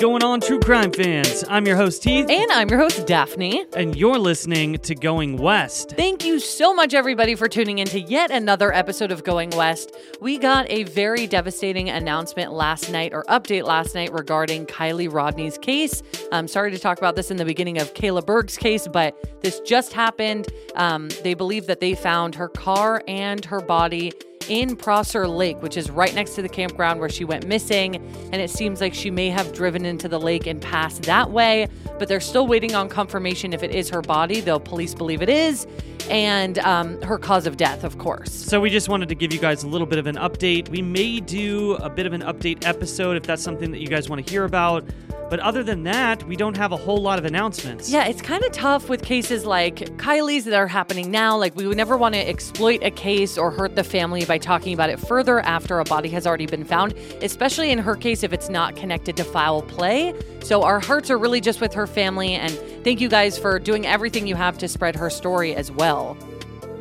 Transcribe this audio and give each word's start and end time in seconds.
going 0.00 0.24
on, 0.24 0.40
true 0.40 0.58
crime 0.58 0.90
fans? 0.90 1.44
I'm 1.46 1.66
your 1.66 1.76
host, 1.76 2.02
Heath, 2.02 2.24
And 2.30 2.50
I'm 2.50 2.70
your 2.70 2.78
host, 2.78 3.06
Daphne. 3.06 3.66
and 3.76 3.94
you're 3.94 4.18
listening 4.18 4.78
to 4.78 4.94
Going 4.94 5.36
West. 5.36 5.90
Thank 5.90 6.24
you 6.24 6.40
so 6.40 6.72
much, 6.72 6.94
everybody, 6.94 7.34
for 7.34 7.48
tuning 7.48 7.80
in 7.80 7.86
to 7.88 8.00
yet 8.00 8.30
another 8.30 8.72
episode 8.72 9.12
of 9.12 9.24
Going 9.24 9.50
West. 9.50 9.94
We 10.18 10.38
got 10.38 10.64
a 10.70 10.84
very 10.84 11.26
devastating 11.26 11.90
announcement 11.90 12.50
last 12.50 12.90
night, 12.90 13.12
or 13.12 13.24
update 13.24 13.64
last 13.64 13.94
night, 13.94 14.10
regarding 14.10 14.64
Kiely 14.64 15.06
Rodni's 15.10 15.58
case. 15.58 16.02
I'm 16.32 16.48
sorry 16.48 16.70
to 16.70 16.78
talk 16.78 16.96
about 16.96 17.14
this 17.14 17.30
in 17.30 17.36
the 17.36 17.44
beginning 17.44 17.78
of 17.78 17.92
Kayla 17.92 18.24
Berg's 18.24 18.56
case, 18.56 18.88
but 18.88 19.14
this 19.42 19.60
just 19.60 19.92
happened. 19.92 20.48
Um, 20.76 21.10
they 21.22 21.34
believe 21.34 21.66
that 21.66 21.80
they 21.80 21.94
found 21.94 22.34
her 22.36 22.48
car 22.48 23.02
and 23.06 23.44
her 23.44 23.60
body 23.60 24.12
in 24.48 24.74
Prosser 24.76 25.28
Lake, 25.28 25.62
which 25.62 25.76
is 25.76 25.90
right 25.90 26.14
next 26.14 26.34
to 26.34 26.42
the 26.42 26.48
campground 26.48 26.98
where 27.00 27.08
she 27.08 27.24
went 27.24 27.46
missing. 27.46 27.96
And 28.32 28.36
it 28.36 28.50
seems 28.50 28.80
like 28.80 28.94
she 28.94 29.10
may 29.10 29.28
have 29.30 29.52
driven 29.52 29.84
into 29.84 30.08
the 30.08 30.18
lake 30.18 30.46
and 30.46 30.60
passed 30.60 31.02
that 31.02 31.30
way, 31.30 31.68
but 31.98 32.08
they're 32.08 32.20
still 32.20 32.46
waiting 32.46 32.74
on 32.74 32.88
confirmation 32.88 33.52
if 33.52 33.62
it 33.62 33.74
is 33.74 33.88
her 33.90 34.02
body, 34.02 34.40
though 34.40 34.58
police 34.58 34.94
believe 34.94 35.22
it 35.22 35.28
is, 35.28 35.66
and 36.08 36.58
um, 36.60 37.00
her 37.02 37.18
cause 37.18 37.46
of 37.46 37.56
death, 37.56 37.84
of 37.84 37.98
course. 37.98 38.32
So, 38.32 38.60
we 38.60 38.70
just 38.70 38.88
wanted 38.88 39.08
to 39.10 39.14
give 39.14 39.32
you 39.32 39.38
guys 39.38 39.62
a 39.62 39.68
little 39.68 39.86
bit 39.86 39.98
of 39.98 40.06
an 40.06 40.16
update. 40.16 40.68
We 40.68 40.82
may 40.82 41.20
do 41.20 41.74
a 41.74 41.88
bit 41.88 42.06
of 42.06 42.12
an 42.12 42.22
update 42.22 42.66
episode 42.66 43.16
if 43.16 43.22
that's 43.22 43.42
something 43.42 43.70
that 43.70 43.80
you 43.80 43.86
guys 43.86 44.08
want 44.08 44.24
to 44.26 44.30
hear 44.30 44.44
about. 44.44 44.84
But 45.30 45.38
other 45.38 45.62
than 45.62 45.84
that, 45.84 46.24
we 46.24 46.34
don't 46.34 46.56
have 46.56 46.72
a 46.72 46.76
whole 46.76 47.00
lot 47.00 47.20
of 47.20 47.24
announcements. 47.24 47.88
Yeah, 47.88 48.06
it's 48.06 48.20
kind 48.20 48.42
of 48.42 48.50
tough 48.50 48.88
with 48.88 49.04
cases 49.04 49.46
like 49.46 49.76
Kiely's 49.96 50.44
that 50.46 50.54
are 50.54 50.66
happening 50.66 51.12
now. 51.12 51.38
Like, 51.38 51.54
we 51.54 51.68
would 51.68 51.76
never 51.76 51.96
want 51.96 52.16
to 52.16 52.28
exploit 52.28 52.82
a 52.82 52.90
case 52.90 53.38
or 53.38 53.52
hurt 53.52 53.76
the 53.76 53.84
family 53.84 54.24
by 54.30 54.38
talking 54.38 54.72
about 54.72 54.90
it 54.90 55.00
further 55.00 55.40
after 55.40 55.80
a 55.80 55.84
body 55.84 56.08
has 56.08 56.24
already 56.24 56.46
been 56.46 56.64
found, 56.64 56.92
especially 57.20 57.72
in 57.72 57.78
her 57.78 57.96
case 57.96 58.22
if 58.22 58.32
it's 58.32 58.48
not 58.48 58.76
connected 58.76 59.16
to 59.16 59.24
foul 59.24 59.60
play. 59.60 60.14
So, 60.40 60.62
our 60.62 60.78
hearts 60.78 61.10
are 61.10 61.18
really 61.18 61.40
just 61.40 61.60
with 61.60 61.74
her 61.74 61.88
family. 61.88 62.34
And 62.34 62.52
thank 62.84 63.00
you 63.00 63.08
guys 63.08 63.36
for 63.36 63.58
doing 63.58 63.88
everything 63.88 64.28
you 64.28 64.36
have 64.36 64.56
to 64.58 64.68
spread 64.68 64.94
her 64.94 65.10
story 65.10 65.52
as 65.56 65.72
well. 65.72 66.16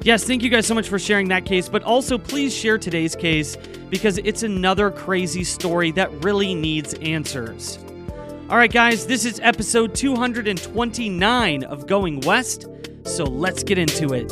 Yes, 0.03 0.25
thank 0.25 0.44
you 0.44 0.52
guys 0.52 0.67
so 0.67 0.75
much 0.75 0.88
for 0.88 1.00
sharing 1.00 1.27
that 1.30 1.45
case, 1.45 1.67
but 1.67 1.81
also 1.81 2.20
please 2.20 2.55
share 2.55 2.77
today's 2.77 3.16
case 3.16 3.58
because 3.89 4.20
it's 4.20 4.44
another 4.44 4.92
crazy 4.92 5.44
story 5.44 5.89
that 5.94 6.11
really 6.23 6.53
needs 6.53 6.94
answers. 7.02 7.80
All 8.52 8.58
right, 8.58 8.72
guys, 8.72 9.08
this 9.08 9.25
is 9.25 9.39
episode 9.39 9.95
229 9.95 11.64
of 11.64 11.88
Going 11.88 12.20
West, 12.22 12.67
so 13.05 13.23
let's 13.23 13.64
get 13.64 13.80
into 13.80 14.14
it. 14.14 14.31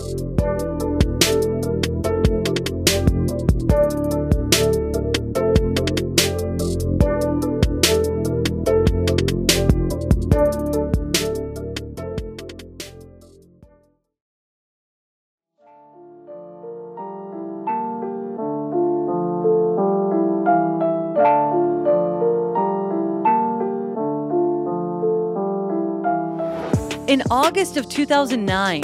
In 27.17 27.23
August 27.31 27.77
of 27.77 27.89
2009, 27.89 28.83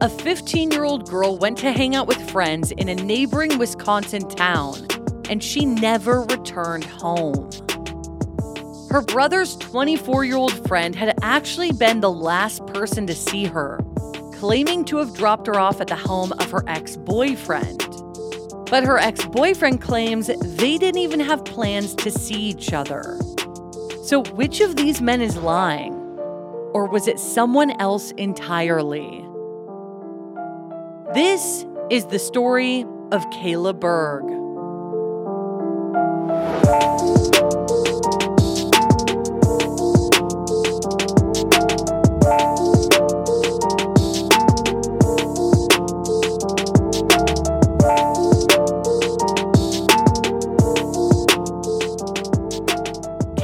a 0.00 0.08
15 0.08 0.70
year 0.70 0.84
old 0.84 1.10
girl 1.10 1.36
went 1.36 1.58
to 1.58 1.72
hang 1.72 1.96
out 1.96 2.06
with 2.06 2.30
friends 2.30 2.70
in 2.70 2.88
a 2.88 2.94
neighboring 2.94 3.58
Wisconsin 3.58 4.28
town, 4.28 4.86
and 5.28 5.42
she 5.42 5.66
never 5.66 6.22
returned 6.22 6.84
home. 6.84 7.50
Her 8.88 9.02
brother's 9.02 9.56
24 9.56 10.24
year 10.24 10.36
old 10.36 10.68
friend 10.68 10.94
had 10.94 11.18
actually 11.22 11.72
been 11.72 11.98
the 11.98 12.08
last 12.08 12.64
person 12.68 13.04
to 13.08 13.16
see 13.16 13.46
her, 13.46 13.80
claiming 14.32 14.84
to 14.84 14.98
have 14.98 15.12
dropped 15.12 15.48
her 15.48 15.58
off 15.58 15.80
at 15.80 15.88
the 15.88 15.96
home 15.96 16.30
of 16.34 16.48
her 16.52 16.62
ex 16.68 16.96
boyfriend. 16.96 17.80
But 18.70 18.84
her 18.84 18.98
ex 18.98 19.24
boyfriend 19.24 19.82
claims 19.82 20.28
they 20.28 20.78
didn't 20.78 21.00
even 21.00 21.18
have 21.18 21.44
plans 21.44 21.96
to 21.96 22.12
see 22.12 22.42
each 22.42 22.72
other. 22.72 23.18
So, 24.04 24.22
which 24.34 24.60
of 24.60 24.76
these 24.76 25.00
men 25.00 25.20
is 25.20 25.36
lying? 25.36 25.95
Or 26.76 26.84
was 26.84 27.08
it 27.08 27.18
someone 27.18 27.70
else 27.80 28.10
entirely? 28.18 29.24
This 31.14 31.64
is 31.88 32.04
the 32.04 32.18
story 32.18 32.82
of 33.12 33.24
Kayla 33.30 33.80
Berg. 33.80 34.35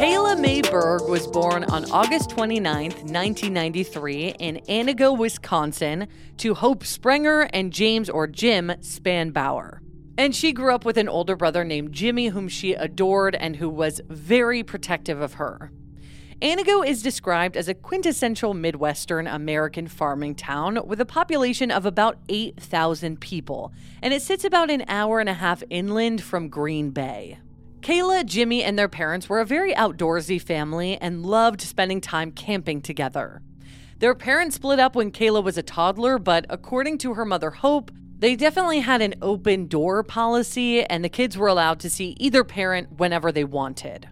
Kayla 0.02 0.36
May 0.36 0.62
Berg 0.62 1.08
was 1.08 1.28
born 1.28 1.62
on 1.62 1.88
August 1.92 2.30
29, 2.30 2.90
1993, 2.90 4.34
in 4.40 4.56
Antigo, 4.68 5.16
Wisconsin, 5.16 6.08
to 6.38 6.54
Hope 6.54 6.84
Sprenger 6.84 7.42
and 7.52 7.72
James 7.72 8.10
or 8.10 8.26
Jim 8.26 8.72
Spanbauer. 8.80 9.78
And 10.18 10.34
she 10.34 10.52
grew 10.52 10.74
up 10.74 10.84
with 10.84 10.96
an 10.96 11.08
older 11.08 11.36
brother 11.36 11.62
named 11.62 11.92
Jimmy, 11.92 12.26
whom 12.26 12.48
she 12.48 12.74
adored 12.74 13.36
and 13.36 13.54
who 13.54 13.68
was 13.68 14.00
very 14.08 14.64
protective 14.64 15.20
of 15.20 15.34
her. 15.34 15.70
Antigo 16.40 16.84
is 16.84 17.00
described 17.00 17.56
as 17.56 17.68
a 17.68 17.74
quintessential 17.74 18.54
Midwestern 18.54 19.28
American 19.28 19.86
farming 19.86 20.34
town 20.34 20.80
with 20.84 21.00
a 21.00 21.06
population 21.06 21.70
of 21.70 21.86
about 21.86 22.18
8,000 22.28 23.20
people, 23.20 23.72
and 24.02 24.12
it 24.12 24.22
sits 24.22 24.44
about 24.44 24.68
an 24.68 24.84
hour 24.88 25.20
and 25.20 25.28
a 25.28 25.34
half 25.34 25.62
inland 25.70 26.24
from 26.24 26.48
Green 26.48 26.90
Bay. 26.90 27.38
Kayla, 27.82 28.24
Jimmy, 28.24 28.62
and 28.62 28.78
their 28.78 28.88
parents 28.88 29.28
were 29.28 29.40
a 29.40 29.44
very 29.44 29.74
outdoorsy 29.74 30.40
family 30.40 30.96
and 30.98 31.26
loved 31.26 31.60
spending 31.60 32.00
time 32.00 32.30
camping 32.30 32.80
together. 32.80 33.42
Their 33.98 34.14
parents 34.14 34.54
split 34.54 34.78
up 34.78 34.94
when 34.94 35.10
Kayla 35.10 35.42
was 35.42 35.58
a 35.58 35.64
toddler, 35.64 36.16
but 36.18 36.46
according 36.48 36.98
to 36.98 37.14
her 37.14 37.24
mother, 37.24 37.50
Hope, 37.50 37.90
they 38.16 38.36
definitely 38.36 38.80
had 38.80 39.02
an 39.02 39.16
open 39.20 39.66
door 39.66 40.04
policy, 40.04 40.84
and 40.84 41.04
the 41.04 41.08
kids 41.08 41.36
were 41.36 41.48
allowed 41.48 41.80
to 41.80 41.90
see 41.90 42.14
either 42.20 42.44
parent 42.44 42.98
whenever 42.98 43.32
they 43.32 43.42
wanted. 43.42 44.08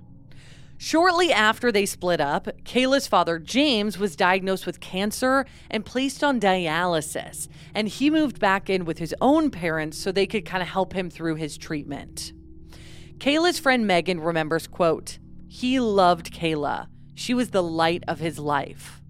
Shortly 0.76 1.32
after 1.32 1.70
they 1.70 1.86
split 1.86 2.20
up, 2.20 2.48
Kayla's 2.64 3.06
father, 3.06 3.38
James, 3.38 3.98
was 4.00 4.16
diagnosed 4.16 4.66
with 4.66 4.80
cancer 4.80 5.46
and 5.70 5.86
placed 5.86 6.24
on 6.24 6.40
dialysis, 6.40 7.46
and 7.72 7.86
he 7.86 8.10
moved 8.10 8.40
back 8.40 8.68
in 8.68 8.84
with 8.84 8.98
his 8.98 9.14
own 9.20 9.48
parents 9.48 9.96
so 9.96 10.10
they 10.10 10.26
could 10.26 10.44
kind 10.44 10.62
of 10.62 10.70
help 10.70 10.92
him 10.92 11.08
through 11.08 11.36
his 11.36 11.56
treatment. 11.56 12.32
Kayla's 13.20 13.58
friend 13.58 13.86
Megan 13.86 14.18
remembers, 14.18 14.66
quote, 14.66 15.18
he 15.46 15.78
loved 15.78 16.32
Kayla. 16.32 16.86
She 17.14 17.34
was 17.34 17.50
the 17.50 17.62
light 17.62 18.02
of 18.08 18.18
his 18.18 18.38
life. 18.38 19.02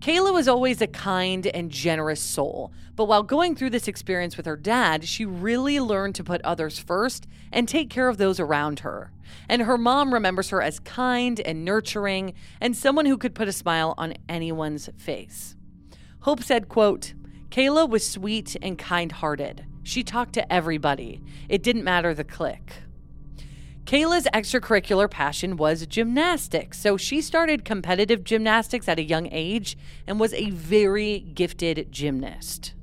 Kayla 0.00 0.34
was 0.34 0.46
always 0.46 0.82
a 0.82 0.86
kind 0.86 1.46
and 1.46 1.70
generous 1.70 2.20
soul, 2.20 2.74
but 2.94 3.06
while 3.06 3.22
going 3.22 3.54
through 3.54 3.70
this 3.70 3.88
experience 3.88 4.36
with 4.36 4.44
her 4.44 4.54
dad, 4.56 5.06
she 5.06 5.24
really 5.24 5.80
learned 5.80 6.14
to 6.16 6.24
put 6.24 6.42
others 6.42 6.78
first 6.78 7.26
and 7.50 7.66
take 7.66 7.88
care 7.88 8.10
of 8.10 8.18
those 8.18 8.38
around 8.38 8.80
her. 8.80 9.12
And 9.48 9.62
her 9.62 9.78
mom 9.78 10.12
remembers 10.12 10.50
her 10.50 10.60
as 10.60 10.78
kind 10.78 11.40
and 11.40 11.64
nurturing 11.64 12.34
and 12.60 12.76
someone 12.76 13.06
who 13.06 13.16
could 13.16 13.34
put 13.34 13.48
a 13.48 13.52
smile 13.52 13.94
on 13.96 14.12
anyone's 14.28 14.90
face. 14.98 15.56
Hope 16.20 16.42
said, 16.42 16.68
quote, 16.68 17.14
Kayla 17.48 17.88
was 17.88 18.06
sweet 18.06 18.56
and 18.60 18.76
kind-hearted. 18.76 19.64
She 19.84 20.02
talked 20.02 20.34
to 20.34 20.52
everybody. 20.52 21.22
It 21.48 21.62
didn't 21.62 21.84
matter 21.84 22.12
the 22.12 22.22
clique. 22.22 22.82
Kayla's 23.86 24.26
extracurricular 24.34 25.08
passion 25.08 25.56
was 25.56 25.86
gymnastics, 25.86 26.76
so 26.80 26.96
she 26.96 27.20
started 27.20 27.64
competitive 27.64 28.24
gymnastics 28.24 28.88
at 28.88 28.98
a 28.98 29.04
young 29.04 29.28
age 29.30 29.78
and 30.08 30.18
was 30.18 30.34
a 30.34 30.50
very 30.50 31.20
gifted 31.20 31.92
gymnast. 31.92 32.74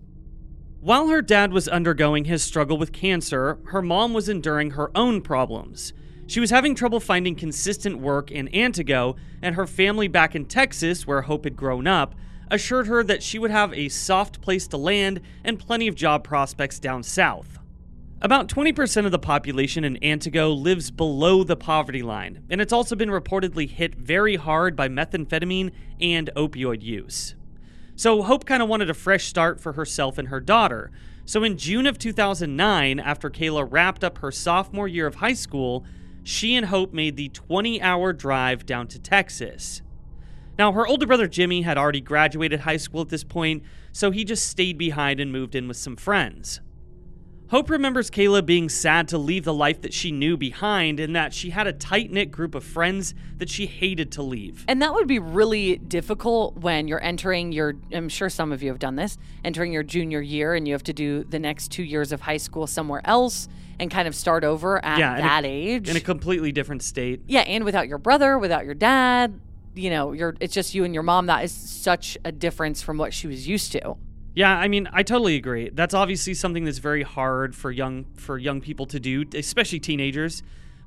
While 0.80 1.10
her 1.10 1.22
dad 1.22 1.52
was 1.52 1.68
undergoing 1.68 2.24
his 2.24 2.42
struggle 2.42 2.78
with 2.78 2.94
cancer, 2.94 3.60
her 3.66 3.82
mom 3.82 4.14
was 4.14 4.30
enduring 4.30 4.72
her 4.72 4.92
own 4.96 5.22
problems. 5.22 5.92
She 6.26 6.40
was 6.40 6.52
having 6.52 6.74
trouble 6.74 7.02
finding 7.02 7.36
consistent 7.36 8.00
work 8.00 8.32
in 8.32 8.48
Antigo, 8.54 9.18
and 9.42 9.56
her 9.56 9.68
family 9.68 10.08
back 10.08 10.36
in 10.36 10.46
Texas, 10.46 11.06
where 11.06 11.24
Hope 11.24 11.44
had 11.44 11.58
grown 11.58 11.86
up, 11.86 12.16
assured 12.50 12.88
her 12.88 13.04
that 13.04 13.22
she 13.22 13.38
would 13.38 13.52
have 13.52 13.74
a 13.74 13.90
soft 13.90 14.40
place 14.40 14.68
to 14.68 14.78
land 14.78 15.20
and 15.44 15.60
plenty 15.60 15.90
of 15.90 15.96
job 15.96 16.24
prospects 16.24 16.80
down 16.80 17.04
south. 17.04 17.60
About 18.24 18.48
20% 18.48 19.06
of 19.06 19.12
the 19.12 19.20
population 19.20 19.84
in 19.84 19.98
Antigo 19.98 20.58
lives 20.58 20.92
below 20.92 21.44
the 21.44 21.58
poverty 21.58 22.02
line, 22.02 22.42
and 22.50 22.62
it's 22.62 22.72
also 22.72 22.96
been 22.96 23.10
reportedly 23.10 23.70
hit 23.70 23.96
very 23.96 24.38
hard 24.38 24.78
by 24.78 24.88
methamphetamine 24.88 25.72
and 26.00 26.30
opioid 26.34 26.82
use. 26.82 27.36
So 27.98 28.22
Hope 28.22 28.46
kind 28.46 28.64
of 28.64 28.70
wanted 28.70 28.90
a 28.90 28.94
fresh 28.94 29.26
start 29.26 29.60
for 29.60 29.74
herself 29.74 30.18
and 30.18 30.30
her 30.30 30.40
daughter. 30.40 30.90
So 31.26 31.44
in 31.44 31.58
June 31.58 31.86
of 31.86 32.00
2009, 32.00 32.98
after 32.98 33.30
Kayla 33.30 33.68
wrapped 33.70 34.06
up 34.06 34.20
her 34.20 34.32
sophomore 34.32 34.88
year 34.88 35.06
of 35.06 35.16
high 35.16 35.34
school, 35.34 35.84
she 36.24 36.56
and 36.56 36.68
Hope 36.68 36.94
made 36.94 37.18
the 37.18 37.28
20 37.28 37.82
hour 37.82 38.14
drive 38.14 38.66
down 38.66 38.88
to 38.88 39.00
Texas. 39.00 39.82
Now, 40.58 40.72
her 40.72 40.88
older 40.88 41.06
brother 41.06 41.28
Jimmy 41.28 41.64
had 41.64 41.78
already 41.78 42.00
graduated 42.00 42.62
high 42.62 42.78
school 42.78 43.02
at 43.02 43.10
this 43.10 43.26
point, 43.26 43.64
so 43.92 44.12
he 44.12 44.24
just 44.24 44.48
stayed 44.48 44.78
behind 44.78 45.20
and 45.20 45.30
moved 45.30 45.56
in 45.56 45.68
with 45.68 45.76
some 45.76 45.98
friends. 45.98 46.62
Hope 47.54 47.70
remembers 47.70 48.10
Kayla 48.10 48.44
being 48.44 48.68
sad 48.68 49.10
to 49.10 49.20
leave 49.20 49.44
the 49.44 49.54
life 49.54 49.84
that 49.84 49.94
she 49.94 50.12
knew 50.12 50.36
behind 50.36 51.00
and 51.00 51.16
that 51.16 51.36
she 51.36 51.52
had 51.52 51.68
a 51.68 51.72
tight 51.72 52.10
knit 52.10 52.32
group 52.32 52.56
of 52.56 52.64
friends 52.64 53.14
that 53.38 53.48
she 53.48 53.68
hated 53.68 54.12
to 54.14 54.24
leave. 54.24 54.66
And 54.68 54.82
that 54.82 54.92
would 54.96 55.08
be 55.08 55.20
really 55.20 55.76
difficult 55.78 56.58
when 56.58 56.88
you're 56.88 57.04
entering 57.04 57.52
your, 57.52 57.76
I'm 57.94 58.10
sure 58.10 58.28
some 58.28 58.52
of 58.52 58.64
you 58.64 58.70
have 58.70 58.80
done 58.80 58.96
this, 58.96 59.20
entering 59.46 59.72
your 59.72 59.84
junior 59.84 60.20
year 60.20 60.56
and 60.56 60.68
you 60.68 60.74
have 60.74 60.82
to 60.86 60.94
do 60.94 61.26
the 61.26 61.38
next 61.38 61.68
two 61.68 61.84
years 61.84 62.12
of 62.12 62.22
high 62.22 62.38
school 62.38 62.66
somewhere 62.66 63.02
else 63.06 63.48
and 63.80 63.92
kind 63.92 64.08
of 64.08 64.16
start 64.16 64.44
over 64.44 64.84
at 64.84 64.98
Yeah, 64.98 65.14
in 65.14 65.20
a- 65.20 65.22
that 65.22 65.46
age. 65.46 65.90
In 65.90 65.96
a 65.96 66.00
completely 66.02 66.52
different 66.52 66.82
state. 66.82 67.22
yeah, 67.28 67.42
and 67.42 67.64
without 67.66 67.88
your 67.88 68.00
brother, 68.00 68.40
without 68.40 68.66
your 68.66 68.74
dad, 68.74 69.40
you 69.76 69.92
know, 69.92 70.12
you're 70.12 70.36
it's 70.40 70.56
just 70.56 70.74
you 70.74 70.86
and 70.86 70.94
your 70.96 71.04
mom. 71.04 71.28
That 71.28 71.44
is 71.44 71.52
such 71.52 72.18
a 72.26 72.32
difference 72.32 72.82
from 72.82 72.98
what 72.98 73.14
she 73.14 73.28
was 73.28 73.48
used 73.48 73.72
to. 73.74 73.96
Yeah, 74.36 74.58
I 74.58 74.68
mean, 74.68 74.90
I 74.92 75.04
totally 75.04 75.36
agree. 75.36 75.70
That's 75.70 75.94
obviously 75.94 76.34
something 76.34 76.64
that's 76.64 76.80
very 76.80 77.04
hard 77.04 77.56
for 77.56 77.72
young 77.72 78.06
for 78.16 78.38
young 78.38 78.62
people 78.62 78.88
to 78.88 79.00
do, 79.00 79.26
especially 79.36 79.80
teenagers. 79.80 80.42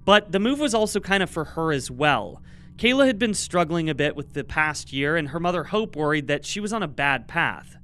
But 0.04 0.32
the 0.32 0.40
move 0.40 0.58
was 0.58 0.74
also 0.74 1.00
kind 1.00 1.22
of 1.22 1.30
for 1.30 1.44
her 1.44 1.72
as 1.72 1.90
well. 1.90 2.42
Kayla 2.76 3.06
had 3.06 3.18
been 3.18 3.34
struggling 3.34 3.88
a 3.88 3.94
bit 3.94 4.16
with 4.16 4.34
the 4.34 4.44
past 4.44 4.92
year, 4.92 5.16
and 5.16 5.28
her 5.28 5.40
mother 5.40 5.64
Hope 5.64 5.96
worried 5.96 6.26
that 6.26 6.44
she 6.44 6.60
was 6.60 6.72
on 6.72 6.82
a 6.82 6.88
bad 6.88 7.26
path. 7.26 7.76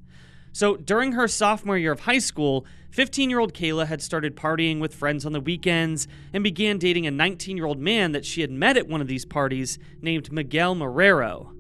So 0.53 0.77
during 0.77 1.13
her 1.13 1.27
sophomore 1.27 1.79
year 1.79 1.93
of 1.93 2.01
high 2.01 2.19
school, 2.19 2.67
15 2.91 3.31
year 3.31 3.39
old 3.39 3.55
Kayla 3.55 3.87
had 3.87 4.03
started 4.03 4.37
partying 4.37 4.81
with 4.81 4.95
friends 4.95 5.25
on 5.25 5.33
the 5.33 5.41
weekends 5.41 6.07
and 6.33 6.45
began 6.45 6.77
dating 6.77 7.07
a 7.07 7.11
19 7.11 7.57
year 7.57 7.67
old 7.67 7.79
man 7.79 8.13
that 8.13 8.27
she 8.27 8.43
had 8.43 8.51
met 8.51 8.77
at 8.77 8.89
one 8.89 9.01
of 9.01 9.07
these 9.07 9.25
parties 9.25 9.79
named 10.03 10.31
Miguel 10.31 10.75
Marrero. 10.75 11.53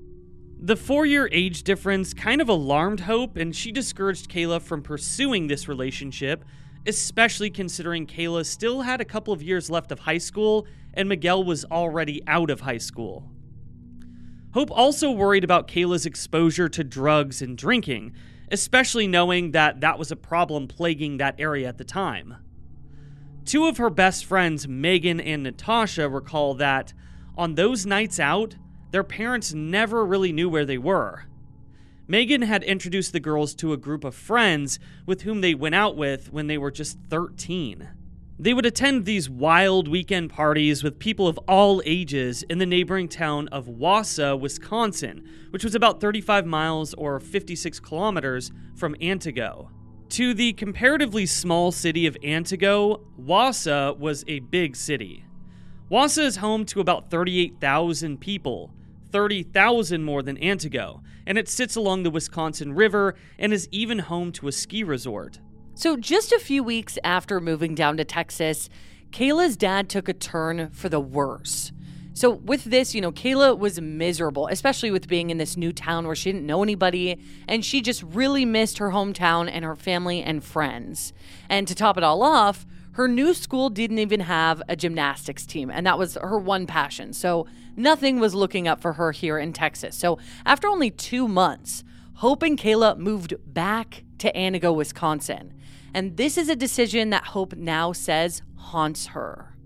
The 0.64 0.76
four 0.76 1.04
year 1.04 1.28
age 1.32 1.64
difference 1.64 2.14
kind 2.14 2.40
of 2.40 2.48
alarmed 2.48 3.00
Hope, 3.00 3.36
and 3.36 3.54
she 3.54 3.72
discouraged 3.72 4.30
Kayla 4.30 4.62
from 4.62 4.80
pursuing 4.80 5.48
this 5.48 5.66
relationship, 5.66 6.44
especially 6.86 7.50
considering 7.50 8.06
Kayla 8.06 8.46
still 8.46 8.82
had 8.82 9.00
a 9.00 9.04
couple 9.04 9.34
of 9.34 9.42
years 9.42 9.68
left 9.68 9.90
of 9.90 9.98
high 9.98 10.18
school 10.18 10.68
and 10.94 11.08
Miguel 11.08 11.42
was 11.42 11.64
already 11.64 12.22
out 12.28 12.48
of 12.48 12.60
high 12.60 12.78
school. 12.78 13.28
Hope 14.54 14.70
also 14.70 15.10
worried 15.10 15.42
about 15.42 15.66
Kayla's 15.66 16.06
exposure 16.06 16.68
to 16.68 16.84
drugs 16.84 17.42
and 17.42 17.58
drinking, 17.58 18.12
especially 18.52 19.08
knowing 19.08 19.50
that 19.50 19.80
that 19.80 19.98
was 19.98 20.12
a 20.12 20.16
problem 20.16 20.68
plaguing 20.68 21.16
that 21.16 21.34
area 21.40 21.66
at 21.66 21.78
the 21.78 21.84
time. 21.84 22.36
Two 23.44 23.66
of 23.66 23.78
her 23.78 23.90
best 23.90 24.24
friends, 24.24 24.68
Megan 24.68 25.20
and 25.20 25.42
Natasha, 25.42 26.08
recall 26.08 26.54
that 26.54 26.92
on 27.36 27.56
those 27.56 27.84
nights 27.84 28.20
out, 28.20 28.54
their 28.92 29.02
parents 29.02 29.52
never 29.52 30.06
really 30.06 30.32
knew 30.32 30.48
where 30.48 30.64
they 30.64 30.78
were. 30.78 31.24
Megan 32.06 32.42
had 32.42 32.62
introduced 32.62 33.12
the 33.12 33.20
girls 33.20 33.54
to 33.54 33.72
a 33.72 33.76
group 33.76 34.04
of 34.04 34.14
friends 34.14 34.78
with 35.06 35.22
whom 35.22 35.40
they 35.40 35.54
went 35.54 35.74
out 35.74 35.96
with 35.96 36.32
when 36.32 36.46
they 36.46 36.58
were 36.58 36.70
just 36.70 36.98
13. 37.08 37.88
They 38.38 38.52
would 38.52 38.66
attend 38.66 39.04
these 39.04 39.30
wild 39.30 39.88
weekend 39.88 40.30
parties 40.30 40.82
with 40.82 40.98
people 40.98 41.28
of 41.28 41.38
all 41.48 41.80
ages 41.86 42.42
in 42.44 42.58
the 42.58 42.66
neighboring 42.66 43.08
town 43.08 43.48
of 43.48 43.66
Wausau, 43.66 44.38
Wisconsin, 44.38 45.28
which 45.50 45.64
was 45.64 45.74
about 45.74 46.00
35 46.00 46.44
miles 46.44 46.92
or 46.94 47.20
56 47.20 47.80
kilometers 47.80 48.50
from 48.74 48.94
Antigo. 48.96 49.68
To 50.10 50.34
the 50.34 50.52
comparatively 50.52 51.24
small 51.24 51.72
city 51.72 52.06
of 52.06 52.16
Antigo, 52.22 53.00
Wausau 53.18 53.96
was 53.96 54.24
a 54.26 54.40
big 54.40 54.76
city. 54.76 55.24
Wausau 55.90 56.24
is 56.24 56.36
home 56.36 56.64
to 56.66 56.80
about 56.80 57.10
38,000 57.10 58.18
people, 58.18 58.74
30,000 59.12 60.02
more 60.02 60.22
than 60.22 60.38
Antigo, 60.38 61.02
and 61.26 61.38
it 61.38 61.48
sits 61.48 61.76
along 61.76 62.02
the 62.02 62.10
Wisconsin 62.10 62.72
River 62.72 63.14
and 63.38 63.52
is 63.52 63.68
even 63.70 64.00
home 64.00 64.32
to 64.32 64.48
a 64.48 64.52
ski 64.52 64.82
resort. 64.82 65.38
So, 65.74 65.96
just 65.96 66.32
a 66.32 66.38
few 66.38 66.64
weeks 66.64 66.98
after 67.04 67.40
moving 67.40 67.74
down 67.74 67.96
to 67.98 68.04
Texas, 68.04 68.68
Kayla's 69.10 69.56
dad 69.56 69.88
took 69.88 70.08
a 70.08 70.12
turn 70.12 70.70
for 70.70 70.88
the 70.88 71.00
worse. 71.00 71.72
So, 72.14 72.30
with 72.30 72.64
this, 72.64 72.94
you 72.94 73.00
know, 73.00 73.12
Kayla 73.12 73.58
was 73.58 73.80
miserable, 73.80 74.48
especially 74.48 74.90
with 74.90 75.08
being 75.08 75.30
in 75.30 75.38
this 75.38 75.56
new 75.56 75.72
town 75.72 76.06
where 76.06 76.16
she 76.16 76.32
didn't 76.32 76.46
know 76.46 76.62
anybody, 76.62 77.18
and 77.48 77.64
she 77.64 77.80
just 77.80 78.02
really 78.02 78.44
missed 78.44 78.78
her 78.78 78.90
hometown 78.90 79.48
and 79.50 79.64
her 79.64 79.76
family 79.76 80.22
and 80.22 80.44
friends. 80.44 81.12
And 81.48 81.66
to 81.68 81.74
top 81.74 81.96
it 81.96 82.04
all 82.04 82.22
off, 82.22 82.66
her 82.92 83.08
new 83.08 83.34
school 83.34 83.70
didn't 83.70 83.98
even 83.98 84.20
have 84.20 84.62
a 84.68 84.76
gymnastics 84.76 85.46
team, 85.46 85.70
and 85.70 85.86
that 85.86 85.98
was 85.98 86.16
her 86.20 86.38
one 86.38 86.66
passion. 86.66 87.12
So, 87.12 87.46
nothing 87.76 88.20
was 88.20 88.34
looking 88.34 88.68
up 88.68 88.80
for 88.80 88.94
her 88.94 89.12
here 89.12 89.38
in 89.38 89.52
Texas. 89.52 89.96
So, 89.96 90.18
after 90.44 90.68
only 90.68 90.90
two 90.90 91.26
months, 91.26 91.84
Hope 92.16 92.42
and 92.42 92.58
Kayla 92.58 92.98
moved 92.98 93.34
back 93.46 94.04
to 94.18 94.32
Antigo, 94.32 94.74
Wisconsin. 94.74 95.54
And 95.94 96.16
this 96.16 96.38
is 96.38 96.48
a 96.48 96.56
decision 96.56 97.10
that 97.10 97.24
Hope 97.24 97.54
now 97.54 97.92
says 97.92 98.42
haunts 98.56 99.06
her. 99.06 99.56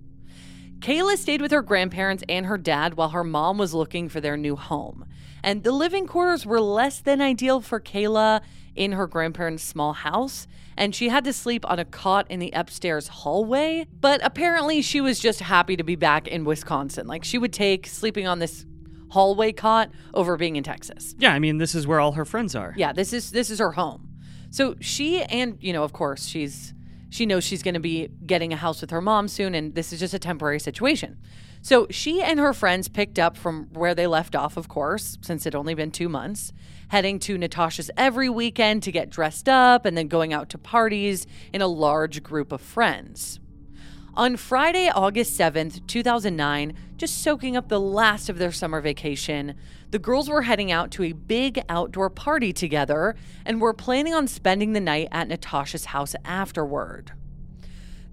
Kayla 0.78 1.16
stayed 1.16 1.40
with 1.40 1.50
her 1.50 1.62
grandparents 1.62 2.22
and 2.28 2.46
her 2.46 2.58
dad 2.58 2.94
while 2.94 3.10
her 3.10 3.24
mom 3.24 3.58
was 3.58 3.74
looking 3.74 4.08
for 4.08 4.20
their 4.20 4.36
new 4.36 4.56
home. 4.56 5.04
And 5.42 5.64
the 5.64 5.72
living 5.72 6.06
quarters 6.06 6.46
were 6.46 6.60
less 6.60 7.00
than 7.00 7.20
ideal 7.20 7.60
for 7.60 7.80
Kayla 7.80 8.40
in 8.76 8.92
her 8.92 9.06
grandparents' 9.06 9.62
small 9.62 9.92
house, 9.92 10.46
and 10.76 10.94
she 10.94 11.08
had 11.08 11.24
to 11.24 11.32
sleep 11.32 11.68
on 11.68 11.78
a 11.78 11.84
cot 11.84 12.26
in 12.30 12.38
the 12.38 12.50
upstairs 12.52 13.08
hallway. 13.08 13.86
But 14.00 14.20
apparently, 14.22 14.82
she 14.82 15.00
was 15.00 15.18
just 15.18 15.40
happy 15.40 15.76
to 15.76 15.84
be 15.84 15.96
back 15.96 16.28
in 16.28 16.44
Wisconsin. 16.44 17.06
Like, 17.06 17.24
she 17.24 17.38
would 17.38 17.52
take 17.52 17.86
sleeping 17.86 18.26
on 18.26 18.38
this 18.38 18.66
hallway 19.10 19.52
cot 19.52 19.90
over 20.14 20.36
being 20.36 20.56
in 20.56 20.62
Texas. 20.62 21.14
Yeah, 21.18 21.32
I 21.32 21.38
mean, 21.38 21.58
this 21.58 21.74
is 21.74 21.86
where 21.86 22.00
all 22.00 22.12
her 22.12 22.24
friends 22.24 22.54
are. 22.54 22.74
Yeah, 22.76 22.92
this 22.92 23.12
is 23.12 23.30
this 23.30 23.50
is 23.50 23.58
her 23.58 23.72
home. 23.72 24.08
So 24.50 24.76
she 24.80 25.22
and 25.22 25.58
you 25.60 25.72
know, 25.72 25.84
of 25.84 25.92
course, 25.92 26.26
she's 26.26 26.74
she 27.08 27.24
knows 27.24 27.44
she's 27.44 27.62
going 27.62 27.74
to 27.74 27.80
be 27.80 28.08
getting 28.26 28.52
a 28.52 28.56
house 28.56 28.80
with 28.80 28.90
her 28.90 29.00
mom 29.00 29.28
soon, 29.28 29.54
and 29.54 29.74
this 29.74 29.92
is 29.92 30.00
just 30.00 30.14
a 30.14 30.18
temporary 30.18 30.60
situation. 30.60 31.18
So 31.62 31.86
she 31.90 32.22
and 32.22 32.38
her 32.38 32.52
friends 32.52 32.88
picked 32.88 33.18
up 33.18 33.36
from 33.36 33.68
where 33.72 33.94
they 33.94 34.06
left 34.06 34.36
off, 34.36 34.56
of 34.56 34.68
course, 34.68 35.18
since 35.20 35.46
it'd 35.46 35.56
only 35.56 35.74
been 35.74 35.90
two 35.90 36.08
months, 36.08 36.52
heading 36.88 37.18
to 37.20 37.36
Natasha's 37.36 37.90
every 37.96 38.28
weekend 38.28 38.82
to 38.84 38.92
get 38.92 39.10
dressed 39.10 39.48
up 39.48 39.84
and 39.84 39.96
then 39.96 40.08
going 40.08 40.32
out 40.32 40.48
to 40.50 40.58
parties 40.58 41.26
in 41.52 41.62
a 41.62 41.66
large 41.66 42.22
group 42.22 42.52
of 42.52 42.60
friends. 42.60 43.40
On 44.14 44.36
Friday, 44.38 44.88
August 44.88 45.38
7th, 45.38 45.86
2009, 45.86 46.74
just 46.96 47.22
soaking 47.22 47.54
up 47.54 47.68
the 47.68 47.78
last 47.78 48.30
of 48.30 48.38
their 48.38 48.50
summer 48.50 48.80
vacation, 48.80 49.54
the 49.90 49.98
girls 49.98 50.30
were 50.30 50.42
heading 50.42 50.72
out 50.72 50.90
to 50.92 51.02
a 51.02 51.12
big 51.12 51.60
outdoor 51.68 52.08
party 52.08 52.52
together 52.52 53.14
and 53.44 53.60
were 53.60 53.74
planning 53.74 54.14
on 54.14 54.26
spending 54.26 54.72
the 54.72 54.80
night 54.80 55.08
at 55.12 55.28
Natasha's 55.28 55.86
house 55.86 56.14
afterward. 56.24 57.12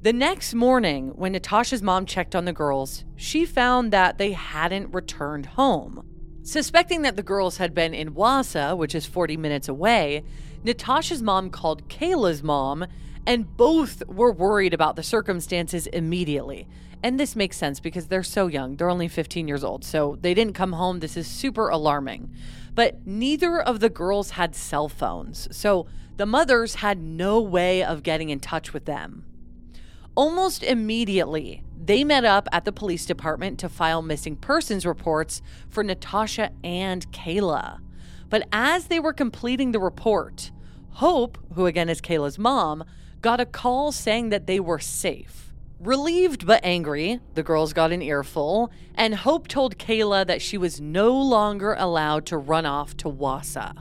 The 0.01 0.11
next 0.11 0.53
morning, 0.53 1.11
when 1.15 1.31
Natasha's 1.31 1.81
mom 1.81 2.05
checked 2.05 2.35
on 2.35 2.43
the 2.43 2.51
girls, 2.51 3.05
she 3.15 3.45
found 3.45 3.93
that 3.93 4.17
they 4.17 4.33
hadn't 4.33 4.93
returned 4.93 5.45
home. 5.45 6.12
Suspecting 6.43 7.03
that 7.03 7.15
the 7.15 7.23
girls 7.23 7.55
had 7.55 7.73
been 7.73 7.93
in 7.93 8.13
Wausau, 8.13 8.75
which 8.75 8.93
is 8.93 9.05
40 9.05 9.37
minutes 9.37 9.69
away, 9.69 10.25
Natasha's 10.65 11.23
mom 11.23 11.49
called 11.49 11.87
Kayla's 11.87 12.43
mom, 12.43 12.85
and 13.25 13.55
both 13.55 14.05
were 14.07 14.31
worried 14.33 14.73
about 14.73 14.97
the 14.97 15.03
circumstances 15.03 15.87
immediately. 15.87 16.67
And 17.01 17.17
this 17.17 17.37
makes 17.37 17.55
sense 17.55 17.79
because 17.79 18.07
they're 18.07 18.23
so 18.23 18.47
young. 18.47 18.75
They're 18.75 18.89
only 18.89 19.07
15 19.07 19.47
years 19.47 19.63
old, 19.63 19.85
so 19.85 20.17
they 20.19 20.33
didn't 20.33 20.53
come 20.53 20.73
home. 20.73 20.99
This 20.99 21.15
is 21.15 21.27
super 21.27 21.69
alarming. 21.69 22.29
But 22.75 23.07
neither 23.07 23.61
of 23.61 23.79
the 23.79 23.89
girls 23.89 24.31
had 24.31 24.53
cell 24.53 24.89
phones, 24.89 25.47
so 25.55 25.87
the 26.17 26.25
mothers 26.25 26.75
had 26.75 26.99
no 26.99 27.39
way 27.39 27.83
of 27.83 28.03
getting 28.03 28.29
in 28.29 28.41
touch 28.41 28.73
with 28.73 28.83
them. 28.83 29.23
Almost 30.15 30.61
immediately, 30.61 31.63
they 31.75 32.03
met 32.03 32.23
up 32.23 32.47
at 32.51 32.65
the 32.65 32.71
police 32.71 33.05
department 33.05 33.57
to 33.59 33.69
file 33.69 34.03
missing 34.03 34.35
persons 34.35 34.85
reports 34.85 35.41
for 35.69 35.83
Natasha 35.83 36.51
and 36.63 37.11
Kayla. 37.11 37.79
But 38.29 38.47
as 38.51 38.87
they 38.87 38.99
were 38.99 39.13
completing 39.13 39.71
the 39.71 39.79
report, 39.79 40.51
Hope, 40.91 41.39
who 41.55 41.65
again 41.65 41.89
is 41.89 41.99
Kayla's 41.99 42.37
mom, 42.37 42.83
got 43.21 43.39
a 43.39 43.45
call 43.45 43.91
saying 43.91 44.29
that 44.29 44.45
they 44.45 44.59
were 44.59 44.77
safe. 44.77 45.51
Relieved 45.79 46.45
but 46.45 46.63
angry, 46.63 47.19
the 47.33 47.41
girls 47.41 47.73
got 47.73 47.91
an 47.91 48.03
earful, 48.03 48.71
and 48.93 49.15
Hope 49.15 49.47
told 49.47 49.79
Kayla 49.79 50.27
that 50.27 50.43
she 50.43 50.59
was 50.59 50.79
no 50.79 51.11
longer 51.11 51.73
allowed 51.73 52.27
to 52.27 52.37
run 52.37 52.67
off 52.67 52.95
to 52.97 53.09
Wausau. 53.09 53.73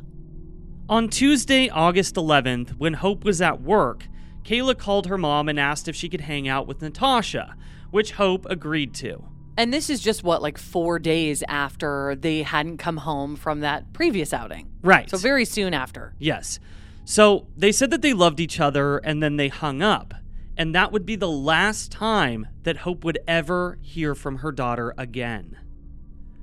On 0.89 1.09
Tuesday, 1.09 1.69
August 1.69 2.15
11th, 2.15 2.71
when 2.79 2.95
Hope 2.95 3.23
was 3.23 3.43
at 3.43 3.61
work, 3.61 4.09
Kayla 4.45 4.77
called 4.77 5.07
her 5.07 5.19
mom 5.19 5.49
and 5.49 5.59
asked 5.61 5.89
if 5.89 5.97
she 5.97 6.09
could 6.09 6.23
hang 6.23 6.49
out 6.49 6.67
with 6.67 6.83
Natasha, 6.83 7.57
which 7.91 8.13
Hope 8.13 8.47
agreed 8.51 8.95
to. 8.95 9.25
And 9.57 9.73
this 9.73 9.91
is 9.91 10.01
just 10.01 10.25
what, 10.25 10.41
like 10.43 10.59
four 10.59 10.99
days 10.99 11.45
after 11.47 12.17
they 12.19 12.43
hadn't 12.43 12.79
come 12.79 12.97
home 12.99 13.37
from 13.37 13.61
that 13.61 13.93
previous 13.93 14.33
outing. 14.33 14.71
Right. 14.83 15.09
So, 15.11 15.19
very 15.19 15.45
soon 15.45 15.75
after. 15.75 16.15
Yes. 16.19 16.59
So 17.05 17.47
they 17.57 17.73
said 17.73 17.91
that 17.91 18.01
they 18.01 18.15
loved 18.15 18.41
each 18.41 18.59
other 18.61 18.99
and 18.99 19.23
then 19.23 19.37
they 19.37 19.49
hung 19.49 19.83
up. 19.83 20.15
and 20.57 20.75
that 20.75 20.93
would 20.93 21.07
be 21.07 21.17
the 21.17 21.29
last 21.31 21.91
time 21.91 22.47
that 22.63 22.79
Hope 22.79 23.05
would 23.05 23.19
ever 23.27 23.79
hear 23.81 24.15
from 24.15 24.39
her 24.39 24.53
daughter 24.53 24.95
again. 24.99 25.57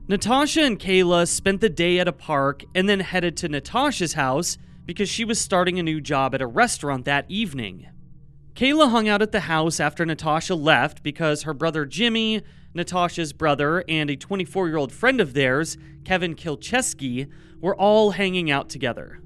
Natasha 0.08 0.62
and 0.64 0.80
Kayla 0.80 1.28
spent 1.28 1.62
the 1.62 1.70
day 1.70 2.00
at 2.00 2.08
a 2.08 2.12
park 2.12 2.64
and 2.74 2.90
then 2.90 3.00
headed 3.02 3.38
to 3.38 3.48
Natasha's 3.50 4.14
house 4.14 4.58
because 4.90 5.08
she 5.08 5.24
was 5.24 5.40
starting 5.40 5.78
a 5.78 5.84
new 5.84 6.02
job 6.02 6.34
at 6.34 6.42
a 6.42 6.48
restaurant 6.48 7.06
that 7.06 7.24
evening. 7.30 7.88
Kayla 8.56 8.90
hung 8.90 9.08
out 9.08 9.22
at 9.22 9.32
the 9.32 9.42
house 9.42 9.80
after 9.80 10.04
Natasha 10.04 10.56
left 10.56 11.04
because 11.04 11.44
her 11.44 11.54
brother 11.54 11.86
Jimmy, 11.86 12.42
Natasha's 12.74 13.32
brother, 13.32 13.84
and 13.88 14.10
a 14.10 14.16
24 14.16 14.68
year 14.68 14.78
old 14.78 14.92
friend 14.92 15.22
of 15.22 15.36
theirs, 15.36 15.78
Kevin 16.06 16.34
Kilcheski, 16.34 17.30
were 17.62 17.76
all 17.76 18.10
hanging 18.10 18.50
out 18.50 18.68
together. 18.68 19.22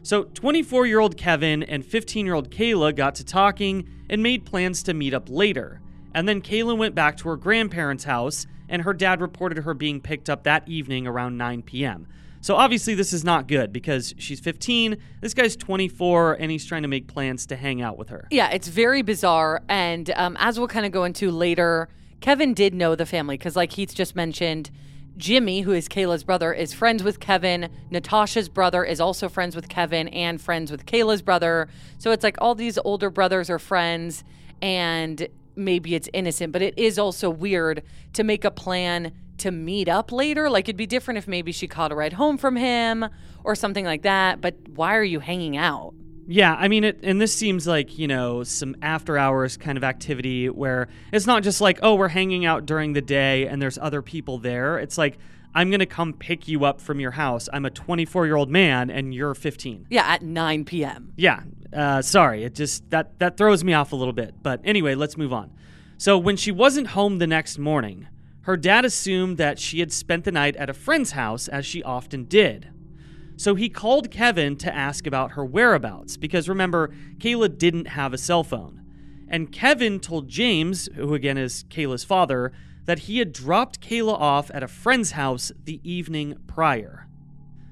So, 0.00 0.24
24 0.24 0.86
year 0.86 1.00
old 1.00 1.18
Kevin 1.18 1.62
and 1.62 1.84
15 1.84 2.24
year 2.24 2.34
old 2.34 2.50
Kayla 2.50 2.96
got 2.96 3.16
to 3.16 3.24
talking 3.24 3.86
and 4.08 4.22
made 4.22 4.46
plans 4.46 4.82
to 4.84 4.94
meet 4.94 5.12
up 5.12 5.28
later. 5.28 5.82
And 6.14 6.26
then 6.26 6.40
Kayla 6.40 6.74
went 6.74 6.94
back 6.94 7.18
to 7.18 7.28
her 7.28 7.36
grandparents' 7.36 8.04
house, 8.04 8.46
and 8.66 8.80
her 8.80 8.94
dad 8.94 9.20
reported 9.20 9.58
her 9.58 9.74
being 9.74 10.00
picked 10.00 10.30
up 10.30 10.44
that 10.44 10.66
evening 10.66 11.06
around 11.06 11.36
9 11.36 11.64
p.m. 11.64 12.06
So 12.46 12.54
obviously, 12.54 12.94
this 12.94 13.12
is 13.12 13.24
not 13.24 13.48
good 13.48 13.72
because 13.72 14.14
she's 14.18 14.38
15, 14.38 14.98
this 15.20 15.34
guy's 15.34 15.56
24, 15.56 16.34
and 16.34 16.48
he's 16.48 16.64
trying 16.64 16.82
to 16.82 16.88
make 16.88 17.08
plans 17.08 17.44
to 17.46 17.56
hang 17.56 17.82
out 17.82 17.98
with 17.98 18.10
her. 18.10 18.28
Yeah, 18.30 18.50
it's 18.50 18.68
very 18.68 19.02
bizarre. 19.02 19.64
And 19.68 20.10
um, 20.10 20.36
as 20.38 20.56
we'll 20.56 20.68
kind 20.68 20.86
of 20.86 20.92
go 20.92 21.02
into 21.02 21.32
later, 21.32 21.88
Kevin 22.20 22.54
did 22.54 22.72
know 22.72 22.94
the 22.94 23.04
family 23.04 23.36
because, 23.36 23.56
like 23.56 23.72
Heath 23.72 23.92
just 23.96 24.14
mentioned, 24.14 24.70
Jimmy, 25.16 25.62
who 25.62 25.72
is 25.72 25.88
Kayla's 25.88 26.22
brother, 26.22 26.52
is 26.52 26.72
friends 26.72 27.02
with 27.02 27.18
Kevin. 27.18 27.68
Natasha's 27.90 28.48
brother 28.48 28.84
is 28.84 29.00
also 29.00 29.28
friends 29.28 29.56
with 29.56 29.68
Kevin 29.68 30.06
and 30.06 30.40
friends 30.40 30.70
with 30.70 30.86
Kayla's 30.86 31.22
brother. 31.22 31.66
So 31.98 32.12
it's 32.12 32.22
like 32.22 32.36
all 32.40 32.54
these 32.54 32.78
older 32.84 33.10
brothers 33.10 33.50
are 33.50 33.58
friends, 33.58 34.22
and 34.62 35.26
maybe 35.56 35.96
it's 35.96 36.08
innocent, 36.12 36.52
but 36.52 36.62
it 36.62 36.78
is 36.78 36.96
also 36.96 37.28
weird 37.28 37.82
to 38.12 38.22
make 38.22 38.44
a 38.44 38.52
plan 38.52 39.10
to 39.38 39.50
meet 39.50 39.88
up 39.88 40.12
later. 40.12 40.48
Like 40.50 40.64
it'd 40.66 40.76
be 40.76 40.86
different 40.86 41.18
if 41.18 41.28
maybe 41.28 41.52
she 41.52 41.66
caught 41.66 41.92
a 41.92 41.94
ride 41.94 42.14
home 42.14 42.38
from 42.38 42.56
him 42.56 43.06
or 43.44 43.54
something 43.54 43.84
like 43.84 44.02
that. 44.02 44.40
But 44.40 44.56
why 44.74 44.96
are 44.96 45.04
you 45.04 45.20
hanging 45.20 45.56
out? 45.56 45.94
Yeah, 46.28 46.54
I 46.54 46.66
mean, 46.66 46.82
it, 46.82 47.00
and 47.04 47.20
this 47.20 47.32
seems 47.32 47.66
like, 47.68 47.98
you 47.98 48.08
know, 48.08 48.42
some 48.42 48.74
after 48.82 49.16
hours 49.16 49.56
kind 49.56 49.78
of 49.78 49.84
activity 49.84 50.48
where 50.48 50.88
it's 51.12 51.26
not 51.26 51.44
just 51.44 51.60
like, 51.60 51.78
oh, 51.82 51.94
we're 51.94 52.08
hanging 52.08 52.44
out 52.44 52.66
during 52.66 52.94
the 52.94 53.00
day 53.00 53.46
and 53.46 53.62
there's 53.62 53.78
other 53.78 54.02
people 54.02 54.38
there. 54.38 54.78
It's 54.78 54.98
like, 54.98 55.18
I'm 55.54 55.70
going 55.70 55.80
to 55.80 55.86
come 55.86 56.12
pick 56.12 56.48
you 56.48 56.64
up 56.64 56.80
from 56.80 56.98
your 56.98 57.12
house. 57.12 57.48
I'm 57.52 57.64
a 57.64 57.70
24 57.70 58.26
year 58.26 58.34
old 58.34 58.50
man 58.50 58.90
and 58.90 59.14
you're 59.14 59.34
15. 59.34 59.86
Yeah, 59.88 60.02
at 60.02 60.22
9 60.22 60.64
p.m. 60.64 61.12
Yeah, 61.16 61.44
uh, 61.72 62.02
sorry. 62.02 62.42
It 62.42 62.54
just, 62.56 62.90
that, 62.90 63.18
that 63.20 63.36
throws 63.36 63.62
me 63.62 63.72
off 63.72 63.92
a 63.92 63.96
little 63.96 64.12
bit. 64.12 64.34
But 64.42 64.60
anyway, 64.64 64.96
let's 64.96 65.16
move 65.16 65.32
on. 65.32 65.52
So 65.96 66.18
when 66.18 66.36
she 66.36 66.50
wasn't 66.50 66.88
home 66.88 67.18
the 67.18 67.26
next 67.26 67.56
morning, 67.56 68.08
her 68.46 68.56
dad 68.56 68.84
assumed 68.84 69.38
that 69.38 69.58
she 69.58 69.80
had 69.80 69.90
spent 69.90 70.22
the 70.22 70.30
night 70.30 70.54
at 70.54 70.70
a 70.70 70.72
friend's 70.72 71.10
house, 71.10 71.48
as 71.48 71.66
she 71.66 71.82
often 71.82 72.22
did. 72.26 72.68
So 73.34 73.56
he 73.56 73.68
called 73.68 74.08
Kevin 74.12 74.56
to 74.58 74.72
ask 74.72 75.04
about 75.04 75.32
her 75.32 75.44
whereabouts, 75.44 76.16
because 76.16 76.48
remember, 76.48 76.94
Kayla 77.18 77.58
didn't 77.58 77.88
have 77.88 78.14
a 78.14 78.18
cell 78.18 78.44
phone. 78.44 78.82
And 79.26 79.50
Kevin 79.50 79.98
told 79.98 80.28
James, 80.28 80.88
who 80.94 81.12
again 81.12 81.36
is 81.36 81.64
Kayla's 81.64 82.04
father, 82.04 82.52
that 82.84 83.00
he 83.00 83.18
had 83.18 83.32
dropped 83.32 83.80
Kayla 83.80 84.14
off 84.14 84.48
at 84.54 84.62
a 84.62 84.68
friend's 84.68 85.10
house 85.10 85.50
the 85.64 85.80
evening 85.82 86.36
prior. 86.46 87.08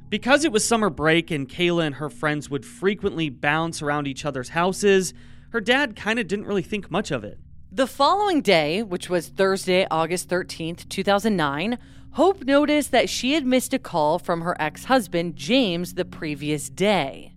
Because 0.08 0.44
it 0.44 0.50
was 0.50 0.64
summer 0.64 0.90
break 0.90 1.30
and 1.30 1.48
Kayla 1.48 1.86
and 1.86 1.94
her 1.94 2.10
friends 2.10 2.50
would 2.50 2.66
frequently 2.66 3.30
bounce 3.30 3.80
around 3.80 4.08
each 4.08 4.24
other's 4.24 4.48
houses, 4.48 5.14
her 5.50 5.60
dad 5.60 5.94
kind 5.94 6.18
of 6.18 6.26
didn't 6.26 6.46
really 6.46 6.62
think 6.62 6.90
much 6.90 7.12
of 7.12 7.22
it. 7.22 7.38
The 7.76 7.88
following 7.88 8.40
day, 8.40 8.84
which 8.84 9.10
was 9.10 9.26
Thursday, 9.26 9.84
August 9.90 10.28
13th, 10.28 10.88
2009, 10.88 11.76
Hope 12.12 12.44
noticed 12.44 12.92
that 12.92 13.08
she 13.08 13.32
had 13.32 13.44
missed 13.44 13.74
a 13.74 13.80
call 13.80 14.20
from 14.20 14.42
her 14.42 14.56
ex 14.62 14.84
husband, 14.84 15.34
James, 15.34 15.94
the 15.94 16.04
previous 16.04 16.68
day. 16.68 17.32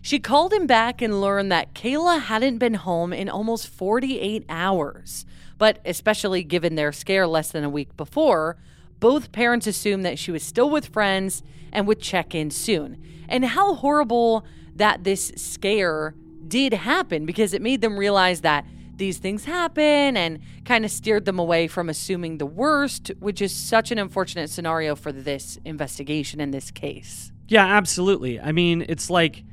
She 0.00 0.20
called 0.20 0.54
him 0.54 0.66
back 0.66 1.02
and 1.02 1.20
learned 1.20 1.52
that 1.52 1.74
Kayla 1.74 2.18
hadn't 2.18 2.56
been 2.56 2.72
home 2.72 3.12
in 3.12 3.28
almost 3.28 3.68
48 3.68 4.46
hours. 4.48 5.26
But 5.58 5.80
especially 5.84 6.42
given 6.44 6.74
their 6.74 6.90
scare 6.90 7.26
less 7.26 7.50
than 7.50 7.62
a 7.62 7.68
week 7.68 7.94
before, 7.94 8.56
both 9.00 9.32
parents 9.32 9.66
assumed 9.66 10.02
that 10.06 10.18
she 10.18 10.30
was 10.30 10.42
still 10.42 10.70
with 10.70 10.86
friends 10.86 11.42
and 11.74 11.86
would 11.86 12.00
check 12.00 12.34
in 12.34 12.50
soon. 12.50 13.04
And 13.28 13.44
how 13.44 13.74
horrible 13.74 14.46
that 14.76 15.04
this 15.04 15.30
scare 15.36 16.14
did 16.46 16.72
happen 16.72 17.26
because 17.26 17.52
it 17.52 17.60
made 17.60 17.82
them 17.82 17.98
realize 17.98 18.40
that 18.40 18.64
these 18.98 19.18
things 19.18 19.44
happen 19.44 20.16
and 20.16 20.40
kind 20.64 20.84
of 20.84 20.90
steered 20.90 21.24
them 21.24 21.38
away 21.38 21.66
from 21.68 21.88
assuming 21.88 22.38
the 22.38 22.46
worst, 22.46 23.10
which 23.18 23.40
is 23.40 23.54
such 23.54 23.90
an 23.90 23.98
unfortunate 23.98 24.50
scenario 24.50 24.94
for 24.94 25.12
this 25.12 25.58
investigation 25.64 26.40
in 26.40 26.50
this 26.50 26.70
case. 26.70 27.32
Yeah, 27.48 27.64
absolutely. 27.64 28.38
I 28.38 28.52
mean, 28.52 28.84
it's 28.88 29.08
like 29.08 29.44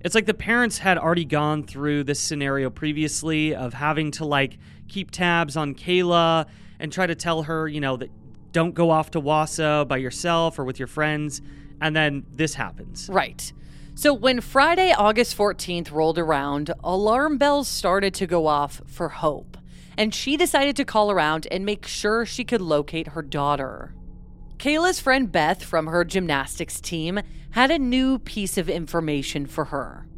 it's 0.00 0.14
like 0.14 0.26
the 0.26 0.34
parents 0.34 0.78
had 0.78 0.98
already 0.98 1.24
gone 1.24 1.62
through 1.62 2.04
this 2.04 2.20
scenario 2.20 2.68
previously 2.68 3.54
of 3.54 3.72
having 3.72 4.10
to 4.12 4.24
like 4.26 4.58
keep 4.88 5.10
tabs 5.10 5.56
on 5.56 5.74
Kayla 5.74 6.46
and 6.78 6.92
try 6.92 7.06
to 7.06 7.14
tell 7.14 7.44
her, 7.44 7.66
you 7.68 7.80
know, 7.80 7.96
that 7.96 8.10
don't 8.52 8.74
go 8.74 8.90
off 8.90 9.12
to 9.12 9.20
Wausau 9.20 9.86
by 9.86 9.96
yourself 9.96 10.58
or 10.58 10.64
with 10.64 10.78
your 10.78 10.88
friends, 10.88 11.40
and 11.80 11.96
then 11.96 12.24
this 12.32 12.54
happens. 12.54 13.08
Right. 13.10 13.52
So, 13.96 14.12
when 14.12 14.40
Friday, 14.40 14.92
August 14.92 15.36
14th 15.38 15.92
rolled 15.92 16.18
around, 16.18 16.72
alarm 16.82 17.38
bells 17.38 17.68
started 17.68 18.12
to 18.14 18.26
go 18.26 18.48
off 18.48 18.82
for 18.86 19.08
Hope, 19.08 19.56
and 19.96 20.12
she 20.12 20.36
decided 20.36 20.74
to 20.76 20.84
call 20.84 21.12
around 21.12 21.46
and 21.52 21.64
make 21.64 21.86
sure 21.86 22.26
she 22.26 22.44
could 22.44 22.60
locate 22.60 23.08
her 23.08 23.22
daughter. 23.22 23.94
Kayla's 24.58 24.98
friend 24.98 25.30
Beth 25.30 25.62
from 25.62 25.86
her 25.86 26.04
gymnastics 26.04 26.80
team 26.80 27.20
had 27.50 27.70
a 27.70 27.78
new 27.78 28.18
piece 28.18 28.58
of 28.58 28.68
information 28.68 29.46
for 29.46 29.66
her. 29.66 30.08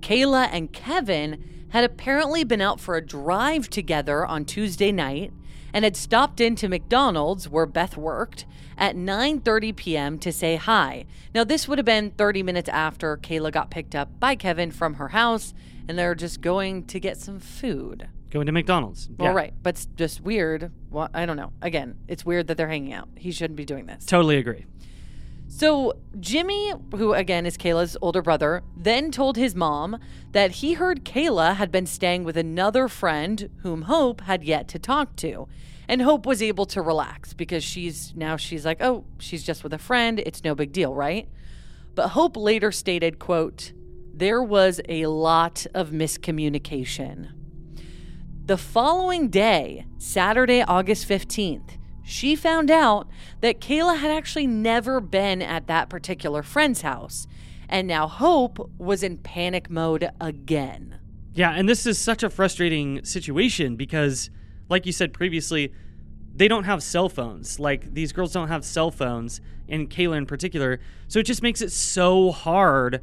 Kayla 0.00 0.50
and 0.52 0.70
Kevin 0.70 1.66
had 1.70 1.82
apparently 1.82 2.44
been 2.44 2.60
out 2.60 2.78
for 2.78 2.94
a 2.94 3.04
drive 3.04 3.70
together 3.70 4.26
on 4.26 4.44
Tuesday 4.44 4.92
night 4.92 5.32
and 5.74 5.84
had 5.84 5.96
stopped 5.96 6.40
into 6.40 6.68
McDonald's 6.68 7.48
where 7.48 7.66
Beth 7.66 7.96
worked 7.98 8.46
at 8.78 8.96
9:30 8.96 9.76
p.m. 9.76 10.18
to 10.20 10.32
say 10.32 10.56
hi. 10.56 11.04
Now 11.34 11.44
this 11.44 11.68
would 11.68 11.78
have 11.78 11.84
been 11.84 12.12
30 12.12 12.42
minutes 12.42 12.68
after 12.70 13.18
Kayla 13.18 13.52
got 13.52 13.70
picked 13.70 13.94
up 13.94 14.18
by 14.18 14.36
Kevin 14.36 14.70
from 14.70 14.94
her 14.94 15.08
house 15.08 15.52
and 15.88 15.98
they're 15.98 16.14
just 16.14 16.40
going 16.40 16.84
to 16.86 17.00
get 17.00 17.18
some 17.18 17.40
food. 17.40 18.08
Going 18.30 18.46
to 18.46 18.52
McDonald's. 18.52 19.10
Well, 19.18 19.30
yeah. 19.30 19.36
right, 19.36 19.54
but 19.62 19.74
it's 19.74 19.86
just 19.96 20.20
weird. 20.20 20.72
Well, 20.90 21.08
I 21.12 21.26
don't 21.26 21.36
know. 21.36 21.52
Again, 21.60 21.96
it's 22.08 22.24
weird 22.24 22.46
that 22.46 22.56
they're 22.56 22.68
hanging 22.68 22.92
out. 22.92 23.08
He 23.16 23.30
shouldn't 23.30 23.56
be 23.56 23.64
doing 23.64 23.86
this. 23.86 24.06
Totally 24.06 24.38
agree. 24.38 24.64
So, 25.56 25.92
Jimmy, 26.18 26.72
who 26.96 27.12
again 27.12 27.46
is 27.46 27.56
Kayla's 27.56 27.96
older 28.02 28.22
brother, 28.22 28.64
then 28.76 29.12
told 29.12 29.36
his 29.36 29.54
mom 29.54 30.00
that 30.32 30.50
he 30.50 30.72
heard 30.72 31.04
Kayla 31.04 31.54
had 31.54 31.70
been 31.70 31.86
staying 31.86 32.24
with 32.24 32.36
another 32.36 32.88
friend 32.88 33.48
whom 33.62 33.82
Hope 33.82 34.22
had 34.22 34.42
yet 34.42 34.66
to 34.70 34.80
talk 34.80 35.14
to. 35.18 35.46
And 35.86 36.02
Hope 36.02 36.26
was 36.26 36.42
able 36.42 36.66
to 36.66 36.82
relax 36.82 37.34
because 37.34 37.62
she's 37.62 38.12
now 38.16 38.36
she's 38.36 38.64
like, 38.64 38.82
"Oh, 38.82 39.04
she's 39.20 39.44
just 39.44 39.62
with 39.62 39.72
a 39.72 39.78
friend. 39.78 40.20
It's 40.26 40.42
no 40.42 40.56
big 40.56 40.72
deal, 40.72 40.92
right?" 40.92 41.28
But 41.94 42.08
Hope 42.08 42.36
later 42.36 42.72
stated, 42.72 43.20
quote, 43.20 43.72
"There 44.12 44.42
was 44.42 44.80
a 44.88 45.06
lot 45.06 45.68
of 45.72 45.90
miscommunication." 45.90 47.28
The 48.44 48.58
following 48.58 49.28
day, 49.28 49.86
Saturday, 49.98 50.62
August 50.62 51.06
15th, 51.06 51.78
she 52.04 52.36
found 52.36 52.70
out 52.70 53.08
that 53.40 53.60
Kayla 53.60 53.98
had 53.98 54.10
actually 54.10 54.46
never 54.46 55.00
been 55.00 55.42
at 55.42 55.66
that 55.66 55.88
particular 55.88 56.42
friend's 56.42 56.82
house. 56.82 57.26
And 57.68 57.88
now 57.88 58.06
Hope 58.06 58.70
was 58.78 59.02
in 59.02 59.16
panic 59.16 59.70
mode 59.70 60.10
again. 60.20 60.98
Yeah, 61.32 61.50
and 61.50 61.68
this 61.68 61.86
is 61.86 61.98
such 61.98 62.22
a 62.22 62.30
frustrating 62.30 63.04
situation 63.04 63.74
because, 63.74 64.30
like 64.68 64.86
you 64.86 64.92
said 64.92 65.12
previously, 65.12 65.72
they 66.36 66.46
don't 66.46 66.64
have 66.64 66.82
cell 66.82 67.08
phones. 67.08 67.58
Like, 67.58 67.94
these 67.94 68.12
girls 68.12 68.32
don't 68.32 68.48
have 68.48 68.64
cell 68.64 68.90
phones, 68.90 69.40
and 69.68 69.88
Kayla 69.88 70.18
in 70.18 70.26
particular. 70.26 70.78
So 71.08 71.18
it 71.18 71.24
just 71.24 71.42
makes 71.42 71.62
it 71.62 71.72
so 71.72 72.30
hard 72.30 73.02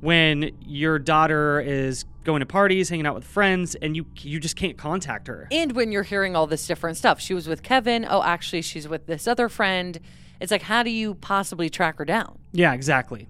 when 0.00 0.50
your 0.60 0.98
daughter 0.98 1.60
is 1.60 2.04
going 2.24 2.40
to 2.40 2.46
parties, 2.46 2.88
hanging 2.88 3.06
out 3.06 3.14
with 3.14 3.24
friends, 3.24 3.74
and 3.74 3.96
you 3.96 4.06
you 4.18 4.40
just 4.40 4.56
can't 4.56 4.76
contact 4.76 5.28
her. 5.28 5.48
And 5.50 5.72
when 5.72 5.92
you're 5.92 6.02
hearing 6.02 6.36
all 6.36 6.46
this 6.46 6.66
different 6.66 6.96
stuff, 6.96 7.20
she 7.20 7.34
was 7.34 7.48
with 7.48 7.62
Kevin. 7.62 8.06
Oh, 8.08 8.22
actually, 8.22 8.62
she's 8.62 8.88
with 8.88 9.06
this 9.06 9.26
other 9.26 9.48
friend. 9.48 9.98
It's 10.40 10.50
like, 10.50 10.62
how 10.62 10.82
do 10.82 10.90
you 10.90 11.14
possibly 11.14 11.70
track 11.70 11.98
her 11.98 12.04
down? 12.04 12.38
Yeah, 12.52 12.72
exactly. 12.72 13.28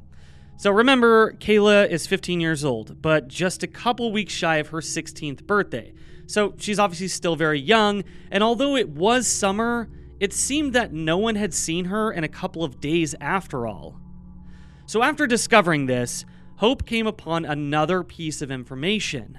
So 0.56 0.70
remember, 0.70 1.32
Kayla 1.32 1.90
is 1.90 2.06
15 2.06 2.40
years 2.40 2.64
old, 2.64 3.02
but 3.02 3.28
just 3.28 3.62
a 3.62 3.66
couple 3.66 4.12
weeks 4.12 4.32
shy 4.32 4.56
of 4.56 4.68
her 4.68 4.78
16th 4.78 5.44
birthday. 5.44 5.92
So 6.26 6.54
she's 6.56 6.78
obviously 6.78 7.08
still 7.08 7.36
very 7.36 7.60
young, 7.60 8.04
and 8.30 8.42
although 8.42 8.76
it 8.76 8.88
was 8.88 9.26
summer, 9.26 9.88
it 10.20 10.32
seemed 10.32 10.72
that 10.74 10.92
no 10.92 11.18
one 11.18 11.34
had 11.34 11.52
seen 11.52 11.86
her 11.86 12.12
in 12.12 12.22
a 12.22 12.28
couple 12.28 12.62
of 12.62 12.80
days 12.80 13.14
after 13.20 13.66
all. 13.66 14.00
So 14.86 15.02
after 15.02 15.26
discovering 15.26 15.86
this, 15.86 16.24
Hope 16.56 16.86
came 16.86 17.06
upon 17.06 17.44
another 17.44 18.02
piece 18.04 18.40
of 18.40 18.50
information. 18.50 19.38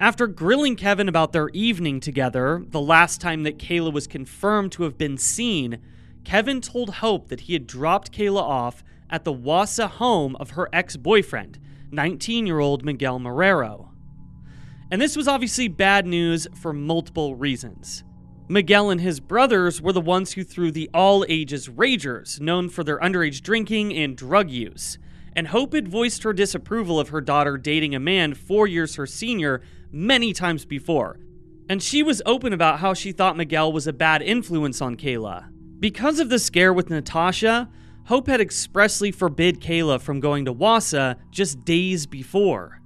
After 0.00 0.26
grilling 0.26 0.76
Kevin 0.76 1.08
about 1.08 1.32
their 1.32 1.48
evening 1.50 2.00
together, 2.00 2.64
the 2.68 2.80
last 2.80 3.20
time 3.20 3.42
that 3.44 3.58
Kayla 3.58 3.92
was 3.92 4.06
confirmed 4.06 4.72
to 4.72 4.82
have 4.82 4.98
been 4.98 5.16
seen, 5.16 5.78
Kevin 6.24 6.60
told 6.60 6.96
Hope 6.96 7.28
that 7.28 7.40
he 7.40 7.52
had 7.52 7.66
dropped 7.66 8.12
Kayla 8.12 8.42
off 8.42 8.82
at 9.10 9.24
the 9.24 9.32
Wausau 9.32 9.88
home 9.88 10.36
of 10.36 10.50
her 10.50 10.68
ex 10.72 10.96
boyfriend, 10.96 11.58
19 11.90 12.46
year 12.46 12.60
old 12.60 12.84
Miguel 12.84 13.18
Marrero. 13.20 13.90
And 14.90 15.00
this 15.00 15.16
was 15.16 15.28
obviously 15.28 15.68
bad 15.68 16.06
news 16.06 16.46
for 16.54 16.72
multiple 16.72 17.34
reasons. 17.34 18.04
Miguel 18.48 18.90
and 18.90 19.00
his 19.00 19.20
brothers 19.20 19.80
were 19.80 19.92
the 19.92 20.00
ones 20.00 20.32
who 20.32 20.44
threw 20.44 20.70
the 20.70 20.90
all 20.92 21.24
ages 21.28 21.68
Ragers, 21.68 22.40
known 22.40 22.68
for 22.68 22.84
their 22.84 22.98
underage 23.00 23.40
drinking 23.40 23.94
and 23.94 24.16
drug 24.16 24.50
use. 24.50 24.98
And 25.36 25.48
Hope 25.48 25.74
had 25.74 25.88
voiced 25.88 26.22
her 26.22 26.32
disapproval 26.32 27.00
of 27.00 27.08
her 27.08 27.20
daughter 27.20 27.58
dating 27.58 27.94
a 27.94 28.00
man 28.00 28.34
four 28.34 28.66
years 28.66 28.96
her 28.96 29.06
senior 29.06 29.62
many 29.90 30.32
times 30.32 30.64
before. 30.64 31.18
And 31.68 31.82
she 31.82 32.02
was 32.02 32.22
open 32.26 32.52
about 32.52 32.80
how 32.80 32.94
she 32.94 33.12
thought 33.12 33.36
Miguel 33.36 33.72
was 33.72 33.86
a 33.86 33.92
bad 33.92 34.22
influence 34.22 34.80
on 34.80 34.96
Kayla. 34.96 35.48
Because 35.80 36.20
of 36.20 36.28
the 36.28 36.38
scare 36.38 36.72
with 36.72 36.90
Natasha, 36.90 37.68
Hope 38.06 38.26
had 38.26 38.40
expressly 38.40 39.10
forbid 39.10 39.60
Kayla 39.60 40.00
from 40.00 40.20
going 40.20 40.44
to 40.44 40.54
Wausau 40.54 41.16
just 41.30 41.64
days 41.64 42.06
before. 42.06 42.80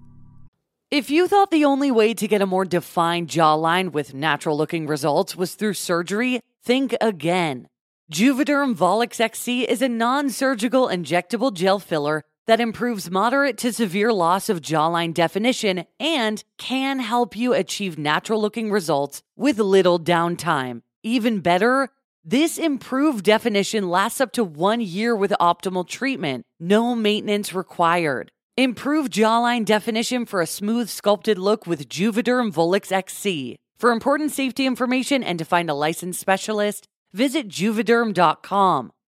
If 0.91 1.11
you 1.11 1.27
thought 1.29 1.51
the 1.51 1.65
only 1.65 1.91
way 1.91 2.15
to 2.15 2.29
get 2.29 2.41
a 2.41 2.47
more 2.47 2.65
defined 2.65 3.29
jawline 3.29 3.93
with 3.93 4.15
natural 4.15 4.57
looking 4.57 4.87
results 4.87 5.37
was 5.37 5.55
through 5.55 5.75
surgery, 5.75 6.41
think 6.65 6.95
again. 7.01 7.67
Juvederm 8.13 8.75
Volux 8.75 9.21
XC 9.21 9.69
is 9.69 9.83
a 9.83 9.89
non 9.89 10.31
surgical 10.31 10.87
injectable 10.87 11.53
gel 11.53 11.79
filler 11.79 12.23
that 12.49 12.61
improves 12.61 13.11
moderate 13.11 13.59
to 13.59 13.73
severe 13.73 14.11
loss 14.11 14.49
of 14.49 14.63
jawline 14.63 15.13
definition 15.13 15.85
and 16.01 16.43
can 16.57 16.99
help 16.99 17.37
you 17.37 17.53
achieve 17.53 17.99
natural 17.99 18.41
looking 18.41 18.73
results 18.73 19.23
with 19.37 19.59
little 19.59 20.01
downtime. 20.01 20.81
Even 21.03 21.41
better, 21.41 21.91
this 22.25 22.57
improved 22.57 23.25
definition 23.25 23.91
lasts 23.91 24.21
up 24.21 24.33
to 24.33 24.43
one 24.43 24.81
year 24.81 25.15
with 25.15 25.33
optimal 25.39 25.87
treatment, 25.87 26.47
no 26.59 26.95
maintenance 26.95 27.53
required. 27.55 28.33
Improve 28.57 29.11
jawline 29.11 29.65
definition 29.65 30.25
for 30.25 30.41
a 30.41 30.47
smooth, 30.47 30.89
sculpted 30.89 31.39
look 31.39 31.67
with 31.67 31.89
Juvederm 31.89 32.51
Volux 32.51 32.91
XC. 32.91 33.57
For 33.79 33.93
important 33.93 34.33
safety 34.33 34.67
information 34.67 35.23
and 35.23 35.39
to 35.39 35.45
find 35.45 35.71
a 35.71 35.75
licensed 35.75 36.19
specialist, 36.19 36.89
visit 37.13 37.49
juvederm.com. 37.49 38.91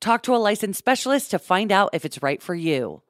Talk 0.00 0.22
to 0.22 0.34
a 0.34 0.38
licensed 0.38 0.78
specialist 0.78 1.30
to 1.32 1.38
find 1.38 1.70
out 1.70 1.90
if 1.92 2.06
it's 2.06 2.22
right 2.22 2.42
for 2.42 2.54
you. 2.54 3.02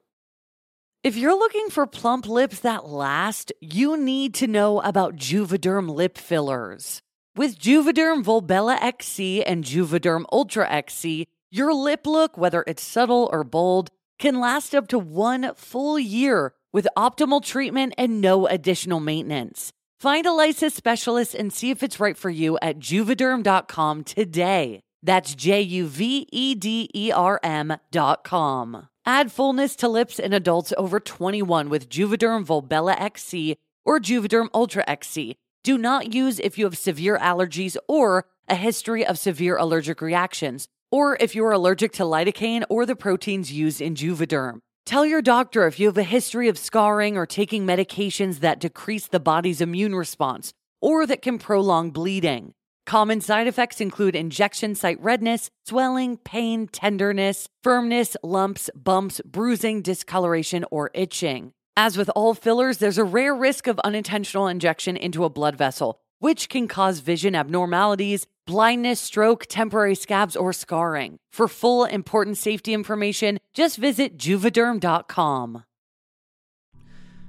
If 1.03 1.15
you're 1.15 1.37
looking 1.37 1.69
for 1.69 1.87
plump 1.87 2.27
lips 2.27 2.59
that 2.59 2.85
last, 2.85 3.53
you 3.61 3.95
need 3.97 4.33
to 4.35 4.47
know 4.47 4.81
about 4.81 5.15
Juvederm 5.15 5.89
lip 5.95 6.17
fillers. 6.17 7.01
With 7.35 7.57
Juvederm 7.57 8.23
Volbella 8.23 8.77
XC 8.81 9.43
and 9.45 9.63
Juvederm 9.63 10.25
Ultra 10.33 10.69
XC, 10.69 11.27
your 11.49 11.73
lip 11.73 12.05
look, 12.05 12.37
whether 12.37 12.63
it's 12.67 12.83
subtle 12.83 13.29
or 13.31 13.45
bold, 13.45 13.89
can 14.19 14.41
last 14.41 14.75
up 14.75 14.89
to 14.89 14.99
one 14.99 15.55
full 15.55 15.97
year 15.97 16.53
with 16.73 16.87
optimal 16.97 17.43
treatment 17.43 17.93
and 17.97 18.19
no 18.19 18.47
additional 18.47 18.99
maintenance. 18.99 19.71
Find 19.99 20.25
a 20.25 20.33
licensed 20.33 20.75
specialist 20.75 21.35
and 21.35 21.53
see 21.53 21.69
if 21.71 21.83
it's 21.83 22.01
right 22.01 22.17
for 22.17 22.29
you 22.29 22.57
at 22.61 22.79
juvederm.com 22.79 24.03
today. 24.03 24.81
That's 25.03 25.35
J 25.35 25.61
U 25.61 25.87
V 25.87 26.27
E 26.31 26.55
D 26.55 26.89
E 26.93 27.11
R 27.11 27.39
M.com. 27.43 28.87
Add 29.05 29.31
fullness 29.31 29.75
to 29.77 29.87
lips 29.87 30.19
in 30.19 30.31
adults 30.31 30.73
over 30.77 30.99
21 30.99 31.69
with 31.69 31.89
Juvederm 31.89 32.45
Volbella 32.45 32.99
XC 32.99 33.57
or 33.83 33.99
Juvederm 33.99 34.47
Ultra 34.53 34.83
XC. 34.87 35.35
Do 35.63 35.77
not 35.77 36.13
use 36.13 36.39
if 36.39 36.57
you 36.57 36.65
have 36.65 36.77
severe 36.77 37.17
allergies 37.17 37.77
or 37.87 38.25
a 38.47 38.55
history 38.55 39.05
of 39.05 39.17
severe 39.17 39.57
allergic 39.57 40.01
reactions, 40.01 40.67
or 40.91 41.17
if 41.19 41.35
you're 41.35 41.51
allergic 41.51 41.91
to 41.93 42.03
lidocaine 42.03 42.63
or 42.69 42.85
the 42.85 42.95
proteins 42.95 43.51
used 43.51 43.81
in 43.81 43.95
Juvederm. 43.95 44.59
Tell 44.85 45.05
your 45.05 45.21
doctor 45.21 45.67
if 45.67 45.79
you 45.79 45.87
have 45.87 45.97
a 45.97 46.03
history 46.03 46.47
of 46.47 46.57
scarring 46.57 47.17
or 47.17 47.25
taking 47.25 47.65
medications 47.65 48.39
that 48.39 48.59
decrease 48.59 49.07
the 49.07 49.19
body's 49.19 49.61
immune 49.61 49.95
response 49.95 50.51
or 50.81 51.05
that 51.05 51.21
can 51.21 51.37
prolong 51.37 51.91
bleeding. 51.91 52.53
Common 52.85 53.21
side 53.21 53.47
effects 53.47 53.79
include 53.79 54.15
injection 54.15 54.75
site 54.75 55.01
redness, 55.01 55.49
swelling, 55.65 56.17
pain, 56.17 56.67
tenderness, 56.67 57.47
firmness, 57.63 58.17
lumps, 58.23 58.69
bumps, 58.75 59.21
bruising, 59.25 59.81
discoloration, 59.81 60.65
or 60.71 60.91
itching. 60.93 61.53
As 61.77 61.97
with 61.97 62.09
all 62.15 62.33
fillers, 62.33 62.79
there's 62.79 62.97
a 62.97 63.03
rare 63.03 63.33
risk 63.33 63.67
of 63.67 63.79
unintentional 63.79 64.47
injection 64.47 64.97
into 64.97 65.23
a 65.23 65.29
blood 65.29 65.55
vessel, 65.55 65.99
which 66.19 66.49
can 66.49 66.67
cause 66.67 66.99
vision 66.99 67.33
abnormalities, 67.33 68.27
blindness, 68.45 68.99
stroke, 68.99 69.45
temporary 69.47 69.95
scabs, 69.95 70.35
or 70.35 70.51
scarring. 70.51 71.17
For 71.31 71.47
full 71.47 71.85
important 71.85 72.37
safety 72.37 72.73
information, 72.73 73.39
just 73.53 73.77
visit 73.77 74.17
juvederm.com. 74.17 75.63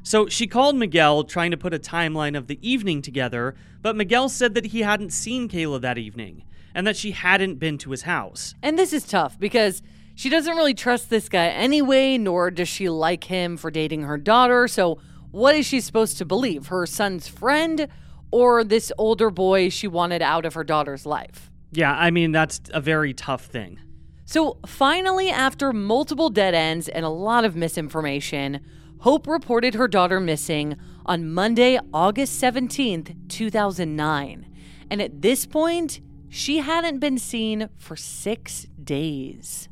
So 0.04 0.28
she 0.28 0.48
called 0.48 0.74
Miguel, 0.74 1.22
trying 1.22 1.52
to 1.52 1.56
put 1.56 1.72
a 1.72 1.78
timeline 1.78 2.36
of 2.36 2.48
the 2.48 2.58
evening 2.68 3.02
together, 3.02 3.54
but 3.82 3.96
Miguel 3.96 4.28
said 4.28 4.54
that 4.54 4.66
he 4.66 4.82
hadn't 4.82 5.12
seen 5.12 5.48
Kayla 5.48 5.80
that 5.80 5.98
evening 5.98 6.44
and 6.74 6.86
that 6.86 6.96
she 6.96 7.10
hadn't 7.10 7.58
been 7.58 7.78
to 7.78 7.90
his 7.90 8.02
house. 8.02 8.54
And 8.62 8.78
this 8.78 8.92
is 8.92 9.04
tough 9.04 9.38
because 9.38 9.82
she 10.14 10.28
doesn't 10.28 10.56
really 10.56 10.74
trust 10.74 11.10
this 11.10 11.28
guy 11.28 11.48
anyway, 11.48 12.16
nor 12.18 12.50
does 12.50 12.68
she 12.68 12.88
like 12.88 13.24
him 13.24 13.56
for 13.56 13.70
dating 13.70 14.02
her 14.02 14.18
daughter. 14.18 14.68
So, 14.68 14.98
what 15.30 15.54
is 15.54 15.66
she 15.66 15.80
supposed 15.80 16.18
to 16.18 16.24
believe? 16.24 16.66
Her 16.66 16.86
son's 16.86 17.26
friend 17.26 17.88
or 18.30 18.64
this 18.64 18.92
older 18.98 19.30
boy 19.30 19.70
she 19.70 19.88
wanted 19.88 20.20
out 20.22 20.44
of 20.44 20.54
her 20.54 20.64
daughter's 20.64 21.06
life? 21.06 21.50
Yeah, 21.70 21.94
I 21.94 22.10
mean, 22.10 22.32
that's 22.32 22.60
a 22.74 22.80
very 22.80 23.14
tough 23.14 23.46
thing. 23.46 23.80
So, 24.26 24.58
finally, 24.66 25.30
after 25.30 25.72
multiple 25.72 26.30
dead 26.30 26.54
ends 26.54 26.88
and 26.88 27.04
a 27.04 27.10
lot 27.10 27.44
of 27.44 27.56
misinformation, 27.56 28.60
Hope 29.00 29.26
reported 29.26 29.74
her 29.74 29.88
daughter 29.88 30.20
missing 30.20 30.76
on 31.04 31.30
Monday, 31.30 31.78
August 31.92 32.40
17th, 32.42 33.28
2009. 33.28 34.46
And 34.90 35.02
at 35.02 35.22
this 35.22 35.46
point, 35.46 36.00
she 36.28 36.58
hadn't 36.58 36.98
been 36.98 37.18
seen 37.18 37.68
for 37.78 37.96
six 37.96 38.66
days. 38.82 39.68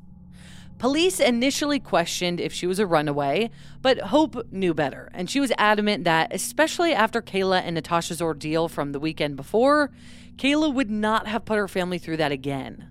Police 0.79 1.21
initially 1.21 1.79
questioned 1.79 2.40
if 2.40 2.55
she 2.55 2.66
was 2.66 2.79
a 2.79 2.87
runaway, 2.87 3.51
but 3.83 3.99
Hope 3.99 4.51
knew 4.51 4.73
better, 4.73 5.11
and 5.12 5.29
she 5.29 5.38
was 5.38 5.53
adamant 5.59 6.05
that, 6.05 6.35
especially 6.35 6.95
after 6.95 7.21
Kayla 7.21 7.61
and 7.62 7.75
Natasha's 7.75 8.23
ordeal 8.23 8.66
from 8.66 8.93
the 8.93 8.99
weekend 8.99 9.37
before, 9.37 9.90
Kayla 10.37 10.73
would 10.73 10.90
not 10.90 11.27
have 11.27 11.45
put 11.45 11.59
her 11.59 11.69
family 11.69 11.99
through 11.99 12.16
that 12.16 12.33
again. 12.33 12.88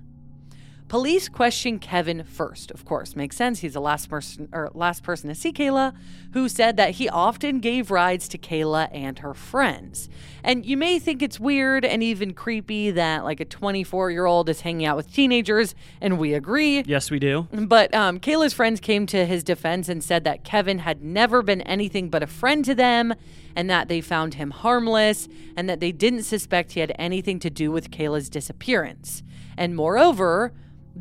Police 0.89 1.29
question 1.29 1.77
Kevin 1.77 2.23
first, 2.23 2.71
of 2.71 2.83
course. 2.83 3.15
Makes 3.15 3.35
sense. 3.35 3.59
He's 3.59 3.73
the 3.73 3.79
last 3.79 4.09
person 4.09 4.49
or 4.51 4.71
last 4.73 5.03
person 5.03 5.29
to 5.29 5.35
see 5.35 5.53
Kayla, 5.53 5.93
who 6.33 6.49
said 6.49 6.77
that 6.77 6.95
he 6.95 7.07
often 7.07 7.59
gave 7.59 7.91
rides 7.91 8.27
to 8.29 8.39
Kayla 8.39 8.89
and 8.91 9.19
her 9.19 9.35
friends. 9.35 10.09
And 10.43 10.65
you 10.65 10.77
may 10.77 10.97
think 10.97 11.21
it's 11.21 11.39
weird 11.39 11.85
and 11.85 12.01
even 12.01 12.33
creepy 12.33 12.89
that 12.89 13.23
like 13.23 13.39
a 13.39 13.45
24-year-old 13.45 14.49
is 14.49 14.61
hanging 14.61 14.87
out 14.87 14.97
with 14.97 15.13
teenagers, 15.13 15.75
and 16.01 16.17
we 16.17 16.33
agree. 16.33 16.81
Yes, 16.87 17.11
we 17.11 17.19
do. 17.19 17.47
But 17.51 17.93
um, 17.93 18.19
Kayla's 18.19 18.53
friends 18.53 18.79
came 18.79 19.05
to 19.07 19.27
his 19.27 19.43
defense 19.43 19.89
and 19.89 20.03
said 20.03 20.23
that 20.23 20.43
Kevin 20.43 20.79
had 20.79 21.03
never 21.03 21.43
been 21.43 21.61
anything 21.61 22.09
but 22.09 22.23
a 22.23 22.27
friend 22.27 22.65
to 22.65 22.73
them, 22.73 23.13
and 23.55 23.69
that 23.69 23.89
they 23.89 24.01
found 24.01 24.33
him 24.33 24.49
harmless, 24.49 25.27
and 25.55 25.69
that 25.69 25.81
they 25.81 25.91
didn't 25.91 26.23
suspect 26.23 26.71
he 26.71 26.79
had 26.79 26.95
anything 26.97 27.37
to 27.41 27.51
do 27.51 27.71
with 27.71 27.91
Kayla's 27.91 28.27
disappearance. 28.27 29.21
And 29.55 29.75
moreover, 29.75 30.51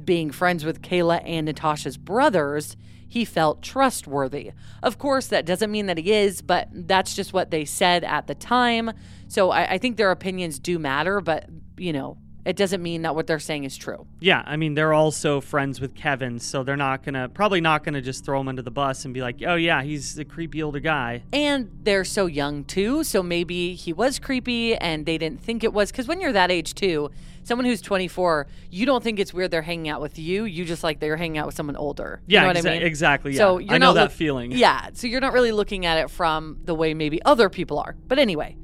being 0.04 0.30
friends 0.30 0.64
with 0.64 0.82
Kayla 0.82 1.22
and 1.24 1.46
Natasha's 1.46 1.96
brothers, 1.96 2.76
he 3.08 3.24
felt 3.24 3.62
trustworthy. 3.62 4.52
Of 4.82 4.98
course, 4.98 5.28
that 5.28 5.46
doesn't 5.46 5.70
mean 5.70 5.86
that 5.86 5.98
he 5.98 6.12
is, 6.12 6.42
but 6.42 6.68
that's 6.72 7.14
just 7.16 7.32
what 7.32 7.50
they 7.50 7.64
said 7.64 8.04
at 8.04 8.26
the 8.26 8.34
time. 8.34 8.92
So 9.28 9.50
I, 9.50 9.72
I 9.72 9.78
think 9.78 9.96
their 9.96 10.10
opinions 10.10 10.58
do 10.58 10.78
matter, 10.78 11.20
but, 11.20 11.46
you 11.76 11.92
know, 11.92 12.18
it 12.44 12.56
doesn't 12.56 12.82
mean 12.82 13.02
that 13.02 13.14
what 13.14 13.26
they're 13.26 13.38
saying 13.38 13.64
is 13.64 13.76
true. 13.76 14.06
Yeah, 14.20 14.42
I 14.46 14.56
mean 14.56 14.72
they're 14.72 14.94
also 14.94 15.42
friends 15.42 15.82
with 15.82 15.94
Kevin, 15.94 16.38
so 16.38 16.62
they're 16.62 16.76
not 16.76 17.02
gonna 17.02 17.28
probably 17.28 17.60
not 17.60 17.84
gonna 17.84 18.00
just 18.00 18.24
throw 18.24 18.40
him 18.40 18.48
under 18.48 18.62
the 18.62 18.70
bus 18.70 19.04
and 19.04 19.12
be 19.12 19.20
like, 19.20 19.42
oh 19.46 19.56
yeah, 19.56 19.82
he's 19.82 20.18
a 20.18 20.24
creepy 20.24 20.62
older 20.62 20.80
guy. 20.80 21.24
And 21.30 21.70
they're 21.82 22.06
so 22.06 22.24
young 22.24 22.64
too, 22.64 23.04
so 23.04 23.22
maybe 23.22 23.74
he 23.74 23.92
was 23.92 24.18
creepy 24.18 24.74
and 24.76 25.04
they 25.04 25.18
didn't 25.18 25.42
think 25.42 25.62
it 25.62 25.74
was. 25.74 25.90
Because 25.90 26.08
when 26.08 26.22
you're 26.22 26.32
that 26.32 26.50
age 26.50 26.74
too, 26.74 27.10
someone 27.48 27.64
who's 27.64 27.80
24, 27.80 28.46
you 28.70 28.86
don't 28.86 29.02
think 29.02 29.18
it's 29.18 29.34
weird 29.34 29.50
they're 29.50 29.62
hanging 29.62 29.88
out 29.88 30.00
with 30.00 30.18
you. 30.18 30.44
You 30.44 30.64
just 30.64 30.84
like 30.84 31.00
they're 31.00 31.16
hanging 31.16 31.38
out 31.38 31.46
with 31.46 31.56
someone 31.56 31.74
older. 31.76 32.20
You 32.26 32.34
Yeah, 32.34 32.42
know 32.42 32.46
what 32.48 32.56
exa- 32.58 32.70
I 32.70 32.74
mean? 32.74 32.82
exactly. 32.82 33.32
Yeah. 33.32 33.38
So 33.38 33.58
you're 33.58 33.74
I 33.74 33.78
know 33.78 33.86
not 33.88 33.94
that 33.94 34.02
look- 34.02 34.12
feeling. 34.12 34.52
Yeah, 34.52 34.90
so 34.92 35.06
you're 35.08 35.20
not 35.20 35.32
really 35.32 35.50
looking 35.52 35.84
at 35.86 35.98
it 35.98 36.10
from 36.10 36.58
the 36.64 36.74
way 36.74 36.94
maybe 36.94 37.20
other 37.24 37.48
people 37.48 37.78
are. 37.80 37.96
But 38.06 38.18
anyway, 38.20 38.56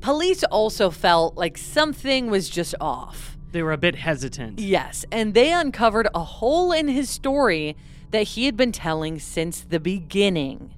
police 0.00 0.42
also 0.44 0.90
felt 0.90 1.36
like 1.36 1.56
something 1.58 2.30
was 2.30 2.48
just 2.48 2.74
off. 2.80 3.36
They 3.52 3.62
were 3.62 3.72
a 3.72 3.78
bit 3.78 3.94
hesitant. 3.96 4.58
Yes, 4.58 5.04
and 5.12 5.32
they 5.32 5.52
uncovered 5.52 6.08
a 6.14 6.24
hole 6.24 6.72
in 6.72 6.88
his 6.88 7.08
story 7.08 7.76
that 8.10 8.22
he 8.24 8.46
had 8.46 8.56
been 8.56 8.72
telling 8.72 9.18
since 9.18 9.60
the 9.60 9.80
beginning. 9.80 10.72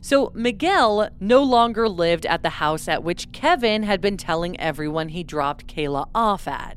So, 0.00 0.32
Miguel 0.34 1.08
no 1.18 1.42
longer 1.42 1.88
lived 1.88 2.26
at 2.26 2.42
the 2.42 2.50
house 2.50 2.88
at 2.88 3.02
which 3.02 3.32
Kevin 3.32 3.84
had 3.84 4.02
been 4.02 4.18
telling 4.18 4.58
everyone 4.60 5.08
he 5.08 5.22
dropped 5.24 5.66
Kayla 5.66 6.08
off 6.14 6.46
at. 6.46 6.76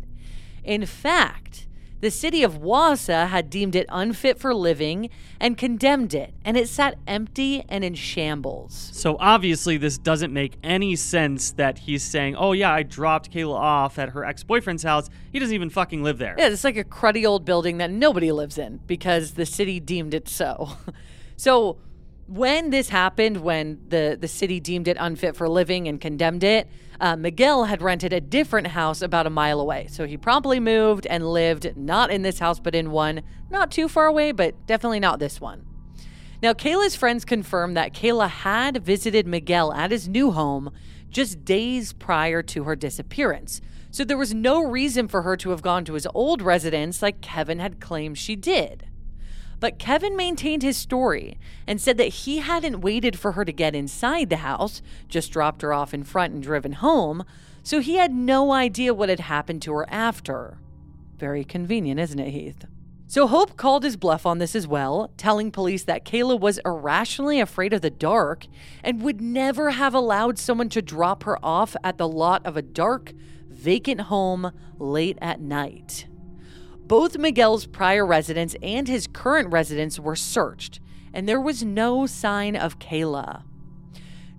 In 0.67 0.85
fact, 0.85 1.65
the 2.01 2.11
city 2.11 2.43
of 2.43 2.59
Wausau 2.59 3.27
had 3.27 3.49
deemed 3.49 3.75
it 3.75 3.87
unfit 3.89 4.37
for 4.37 4.53
living 4.53 5.09
and 5.39 5.57
condemned 5.57 6.13
it, 6.13 6.33
and 6.45 6.55
it 6.55 6.69
sat 6.69 6.99
empty 7.07 7.63
and 7.69 7.83
in 7.83 7.95
shambles. 7.95 8.91
So 8.93 9.17
obviously, 9.19 9.77
this 9.77 9.97
doesn't 9.97 10.31
make 10.31 10.57
any 10.61 10.95
sense 10.95 11.51
that 11.51 11.79
he's 11.79 12.03
saying, 12.03 12.35
"Oh 12.35 12.51
yeah, 12.51 12.71
I 12.71 12.83
dropped 12.83 13.31
Kayla 13.31 13.55
off 13.55 13.97
at 13.97 14.09
her 14.09 14.25
ex-boyfriend's 14.25 14.83
house." 14.83 15.09
He 15.31 15.39
doesn't 15.39 15.55
even 15.55 15.69
fucking 15.69 16.03
live 16.03 16.17
there. 16.19 16.35
Yeah, 16.37 16.49
it's 16.49 16.63
like 16.63 16.77
a 16.77 16.83
cruddy 16.83 17.25
old 17.25 17.45
building 17.45 17.77
that 17.77 17.89
nobody 17.89 18.31
lives 18.31 18.57
in 18.57 18.81
because 18.85 19.31
the 19.31 19.45
city 19.45 19.79
deemed 19.79 20.13
it 20.13 20.27
so. 20.27 20.73
so 21.37 21.77
when 22.27 22.69
this 22.71 22.89
happened, 22.89 23.37
when 23.37 23.79
the, 23.87 24.17
the 24.19 24.27
city 24.27 24.59
deemed 24.59 24.87
it 24.87 24.97
unfit 24.99 25.35
for 25.35 25.47
living 25.47 25.87
and 25.87 25.99
condemned 25.99 26.43
it, 26.43 26.67
uh, 26.99 27.15
Miguel 27.15 27.65
had 27.65 27.81
rented 27.81 28.11
a 28.11 28.19
different 28.19 28.67
house 28.67 29.01
about 29.01 29.25
a 29.25 29.29
mile 29.29 29.59
away. 29.59 29.87
So 29.89 30.05
he 30.05 30.17
promptly 30.17 30.59
moved 30.59 31.05
and 31.07 31.25
lived 31.25 31.75
not 31.77 32.11
in 32.11 32.23
this 32.23 32.39
house, 32.39 32.59
but 32.59 32.75
in 32.75 32.91
one 32.91 33.21
not 33.49 33.71
too 33.71 33.87
far 33.87 34.07
away, 34.07 34.31
but 34.33 34.65
definitely 34.67 34.99
not 34.99 35.19
this 35.19 35.39
one. 35.39 35.65
Now, 36.41 36.53
Kayla's 36.53 36.95
friends 36.95 37.25
confirmed 37.25 37.77
that 37.77 37.93
Kayla 37.93 38.29
had 38.29 38.83
visited 38.83 39.25
Miguel 39.25 39.73
at 39.73 39.91
his 39.91 40.07
new 40.07 40.31
home 40.31 40.71
just 41.09 41.45
days 41.45 41.93
prior 41.93 42.43
to 42.43 42.65
her 42.65 42.75
disappearance. 42.75 43.61
So 43.89 44.03
there 44.03 44.17
was 44.17 44.33
no 44.33 44.61
reason 44.61 45.07
for 45.07 45.21
her 45.21 45.37
to 45.37 45.51
have 45.51 45.61
gone 45.61 45.85
to 45.85 45.93
his 45.93 46.07
old 46.13 46.41
residence 46.41 47.01
like 47.01 47.21
Kevin 47.21 47.59
had 47.59 47.79
claimed 47.79 48.17
she 48.17 48.35
did. 48.35 48.86
But 49.59 49.79
Kevin 49.79 50.15
maintained 50.15 50.61
his 50.61 50.77
story 50.77 51.39
and 51.65 51.81
said 51.81 51.97
that 51.97 52.05
he 52.05 52.39
hadn't 52.39 52.81
waited 52.81 53.17
for 53.17 53.31
her 53.33 53.43
to 53.43 53.51
get 53.51 53.75
inside 53.75 54.29
the 54.29 54.37
house, 54.37 54.81
just 55.07 55.31
dropped 55.31 55.61
her 55.63 55.73
off 55.73 55.93
in 55.93 56.03
front 56.03 56.33
and 56.33 56.43
driven 56.43 56.73
home, 56.73 57.23
so 57.63 57.79
he 57.79 57.95
had 57.95 58.13
no 58.13 58.51
idea 58.51 58.93
what 58.93 59.09
had 59.09 59.21
happened 59.21 59.61
to 59.63 59.73
her 59.73 59.89
after. 59.89 60.59
Very 61.17 61.43
convenient, 61.43 61.99
isn't 61.99 62.19
it, 62.19 62.29
Heath? 62.31 62.65
So 63.09 63.25
Hope 63.25 63.55
called 63.55 63.83
his 63.83 63.95
bluff 63.95 64.25
on 64.25 64.37
this 64.37 64.53
as 64.53 64.67
well, 64.67 65.11
telling 65.15 65.49
police 65.49 65.85
that 65.85 66.03
Kayla 66.03 66.39
was 66.39 66.59
irrationally 66.65 67.39
afraid 67.39 67.71
of 67.71 67.81
the 67.81 67.89
dark 67.89 68.45
and 68.83 69.01
would 69.01 69.21
never 69.21 69.71
have 69.71 69.93
allowed 69.93 70.37
someone 70.37 70.69
to 70.69 70.81
drop 70.81 71.23
her 71.23 71.43
off 71.43 71.75
at 71.85 71.97
the 71.97 72.07
lot 72.07 72.45
of 72.45 72.57
a 72.57 72.61
dark, 72.61 73.13
vacant 73.47 74.01
home 74.01 74.51
late 74.77 75.17
at 75.21 75.39
night. 75.39 76.05
Both 76.87 77.17
Miguel's 77.17 77.67
prior 77.67 78.05
residence 78.05 78.55
and 78.63 78.87
his 78.87 79.07
current 79.07 79.51
residence 79.51 79.99
were 79.99 80.15
searched, 80.15 80.79
and 81.13 81.27
there 81.27 81.41
was 81.41 81.61
no 81.61 82.05
sign 82.05 82.55
of 82.55 82.79
Kayla. 82.79 83.43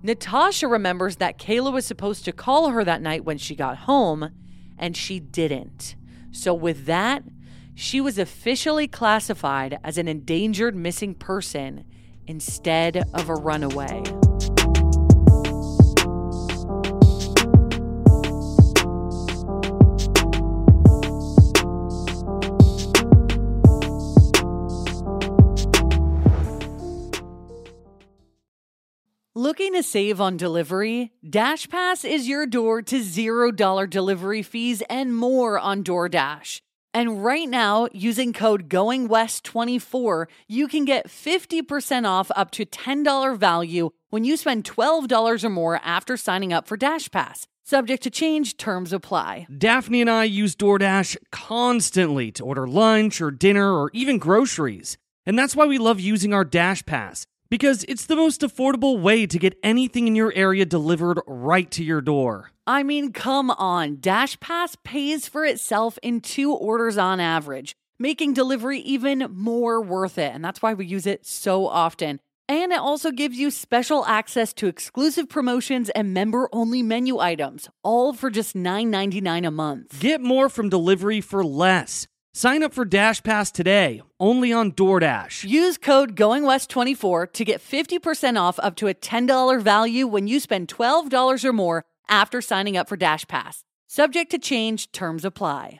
Natasha 0.01 0.67
remembers 0.67 1.17
that 1.17 1.37
Kayla 1.37 1.71
was 1.71 1.85
supposed 1.85 2.25
to 2.25 2.31
call 2.31 2.69
her 2.69 2.83
that 2.83 3.03
night 3.03 3.23
when 3.23 3.37
she 3.37 3.55
got 3.55 3.79
home, 3.79 4.31
and 4.79 4.97
she 4.97 5.19
didn't. 5.19 5.95
So, 6.31 6.55
with 6.55 6.85
that, 6.85 7.23
she 7.75 8.01
was 8.01 8.17
officially 8.17 8.87
classified 8.87 9.77
as 9.83 9.99
an 9.99 10.07
endangered 10.07 10.75
missing 10.75 11.13
person 11.13 11.85
instead 12.25 12.97
of 13.13 13.29
a 13.29 13.35
runaway. 13.35 14.01
To 29.79 29.83
save 29.83 30.19
on 30.19 30.35
delivery? 30.35 31.13
DashPass 31.25 32.03
is 32.03 32.27
your 32.27 32.45
door 32.45 32.81
to 32.81 32.99
$0 32.99 33.89
delivery 33.89 34.43
fees 34.43 34.83
and 34.89 35.15
more 35.15 35.57
on 35.57 35.85
DoorDash. 35.85 36.59
And 36.93 37.23
right 37.23 37.47
now, 37.47 37.87
using 37.93 38.33
code 38.33 38.67
GOINGWEST24, 38.67 40.25
you 40.49 40.67
can 40.67 40.83
get 40.83 41.07
50% 41.07 42.05
off 42.05 42.29
up 42.35 42.51
to 42.51 42.65
$10 42.65 43.37
value 43.37 43.91
when 44.09 44.25
you 44.25 44.35
spend 44.35 44.65
$12 44.65 45.43
or 45.45 45.49
more 45.49 45.79
after 45.81 46.17
signing 46.17 46.51
up 46.51 46.67
for 46.67 46.77
DashPass. 46.77 47.45
Subject 47.63 48.03
to 48.03 48.09
change, 48.09 48.57
terms 48.57 48.91
apply. 48.91 49.47
Daphne 49.55 50.01
and 50.01 50.09
I 50.09 50.25
use 50.25 50.57
DoorDash 50.57 51.15
constantly 51.31 52.33
to 52.33 52.43
order 52.43 52.67
lunch 52.67 53.21
or 53.21 53.31
dinner 53.31 53.71
or 53.71 53.91
even 53.93 54.17
groceries. 54.17 54.97
And 55.25 55.37
that's 55.37 55.55
why 55.55 55.67
we 55.67 55.77
love 55.77 55.99
using 55.99 56.33
our 56.33 56.43
Dash 56.43 56.83
Pass, 56.85 57.27
because 57.49 57.83
it's 57.87 58.05
the 58.05 58.15
most 58.15 58.41
affordable 58.41 59.01
way 59.01 59.25
to 59.25 59.39
get 59.39 59.57
anything 59.63 60.07
in 60.07 60.15
your 60.15 60.31
area 60.35 60.65
delivered 60.65 61.21
right 61.25 61.69
to 61.71 61.83
your 61.83 62.01
door. 62.01 62.51
I 62.67 62.83
mean, 62.83 63.11
come 63.11 63.49
on. 63.51 63.97
DashPass 63.97 64.75
pays 64.83 65.27
for 65.27 65.45
itself 65.45 65.97
in 66.03 66.21
two 66.21 66.53
orders 66.53 66.97
on 66.97 67.19
average, 67.19 67.73
making 67.97 68.33
delivery 68.33 68.79
even 68.79 69.27
more 69.31 69.81
worth 69.81 70.17
it. 70.17 70.33
And 70.33 70.45
that's 70.45 70.61
why 70.61 70.73
we 70.73 70.85
use 70.85 71.07
it 71.07 71.25
so 71.25 71.67
often. 71.67 72.19
And 72.47 72.71
it 72.71 72.79
also 72.79 73.11
gives 73.11 73.37
you 73.37 73.51
special 73.51 74.03
access 74.05 74.53
to 74.53 74.65
exclusive 74.65 75.29
promotions 75.29 75.91
and 75.91 76.15
member 76.15 76.49
only 76.51 76.81
menu 76.81 77.19
items, 77.19 77.69
all 77.83 78.11
for 78.11 78.31
just 78.31 78.55
$9.99 78.55 79.47
a 79.47 79.51
month. 79.51 79.99
Get 79.99 80.19
more 80.19 80.49
from 80.49 80.67
delivery 80.67 81.21
for 81.21 81.43
less. 81.43 82.07
Sign 82.33 82.61
up 82.61 82.73
for 82.73 82.85
Dash 82.85 83.23
Pass 83.23 83.51
today, 83.51 84.03
only 84.19 84.53
on 84.53 84.71
DoorDash. 84.71 85.49
Use 85.49 85.79
code 85.79 86.15
GOINGWEST24 86.15 87.33
to 87.33 87.43
get 87.45 87.59
50% 87.59 88.39
off 88.39 88.59
up 88.61 88.75
to 88.75 88.87
a 88.87 88.93
$10 88.93 89.61
value 89.61 90.05
when 90.05 90.27
you 90.27 90.39
spend 90.39 90.67
$12 90.67 91.43
or 91.43 91.53
more 91.53 91.83
after 92.07 92.39
signing 92.39 92.77
up 92.77 92.87
for 92.87 92.95
Dash 92.95 93.27
Pass. 93.27 93.63
Subject 93.87 94.29
to 94.29 94.37
change, 94.37 94.91
terms 94.91 95.25
apply. 95.25 95.79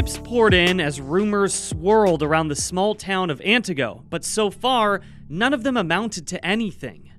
Tips 0.00 0.16
poured 0.24 0.54
in 0.54 0.80
as 0.80 0.98
rumors 0.98 1.52
swirled 1.52 2.22
around 2.22 2.48
the 2.48 2.56
small 2.56 2.94
town 2.94 3.28
of 3.28 3.38
Antigo, 3.40 4.02
but 4.08 4.24
so 4.24 4.50
far, 4.50 5.02
none 5.28 5.52
of 5.52 5.62
them 5.62 5.76
amounted 5.76 6.26
to 6.28 6.42
anything. 6.42 7.12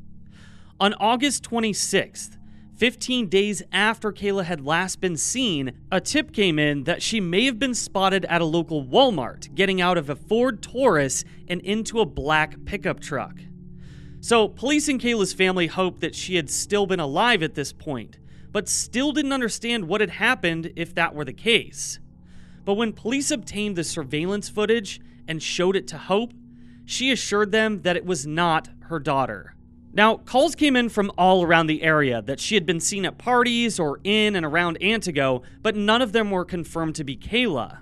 On 0.80 0.96
August 0.96 1.44
26th, 1.44 2.40
15 2.76 3.30
days 3.30 3.62
after 3.72 4.12
Kayla 4.12 4.46
had 4.46 4.66
last 4.66 5.00
been 5.00 5.16
seen, 5.16 5.74
a 5.92 6.02
tip 6.02 6.34
came 6.34 6.58
in 6.58 6.86
that 6.86 7.04
she 7.04 7.22
may 7.22 7.46
have 7.46 7.60
been 7.60 7.76
spotted 7.76 8.26
at 8.26 8.42
a 8.42 8.46
local 8.46 8.84
Walmart 8.84 9.54
getting 9.54 9.80
out 9.80 10.00
of 10.00 10.10
a 10.10 10.16
Ford 10.16 10.64
Taurus 10.64 11.24
and 11.48 11.62
into 11.62 12.00
a 12.00 12.06
black 12.08 12.66
pickup 12.66 13.00
truck. 13.00 13.38
So, 14.22 14.48
police 14.48 14.88
and 14.88 15.00
Kayla's 15.00 15.34
family 15.34 15.68
hoped 15.68 16.02
that 16.02 16.16
she 16.16 16.36
had 16.36 16.50
still 16.50 16.88
been 16.88 17.00
alive 17.00 17.44
at 17.44 17.54
this 17.54 17.74
point, 17.74 18.18
but 18.52 18.68
still 18.68 19.12
didn't 19.12 19.34
understand 19.34 19.88
what 19.88 20.02
had 20.02 20.10
happened 20.10 20.74
if 20.76 20.96
that 20.96 21.14
were 21.14 21.26
the 21.26 21.32
case. 21.32 22.00
But 22.64 22.76
when 22.76 22.94
police 22.94 23.32
obtained 23.32 23.76
the 23.76 23.84
surveillance 23.84 24.50
footage 24.50 25.02
and 25.28 25.42
showed 25.42 25.76
it 25.76 25.88
to 25.90 25.98
Hope, 25.98 26.34
she 26.86 27.12
assured 27.12 27.52
them 27.52 27.82
that 27.82 27.96
it 27.96 28.06
was 28.06 28.28
not 28.28 28.70
her 28.82 29.00
daughter. 29.00 29.56
Now, 29.94 30.18
calls 30.18 30.56
came 30.56 30.76
in 30.76 30.90
from 30.90 31.12
all 31.18 31.44
around 31.44 31.68
the 31.68 31.84
area 31.84 32.22
that 32.22 32.40
she 32.40 32.56
had 32.56 32.66
been 32.66 32.80
seen 32.80 33.06
at 33.06 33.18
parties 33.18 33.80
or 33.80 34.00
in 34.04 34.36
and 34.36 34.46
around 34.46 34.80
Antigo, 34.80 35.44
but 35.62 35.76
none 35.76 36.02
of 36.02 36.14
them 36.14 36.32
were 36.32 36.46
confirmed 36.46 36.96
to 36.96 37.04
be 37.04 37.18
Kayla. 37.18 37.80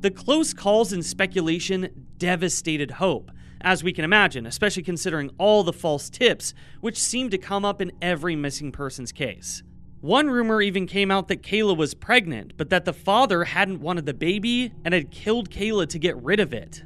The 0.00 0.10
close 0.10 0.52
calls 0.52 0.92
and 0.92 1.04
speculation 1.04 2.06
devastated 2.18 2.92
Hope, 2.92 3.30
as 3.62 3.82
we 3.82 3.92
can 3.92 4.04
imagine, 4.04 4.44
especially 4.46 4.82
considering 4.82 5.30
all 5.38 5.62
the 5.62 5.72
false 5.72 6.10
tips 6.10 6.52
which 6.80 6.98
seemed 6.98 7.30
to 7.30 7.38
come 7.38 7.64
up 7.64 7.80
in 7.80 7.92
every 8.02 8.36
missing 8.36 8.72
persons 8.72 9.12
case. 9.12 9.62
One 10.02 10.28
rumor 10.28 10.60
even 10.60 10.88
came 10.88 11.12
out 11.12 11.28
that 11.28 11.44
Kayla 11.44 11.76
was 11.76 11.94
pregnant, 11.94 12.54
but 12.56 12.70
that 12.70 12.84
the 12.84 12.92
father 12.92 13.44
hadn't 13.44 13.80
wanted 13.80 14.04
the 14.04 14.12
baby 14.12 14.72
and 14.84 14.92
had 14.92 15.12
killed 15.12 15.48
Kayla 15.48 15.88
to 15.90 15.98
get 16.00 16.20
rid 16.20 16.40
of 16.40 16.52
it. 16.52 16.82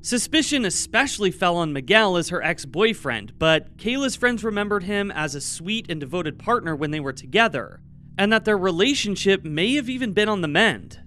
Suspicion 0.00 0.64
especially 0.64 1.30
fell 1.30 1.56
on 1.56 1.72
Miguel 1.72 2.16
as 2.16 2.30
her 2.30 2.42
ex 2.42 2.64
boyfriend, 2.64 3.38
but 3.38 3.76
Kayla's 3.76 4.16
friends 4.16 4.42
remembered 4.42 4.82
him 4.82 5.12
as 5.12 5.36
a 5.36 5.40
sweet 5.40 5.88
and 5.88 6.00
devoted 6.00 6.36
partner 6.36 6.74
when 6.74 6.90
they 6.90 6.98
were 6.98 7.12
together, 7.12 7.80
and 8.18 8.32
that 8.32 8.44
their 8.44 8.58
relationship 8.58 9.44
may 9.44 9.76
have 9.76 9.88
even 9.88 10.12
been 10.12 10.28
on 10.28 10.40
the 10.40 10.48
mend. 10.48 10.98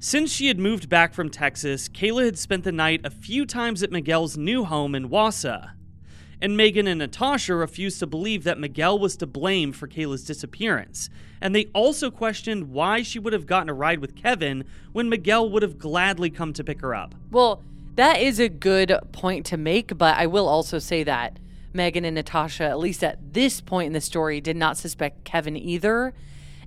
Since 0.00 0.32
she 0.32 0.48
had 0.48 0.58
moved 0.58 0.88
back 0.88 1.14
from 1.14 1.30
Texas, 1.30 1.88
Kayla 1.88 2.24
had 2.24 2.38
spent 2.38 2.64
the 2.64 2.72
night 2.72 3.02
a 3.04 3.10
few 3.10 3.46
times 3.46 3.84
at 3.84 3.92
Miguel's 3.92 4.36
new 4.36 4.64
home 4.64 4.96
in 4.96 5.08
Wausau 5.08 5.70
and 6.42 6.56
Megan 6.56 6.88
and 6.88 6.98
Natasha 6.98 7.54
refused 7.54 8.00
to 8.00 8.06
believe 8.06 8.42
that 8.42 8.58
Miguel 8.58 8.98
was 8.98 9.16
to 9.18 9.28
blame 9.28 9.72
for 9.72 9.86
Kayla's 9.86 10.24
disappearance. 10.24 11.08
And 11.40 11.54
they 11.54 11.66
also 11.72 12.10
questioned 12.10 12.70
why 12.70 13.02
she 13.02 13.20
would 13.20 13.32
have 13.32 13.46
gotten 13.46 13.68
a 13.68 13.74
ride 13.74 14.00
with 14.00 14.16
Kevin 14.16 14.64
when 14.90 15.08
Miguel 15.08 15.48
would 15.50 15.62
have 15.62 15.78
gladly 15.78 16.30
come 16.30 16.52
to 16.54 16.64
pick 16.64 16.80
her 16.80 16.96
up. 16.96 17.14
Well, 17.30 17.62
that 17.94 18.20
is 18.20 18.40
a 18.40 18.48
good 18.48 18.92
point 19.12 19.46
to 19.46 19.56
make, 19.56 19.96
but 19.96 20.16
I 20.16 20.26
will 20.26 20.48
also 20.48 20.80
say 20.80 21.04
that 21.04 21.38
Megan 21.72 22.04
and 22.04 22.16
Natasha, 22.16 22.64
at 22.64 22.78
least 22.80 23.04
at 23.04 23.34
this 23.34 23.60
point 23.60 23.86
in 23.86 23.92
the 23.92 24.00
story, 24.00 24.40
did 24.40 24.56
not 24.56 24.76
suspect 24.76 25.22
Kevin 25.22 25.56
either. 25.56 26.12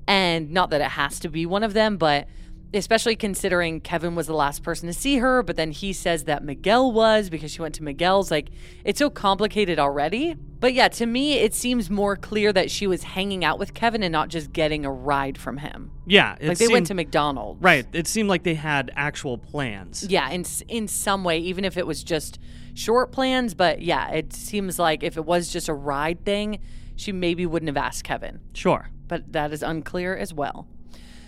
And 0.07 0.51
not 0.51 0.69
that 0.69 0.79
it 0.79 0.91
has 0.91 1.19
to 1.19 1.27
be 1.27 1.45
one 1.45 1.63
of 1.63 1.73
them, 1.73 1.97
but 1.97 2.29
especially 2.77 3.15
considering 3.15 3.79
Kevin 3.81 4.15
was 4.15 4.27
the 4.27 4.33
last 4.33 4.63
person 4.63 4.88
to 4.88 4.93
see 4.93 5.17
her, 5.17 5.43
but 5.43 5.55
then 5.55 5.71
he 5.71 5.93
says 5.93 6.25
that 6.25 6.43
Miguel 6.43 6.91
was 6.91 7.29
because 7.29 7.51
she 7.51 7.61
went 7.61 7.75
to 7.75 7.83
Miguel's. 7.83 8.31
Like, 8.31 8.49
it's 8.83 8.99
so 8.99 9.09
complicated 9.09 9.79
already. 9.79 10.35
But 10.59 10.73
yeah, 10.73 10.88
to 10.88 11.05
me, 11.05 11.33
it 11.33 11.53
seems 11.53 11.89
more 11.89 12.15
clear 12.15 12.51
that 12.53 12.71
she 12.71 12.88
was 12.88 13.03
hanging 13.03 13.45
out 13.45 13.59
with 13.59 13.73
Kevin 13.73 14.03
and 14.03 14.11
not 14.11 14.29
just 14.29 14.51
getting 14.51 14.85
a 14.85 14.91
ride 14.91 15.38
from 15.38 15.57
him. 15.57 15.91
Yeah, 16.05 16.31
like 16.41 16.57
they 16.57 16.65
seemed, 16.65 16.73
went 16.73 16.88
to 16.88 16.93
McDonald's. 16.93 17.61
Right. 17.61 17.85
It 17.93 18.07
seemed 18.07 18.29
like 18.29 18.43
they 18.43 18.55
had 18.55 18.91
actual 18.95 19.38
plans. 19.38 20.05
Yeah, 20.09 20.29
in 20.29 20.45
in 20.67 20.88
some 20.88 21.23
way, 21.23 21.39
even 21.39 21.65
if 21.65 21.77
it 21.77 21.85
was 21.85 22.03
just 22.03 22.39
short 22.73 23.11
plans. 23.11 23.53
But 23.53 23.81
yeah, 23.81 24.09
it 24.11 24.33
seems 24.33 24.79
like 24.79 25.03
if 25.03 25.17
it 25.17 25.25
was 25.25 25.49
just 25.49 25.69
a 25.69 25.73
ride 25.73 26.25
thing, 26.25 26.59
she 26.95 27.11
maybe 27.11 27.45
wouldn't 27.45 27.67
have 27.67 27.77
asked 27.77 28.03
Kevin. 28.03 28.39
Sure. 28.53 28.89
But 29.07 29.33
that 29.33 29.51
is 29.51 29.61
unclear 29.61 30.15
as 30.17 30.33
well. 30.33 30.67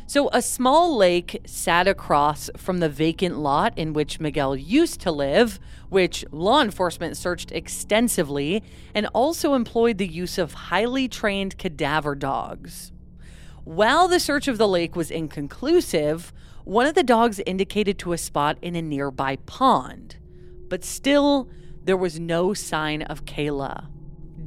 So, 0.10 0.30
a 0.32 0.42
small 0.42 0.96
lake 0.96 1.42
sat 1.46 1.86
across 1.86 2.50
from 2.56 2.78
the 2.78 2.88
vacant 2.88 3.40
lot 3.40 3.78
in 3.78 3.92
which 3.92 4.22
Miguel 4.22 4.56
used 4.56 5.02
to 5.02 5.12
live, 5.12 5.60
which 5.90 6.24
law 6.32 6.62
enforcement 6.62 7.18
searched 7.18 7.52
extensively 7.52 8.64
and 8.96 9.08
also 9.08 9.54
employed 9.54 9.98
the 9.98 10.08
use 10.08 10.38
of 10.38 10.54
highly 10.54 11.10
trained 11.10 11.58
cadaver 11.58 12.16
dogs. 12.16 12.94
While 13.66 14.08
the 14.08 14.22
search 14.22 14.48
of 14.48 14.58
the 14.58 14.68
lake 14.68 14.96
was 14.96 15.12
inconclusive, 15.12 16.32
one 16.64 16.86
of 16.86 16.96
the 16.96 17.04
dogs 17.04 17.42
indicated 17.46 18.00
to 18.00 18.14
a 18.14 18.18
spot 18.18 18.58
in 18.62 18.78
a 18.78 18.82
nearby 18.82 19.36
pond. 19.46 20.16
But 20.70 20.86
still, 20.86 21.50
there 21.84 21.98
was 21.98 22.18
no 22.18 22.54
sign 22.54 23.02
of 23.02 23.26
Kayla. 23.26 23.88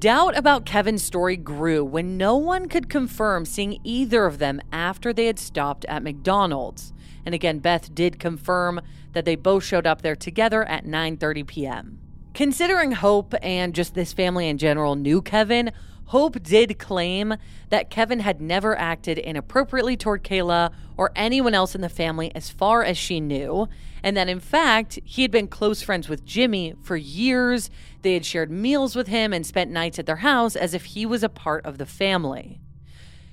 Doubt 0.01 0.35
about 0.35 0.65
Kevin's 0.65 1.05
story 1.05 1.37
grew 1.37 1.85
when 1.85 2.17
no 2.17 2.35
one 2.35 2.69
could 2.69 2.89
confirm 2.89 3.45
seeing 3.45 3.81
either 3.85 4.25
of 4.25 4.39
them 4.39 4.59
after 4.73 5.13
they 5.13 5.27
had 5.27 5.39
stopped 5.39 5.85
at 5.91 6.03
McDonald's. 6.03 6.95
And 7.27 7.35
again, 7.35 7.59
Beth 7.59 7.95
did 7.95 8.19
confirm 8.19 8.81
that 9.13 9.27
they 9.27 9.37
both 9.37 9.63
showed 9.63 9.87
up 9.87 10.01
there 10.01 10.17
together 10.17 10.65
at 10.65 10.87
9:30 10.87 11.47
p.m. 11.47 11.99
Considering 12.33 12.93
Hope 12.93 13.35
and 13.43 13.75
just 13.75 13.95
this 13.95 14.15
family 14.15 14.49
in 14.49 14.57
general 14.57 14.97
knew 14.97 15.21
Kevin, 15.21 15.71
Hope 16.07 16.43
did 16.43 16.79
claim 16.79 17.37
that 17.69 17.91
Kevin 17.91 18.21
had 18.21 18.41
never 18.41 18.77
acted 18.77 19.17
inappropriately 19.17 19.97
toward 19.97 20.25
Kayla 20.25 20.73
or 20.97 21.13
anyone 21.15 21.55
else 21.55 21.75
in 21.75 21.83
the 21.83 21.89
family 21.89 22.35
as 22.35 22.51
far 22.51 22.83
as 22.83 22.99
she 22.99 23.21
knew, 23.21 23.69
and 24.03 24.17
that 24.17 24.29
in 24.29 24.41
fact, 24.41 24.99
he 25.05 25.23
had 25.23 25.31
been 25.31 25.47
close 25.47 25.83
friends 25.83 26.09
with 26.09 26.25
Jimmy 26.25 26.75
for 26.83 26.97
years. 26.97 27.71
They 28.03 28.15
had 28.15 28.25
shared 28.25 28.51
meals 28.51 28.97
with 28.97 29.09
him 29.09 29.33
and 29.33 29.47
spent 29.47 29.71
nights 29.71 29.99
at 29.99 30.07
their 30.07 30.17
house 30.17 30.57
as 30.57 30.75
if 30.75 30.85
he 30.87 31.05
was 31.05 31.23
a 31.23 31.29
part 31.29 31.65
of 31.67 31.79
the 31.79 31.87
family. 31.87 32.61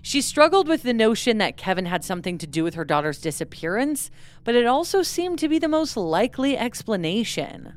She 0.01 0.21
struggled 0.21 0.67
with 0.67 0.83
the 0.83 0.93
notion 0.93 1.37
that 1.39 1.57
Kevin 1.57 1.85
had 1.85 2.03
something 2.03 2.37
to 2.37 2.47
do 2.47 2.63
with 2.63 2.75
her 2.75 2.85
daughter's 2.85 3.19
disappearance, 3.19 4.09
but 4.43 4.55
it 4.55 4.65
also 4.65 5.01
seemed 5.01 5.39
to 5.39 5.49
be 5.49 5.59
the 5.59 5.67
most 5.67 5.97
likely 5.97 6.57
explanation. 6.57 7.73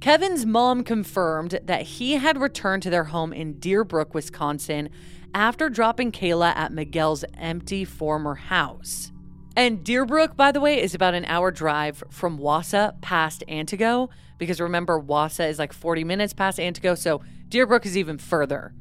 Kevin's 0.00 0.46
mom 0.46 0.84
confirmed 0.84 1.60
that 1.64 1.82
he 1.82 2.14
had 2.14 2.40
returned 2.40 2.82
to 2.84 2.90
their 2.90 3.04
home 3.04 3.32
in 3.32 3.54
Deerbrook, 3.54 4.14
Wisconsin, 4.14 4.90
after 5.34 5.68
dropping 5.68 6.12
Kayla 6.12 6.54
at 6.56 6.72
Miguel's 6.72 7.24
empty 7.36 7.84
former 7.84 8.34
house. 8.34 9.12
And 9.56 9.84
Deerbrook, 9.84 10.36
by 10.36 10.52
the 10.52 10.60
way, 10.60 10.80
is 10.80 10.94
about 10.94 11.14
an 11.14 11.24
hour 11.24 11.50
drive 11.50 12.04
from 12.10 12.38
Wausau 12.38 13.00
past 13.00 13.42
Antigo, 13.48 14.08
because 14.38 14.60
remember, 14.60 15.00
Wausau 15.00 15.48
is 15.48 15.58
like 15.58 15.72
40 15.72 16.04
minutes 16.04 16.32
past 16.32 16.58
Antigo, 16.58 16.96
so 16.96 17.20
Deerbrook 17.48 17.84
is 17.84 17.96
even 17.96 18.18
further. 18.18 18.72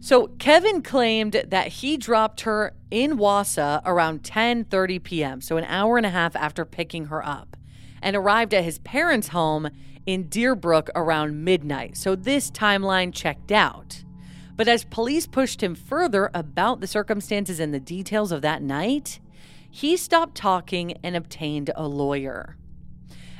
So 0.00 0.28
Kevin 0.38 0.82
claimed 0.82 1.44
that 1.48 1.68
he 1.68 1.96
dropped 1.96 2.42
her 2.42 2.74
in 2.90 3.16
Wausau 3.16 3.80
around 3.84 4.22
10:30 4.22 5.02
p.m., 5.02 5.40
so 5.40 5.56
an 5.56 5.64
hour 5.64 5.96
and 5.96 6.06
a 6.06 6.10
half 6.10 6.36
after 6.36 6.64
picking 6.64 7.06
her 7.06 7.24
up, 7.24 7.56
and 8.02 8.14
arrived 8.14 8.54
at 8.54 8.64
his 8.64 8.78
parents' 8.80 9.28
home 9.28 9.68
in 10.04 10.24
Deerbrook 10.24 10.88
around 10.94 11.44
midnight, 11.44 11.96
so 11.96 12.14
this 12.14 12.50
timeline 12.50 13.12
checked 13.12 13.50
out. 13.50 14.04
But 14.54 14.68
as 14.68 14.84
police 14.84 15.26
pushed 15.26 15.62
him 15.62 15.74
further 15.74 16.30
about 16.32 16.80
the 16.80 16.86
circumstances 16.86 17.60
and 17.60 17.74
the 17.74 17.80
details 17.80 18.32
of 18.32 18.42
that 18.42 18.62
night, 18.62 19.20
he 19.70 19.96
stopped 19.96 20.36
talking 20.36 20.96
and 21.02 21.16
obtained 21.16 21.70
a 21.74 21.86
lawyer. 21.86 22.56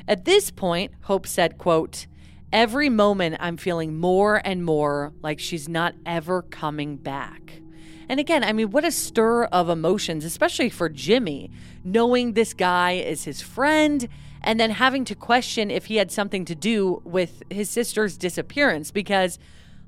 At 0.07 0.25
this 0.25 0.51
point, 0.51 0.93
Hope 1.01 1.27
said, 1.27 1.57
quote, 1.57 2.07
Every 2.53 2.87
moment 2.87 3.35
I'm 3.41 3.57
feeling 3.57 3.97
more 3.97 4.41
and 4.45 4.63
more 4.63 5.11
like 5.21 5.39
she's 5.39 5.67
not 5.67 5.95
ever 6.05 6.43
coming 6.43 6.95
back. 6.95 7.61
And 8.07 8.21
again, 8.21 8.41
I 8.41 8.53
mean, 8.53 8.71
what 8.71 8.85
a 8.85 8.91
stir 8.91 9.43
of 9.45 9.67
emotions, 9.67 10.23
especially 10.23 10.69
for 10.69 10.87
Jimmy, 10.87 11.51
knowing 11.83 12.33
this 12.33 12.53
guy 12.53 12.93
is 12.93 13.25
his 13.25 13.41
friend 13.41 14.07
and 14.41 14.57
then 14.59 14.71
having 14.71 15.03
to 15.05 15.15
question 15.15 15.69
if 15.69 15.85
he 15.85 15.97
had 15.97 16.09
something 16.09 16.45
to 16.45 16.55
do 16.55 17.01
with 17.03 17.43
his 17.49 17.69
sister's 17.69 18.17
disappearance 18.17 18.91
because 18.91 19.39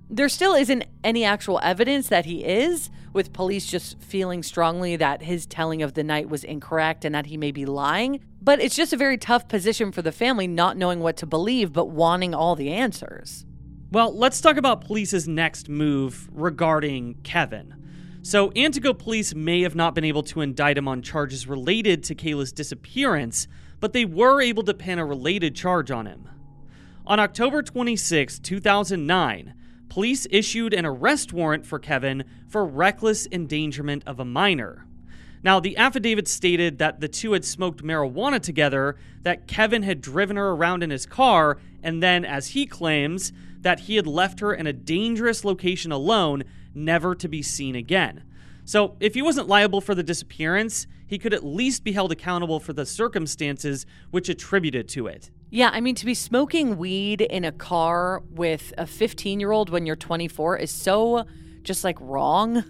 there 0.09 0.27
still 0.27 0.53
isn't 0.53 0.83
any 1.01 1.23
actual 1.23 1.61
evidence 1.63 2.09
that 2.09 2.25
he 2.25 2.43
is, 2.43 2.89
with 3.13 3.33
police 3.33 3.65
just 3.65 3.99
feeling 4.01 4.43
strongly 4.43 4.95
that 4.95 5.23
his 5.23 5.45
telling 5.45 5.81
of 5.81 5.93
the 5.93 6.03
night 6.03 6.29
was 6.29 6.43
incorrect 6.43 7.05
and 7.05 7.15
that 7.15 7.27
he 7.27 7.37
may 7.37 7.51
be 7.51 7.65
lying. 7.65 8.19
But 8.41 8.61
it's 8.61 8.75
just 8.75 8.93
a 8.93 8.97
very 8.97 9.17
tough 9.17 9.47
position 9.47 9.91
for 9.91 10.01
the 10.01 10.11
family, 10.11 10.47
not 10.47 10.77
knowing 10.77 10.99
what 10.99 11.17
to 11.17 11.25
believe, 11.25 11.73
but 11.73 11.89
wanting 11.89 12.33
all 12.33 12.55
the 12.55 12.71
answers. 12.71 13.45
Well, 13.91 14.15
let's 14.15 14.39
talk 14.39 14.57
about 14.57 14.85
police's 14.85 15.27
next 15.27 15.67
move 15.67 16.29
regarding 16.31 17.15
Kevin. 17.23 17.75
So, 18.21 18.51
Antigo 18.51 18.97
police 18.97 19.33
may 19.33 19.61
have 19.61 19.75
not 19.75 19.95
been 19.95 20.03
able 20.03 20.23
to 20.23 20.41
indict 20.41 20.77
him 20.77 20.87
on 20.87 21.01
charges 21.01 21.47
related 21.47 22.03
to 22.03 22.15
Kayla's 22.15 22.51
disappearance, 22.51 23.47
but 23.79 23.93
they 23.93 24.05
were 24.05 24.41
able 24.41 24.63
to 24.63 24.73
pin 24.73 24.99
a 24.99 25.05
related 25.05 25.55
charge 25.55 25.89
on 25.89 26.05
him. 26.05 26.29
On 27.07 27.19
October 27.19 27.63
26, 27.63 28.37
2009, 28.39 29.53
police 29.89 30.27
issued 30.29 30.73
an 30.73 30.85
arrest 30.85 31.33
warrant 31.33 31.65
for 31.65 31.79
Kevin 31.79 32.23
for 32.47 32.65
reckless 32.65 33.27
endangerment 33.31 34.03
of 34.05 34.19
a 34.19 34.25
minor. 34.25 34.85
Now, 35.41 35.59
the 35.59 35.77
affidavit 35.77 36.27
stated 36.27 36.79
that 36.79 36.99
the 36.99 37.07
two 37.07 37.31
had 37.31 37.45
smoked 37.45 37.83
marijuana 37.83 38.41
together, 38.41 38.97
that 39.23 39.47
Kevin 39.47 39.83
had 39.83 40.01
driven 40.01 40.35
her 40.35 40.49
around 40.49 40.83
in 40.83 40.89
his 40.89 41.05
car, 41.05 41.57
and 41.81 42.03
then, 42.03 42.25
as 42.25 42.47
he 42.47 42.65
claims, 42.65 43.31
that 43.61 43.81
he 43.81 43.95
had 43.95 44.07
left 44.07 44.41
her 44.41 44.53
in 44.53 44.67
a 44.67 44.73
dangerous 44.73 45.45
location 45.45 45.91
alone, 45.91 46.43
never 46.73 47.15
to 47.15 47.27
be 47.27 47.41
seen 47.41 47.75
again. 47.75 48.23
So, 48.65 48.95
if 48.99 49.13
he 49.13 49.21
wasn't 49.21 49.47
liable 49.47 49.81
for 49.81 49.95
the 49.95 50.03
disappearance, 50.03 50.87
he 51.07 51.17
could 51.17 51.33
at 51.33 51.45
least 51.45 51.83
be 51.83 51.93
held 51.93 52.11
accountable 52.11 52.59
for 52.59 52.73
the 52.73 52.85
circumstances 52.85 53.85
which 54.11 54.29
attributed 54.29 54.87
to 54.89 55.07
it. 55.07 55.31
Yeah, 55.51 55.69
I 55.73 55.81
mean, 55.81 55.95
to 55.95 56.05
be 56.05 56.13
smoking 56.13 56.77
weed 56.77 57.21
in 57.21 57.43
a 57.43 57.51
car 57.51 58.21
with 58.29 58.71
a 58.77 58.85
15 58.85 59.39
year 59.39 59.51
old 59.51 59.69
when 59.69 59.85
you're 59.85 59.95
24 59.95 60.57
is 60.57 60.71
so 60.71 61.25
just 61.63 61.83
like 61.83 61.97
wrong 61.99 62.63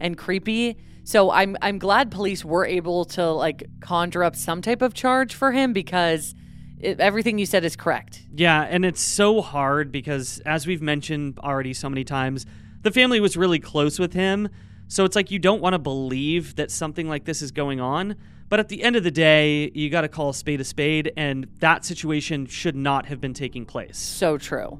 and 0.00 0.18
creepy. 0.18 0.76
So 1.04 1.30
I'm 1.30 1.56
I'm 1.62 1.78
glad 1.78 2.10
police 2.10 2.44
were 2.44 2.66
able 2.66 3.04
to 3.06 3.30
like 3.30 3.64
conjure 3.80 4.24
up 4.24 4.34
some 4.34 4.62
type 4.62 4.82
of 4.82 4.94
charge 4.94 5.34
for 5.34 5.52
him 5.52 5.72
because 5.72 6.34
it, 6.80 6.98
everything 6.98 7.38
you 7.38 7.46
said 7.46 7.64
is 7.64 7.76
correct. 7.76 8.22
Yeah, 8.34 8.62
and 8.62 8.84
it's 8.84 9.00
so 9.00 9.40
hard 9.40 9.92
because 9.92 10.40
as 10.40 10.66
we've 10.66 10.82
mentioned 10.82 11.38
already 11.38 11.74
so 11.74 11.88
many 11.88 12.04
times, 12.04 12.46
the 12.82 12.90
family 12.90 13.20
was 13.20 13.36
really 13.36 13.60
close 13.60 13.98
with 13.98 14.12
him. 14.12 14.48
So 14.88 15.04
it's 15.04 15.14
like 15.14 15.30
you 15.30 15.38
don't 15.38 15.62
want 15.62 15.74
to 15.74 15.78
believe 15.78 16.56
that 16.56 16.70
something 16.70 17.08
like 17.08 17.24
this 17.24 17.42
is 17.42 17.52
going 17.52 17.80
on. 17.80 18.16
But 18.54 18.60
at 18.60 18.68
the 18.68 18.84
end 18.84 18.94
of 18.94 19.02
the 19.02 19.10
day, 19.10 19.72
you 19.74 19.90
got 19.90 20.02
to 20.02 20.08
call 20.08 20.30
a 20.30 20.32
spade 20.32 20.60
a 20.60 20.64
spade, 20.64 21.12
and 21.16 21.48
that 21.58 21.84
situation 21.84 22.46
should 22.46 22.76
not 22.76 23.06
have 23.06 23.20
been 23.20 23.34
taking 23.34 23.66
place. 23.66 23.98
So 23.98 24.38
true. 24.38 24.78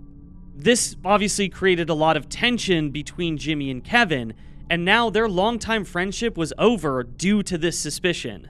This 0.55 0.95
obviously 1.05 1.49
created 1.49 1.91
a 1.91 1.95
lot 1.95 2.17
of 2.17 2.29
tension 2.29 2.93
between 2.93 3.37
Jimmy 3.37 3.73
and 3.73 3.83
Kevin, 3.83 4.35
and 4.71 4.85
now 4.85 5.11
their 5.11 5.29
longtime 5.29 5.85
friendship 5.85 6.37
was 6.37 6.53
over 6.57 7.03
due 7.03 7.43
to 7.43 7.59
this 7.59 7.77
suspicion. 7.77 8.49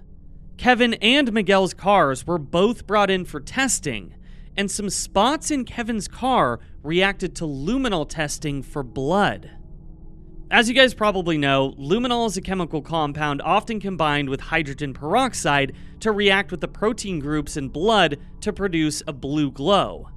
Kevin 0.59 0.93
and 1.01 1.33
Miguel's 1.33 1.73
cars 1.73 2.27
were 2.27 2.37
both 2.37 2.87
brought 2.87 3.09
in 3.09 3.25
for 3.25 3.41
testing, 3.41 4.17
and 4.59 4.71
some 4.71 4.91
spots 4.91 5.51
in 5.51 5.65
Kevin's 5.65 6.07
car 6.07 6.61
reacted 6.83 7.35
to 7.37 7.45
luminol 7.45 8.07
testing 8.07 8.63
for 8.63 8.83
blood. 8.83 9.53
As 10.51 10.69
you 10.69 10.75
guys 10.75 10.93
probably 10.93 11.39
know, 11.39 11.73
luminol 11.79 12.27
is 12.27 12.37
a 12.37 12.43
chemical 12.43 12.83
compound 12.83 13.41
often 13.43 13.81
combined 13.81 14.29
with 14.29 14.41
hydrogen 14.41 14.93
peroxide 14.93 15.75
to 16.01 16.13
react 16.13 16.51
with 16.51 16.61
the 16.61 16.69
protein 16.69 17.19
groups 17.19 17.57
in 17.57 17.69
blood 17.69 18.19
to 18.43 18.53
produce 18.53 19.03
a 19.07 19.13
blue 19.13 19.51
glow. 19.51 20.11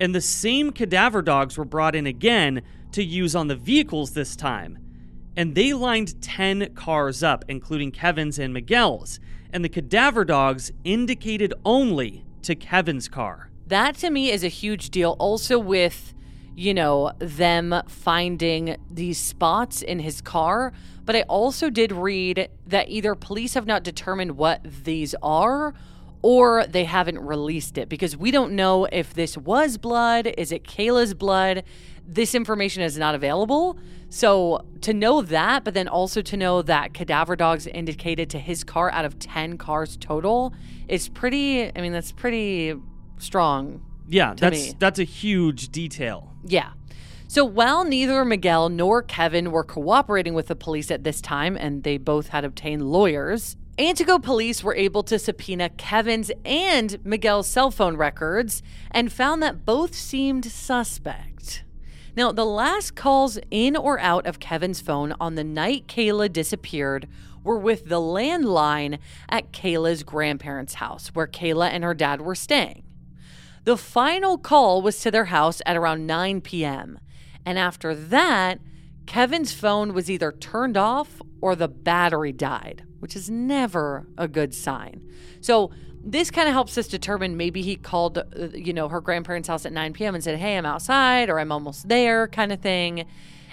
And 0.00 0.14
the 0.14 0.20
same 0.20 0.70
cadaver 0.70 1.22
dogs 1.22 1.56
were 1.56 1.64
brought 1.64 1.96
in 1.96 2.06
again 2.06 2.62
to 2.92 3.02
use 3.02 3.34
on 3.34 3.48
the 3.48 3.56
vehicles 3.56 4.12
this 4.12 4.36
time. 4.36 4.78
And 5.34 5.54
they 5.54 5.72
lined 5.72 6.20
10 6.20 6.74
cars 6.74 7.22
up, 7.22 7.44
including 7.48 7.90
Kevin's 7.90 8.38
and 8.38 8.52
Miguel's, 8.52 9.18
and 9.50 9.64
the 9.64 9.70
cadaver 9.70 10.24
dogs 10.24 10.72
indicated 10.84 11.54
only 11.64 12.26
to 12.42 12.54
Kevin's 12.54 13.08
car. 13.08 13.50
That 13.66 13.96
to 13.96 14.10
me 14.10 14.30
is 14.30 14.44
a 14.44 14.48
huge 14.48 14.90
deal. 14.90 15.16
Also, 15.18 15.58
with 15.58 16.13
you 16.54 16.74
know, 16.74 17.12
them 17.18 17.74
finding 17.88 18.76
these 18.90 19.18
spots 19.18 19.82
in 19.82 19.98
his 19.98 20.20
car. 20.20 20.72
But 21.04 21.16
I 21.16 21.22
also 21.22 21.70
did 21.70 21.92
read 21.92 22.48
that 22.66 22.88
either 22.88 23.14
police 23.14 23.54
have 23.54 23.66
not 23.66 23.82
determined 23.82 24.32
what 24.36 24.62
these 24.84 25.14
are 25.22 25.74
or 26.22 26.64
they 26.66 26.84
haven't 26.84 27.18
released 27.18 27.76
it 27.76 27.88
because 27.90 28.16
we 28.16 28.30
don't 28.30 28.52
know 28.52 28.86
if 28.86 29.12
this 29.12 29.36
was 29.36 29.76
blood. 29.76 30.32
Is 30.38 30.52
it 30.52 30.64
Kayla's 30.64 31.12
blood? 31.12 31.64
This 32.06 32.34
information 32.34 32.82
is 32.82 32.96
not 32.96 33.14
available. 33.14 33.78
So 34.08 34.64
to 34.82 34.94
know 34.94 35.20
that, 35.22 35.64
but 35.64 35.74
then 35.74 35.88
also 35.88 36.22
to 36.22 36.36
know 36.36 36.62
that 36.62 36.94
cadaver 36.94 37.36
dogs 37.36 37.66
indicated 37.66 38.30
to 38.30 38.38
his 38.38 38.64
car 38.64 38.90
out 38.90 39.04
of 39.04 39.18
10 39.18 39.58
cars 39.58 39.98
total 39.98 40.54
is 40.88 41.10
pretty, 41.10 41.70
I 41.76 41.80
mean, 41.82 41.92
that's 41.92 42.12
pretty 42.12 42.74
strong. 43.18 43.82
Yeah, 44.08 44.34
that's 44.36 44.68
me. 44.68 44.74
that's 44.78 44.98
a 44.98 45.04
huge 45.04 45.70
detail. 45.70 46.34
Yeah. 46.44 46.72
So 47.26 47.44
while 47.44 47.84
neither 47.84 48.24
Miguel 48.24 48.68
nor 48.68 49.02
Kevin 49.02 49.50
were 49.50 49.64
cooperating 49.64 50.34
with 50.34 50.46
the 50.48 50.54
police 50.54 50.90
at 50.90 51.04
this 51.04 51.20
time, 51.20 51.56
and 51.56 51.82
they 51.82 51.98
both 51.98 52.28
had 52.28 52.44
obtained 52.44 52.90
lawyers, 52.90 53.56
Antigo 53.76 54.22
police 54.22 54.62
were 54.62 54.76
able 54.76 55.02
to 55.02 55.18
subpoena 55.18 55.68
Kevin's 55.70 56.30
and 56.44 57.04
Miguel's 57.04 57.48
cell 57.48 57.72
phone 57.72 57.96
records 57.96 58.62
and 58.92 59.12
found 59.12 59.42
that 59.42 59.64
both 59.64 59.96
seemed 59.96 60.44
suspect. 60.44 61.64
Now, 62.16 62.30
the 62.30 62.46
last 62.46 62.94
calls 62.94 63.36
in 63.50 63.74
or 63.74 63.98
out 63.98 64.26
of 64.26 64.38
Kevin's 64.38 64.80
phone 64.80 65.12
on 65.18 65.34
the 65.34 65.42
night 65.42 65.88
Kayla 65.88 66.32
disappeared 66.32 67.08
were 67.42 67.58
with 67.58 67.88
the 67.88 68.00
landline 68.00 69.00
at 69.28 69.50
Kayla's 69.52 70.04
grandparents' 70.04 70.74
house, 70.74 71.08
where 71.08 71.26
Kayla 71.26 71.70
and 71.70 71.82
her 71.82 71.94
dad 71.94 72.20
were 72.20 72.36
staying. 72.36 72.83
The 73.64 73.76
final 73.78 74.36
call 74.36 74.82
was 74.82 75.00
to 75.00 75.10
their 75.10 75.26
house 75.26 75.62
at 75.64 75.76
around 75.76 76.06
9 76.06 76.42
p.m. 76.42 76.98
And 77.46 77.58
after 77.58 77.94
that, 77.94 78.60
Kevin's 79.06 79.52
phone 79.52 79.94
was 79.94 80.10
either 80.10 80.32
turned 80.32 80.76
off 80.76 81.20
or 81.40 81.56
the 81.56 81.68
battery 81.68 82.32
died, 82.32 82.84
which 83.00 83.16
is 83.16 83.30
never 83.30 84.06
a 84.16 84.28
good 84.28 84.54
sign. 84.54 85.08
So, 85.40 85.70
this 86.06 86.30
kind 86.30 86.46
of 86.48 86.52
helps 86.52 86.76
us 86.76 86.86
determine 86.86 87.38
maybe 87.38 87.62
he 87.62 87.76
called, 87.76 88.22
you 88.52 88.74
know, 88.74 88.90
her 88.90 89.00
grandparents' 89.00 89.48
house 89.48 89.64
at 89.64 89.72
9 89.72 89.94
p.m. 89.94 90.14
and 90.14 90.22
said, 90.22 90.38
Hey, 90.38 90.58
I'm 90.58 90.66
outside 90.66 91.30
or 91.30 91.40
I'm 91.40 91.50
almost 91.50 91.88
there, 91.88 92.28
kind 92.28 92.52
of 92.52 92.60
thing. 92.60 93.06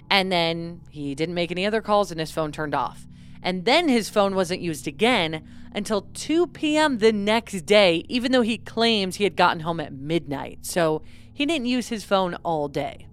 And 0.09 0.29
then 0.29 0.81
he 0.89 1.15
didn't 1.15 1.35
make 1.35 1.51
any 1.51 1.65
other 1.65 1.81
calls 1.81 2.11
and 2.11 2.19
his 2.19 2.31
phone 2.31 2.51
turned 2.51 2.75
off. 2.75 3.07
And 3.41 3.63
then 3.63 3.87
his 3.87 4.09
phone 4.09 4.35
wasn't 4.35 4.59
used 4.59 4.85
again 4.85 5.47
until 5.73 6.07
2 6.13 6.47
p.m. 6.47 6.97
the 6.97 7.11
next 7.11 7.65
day, 7.65 8.05
even 8.09 8.31
though 8.31 8.41
he 8.41 8.57
claims 8.57 9.15
he 9.15 9.23
had 9.23 9.35
gotten 9.35 9.61
home 9.61 9.79
at 9.79 9.93
midnight. 9.93 10.65
So 10.65 11.01
he 11.33 11.45
didn't 11.45 11.67
use 11.67 11.87
his 11.87 12.03
phone 12.03 12.35
all 12.43 12.67
day. 12.67 13.07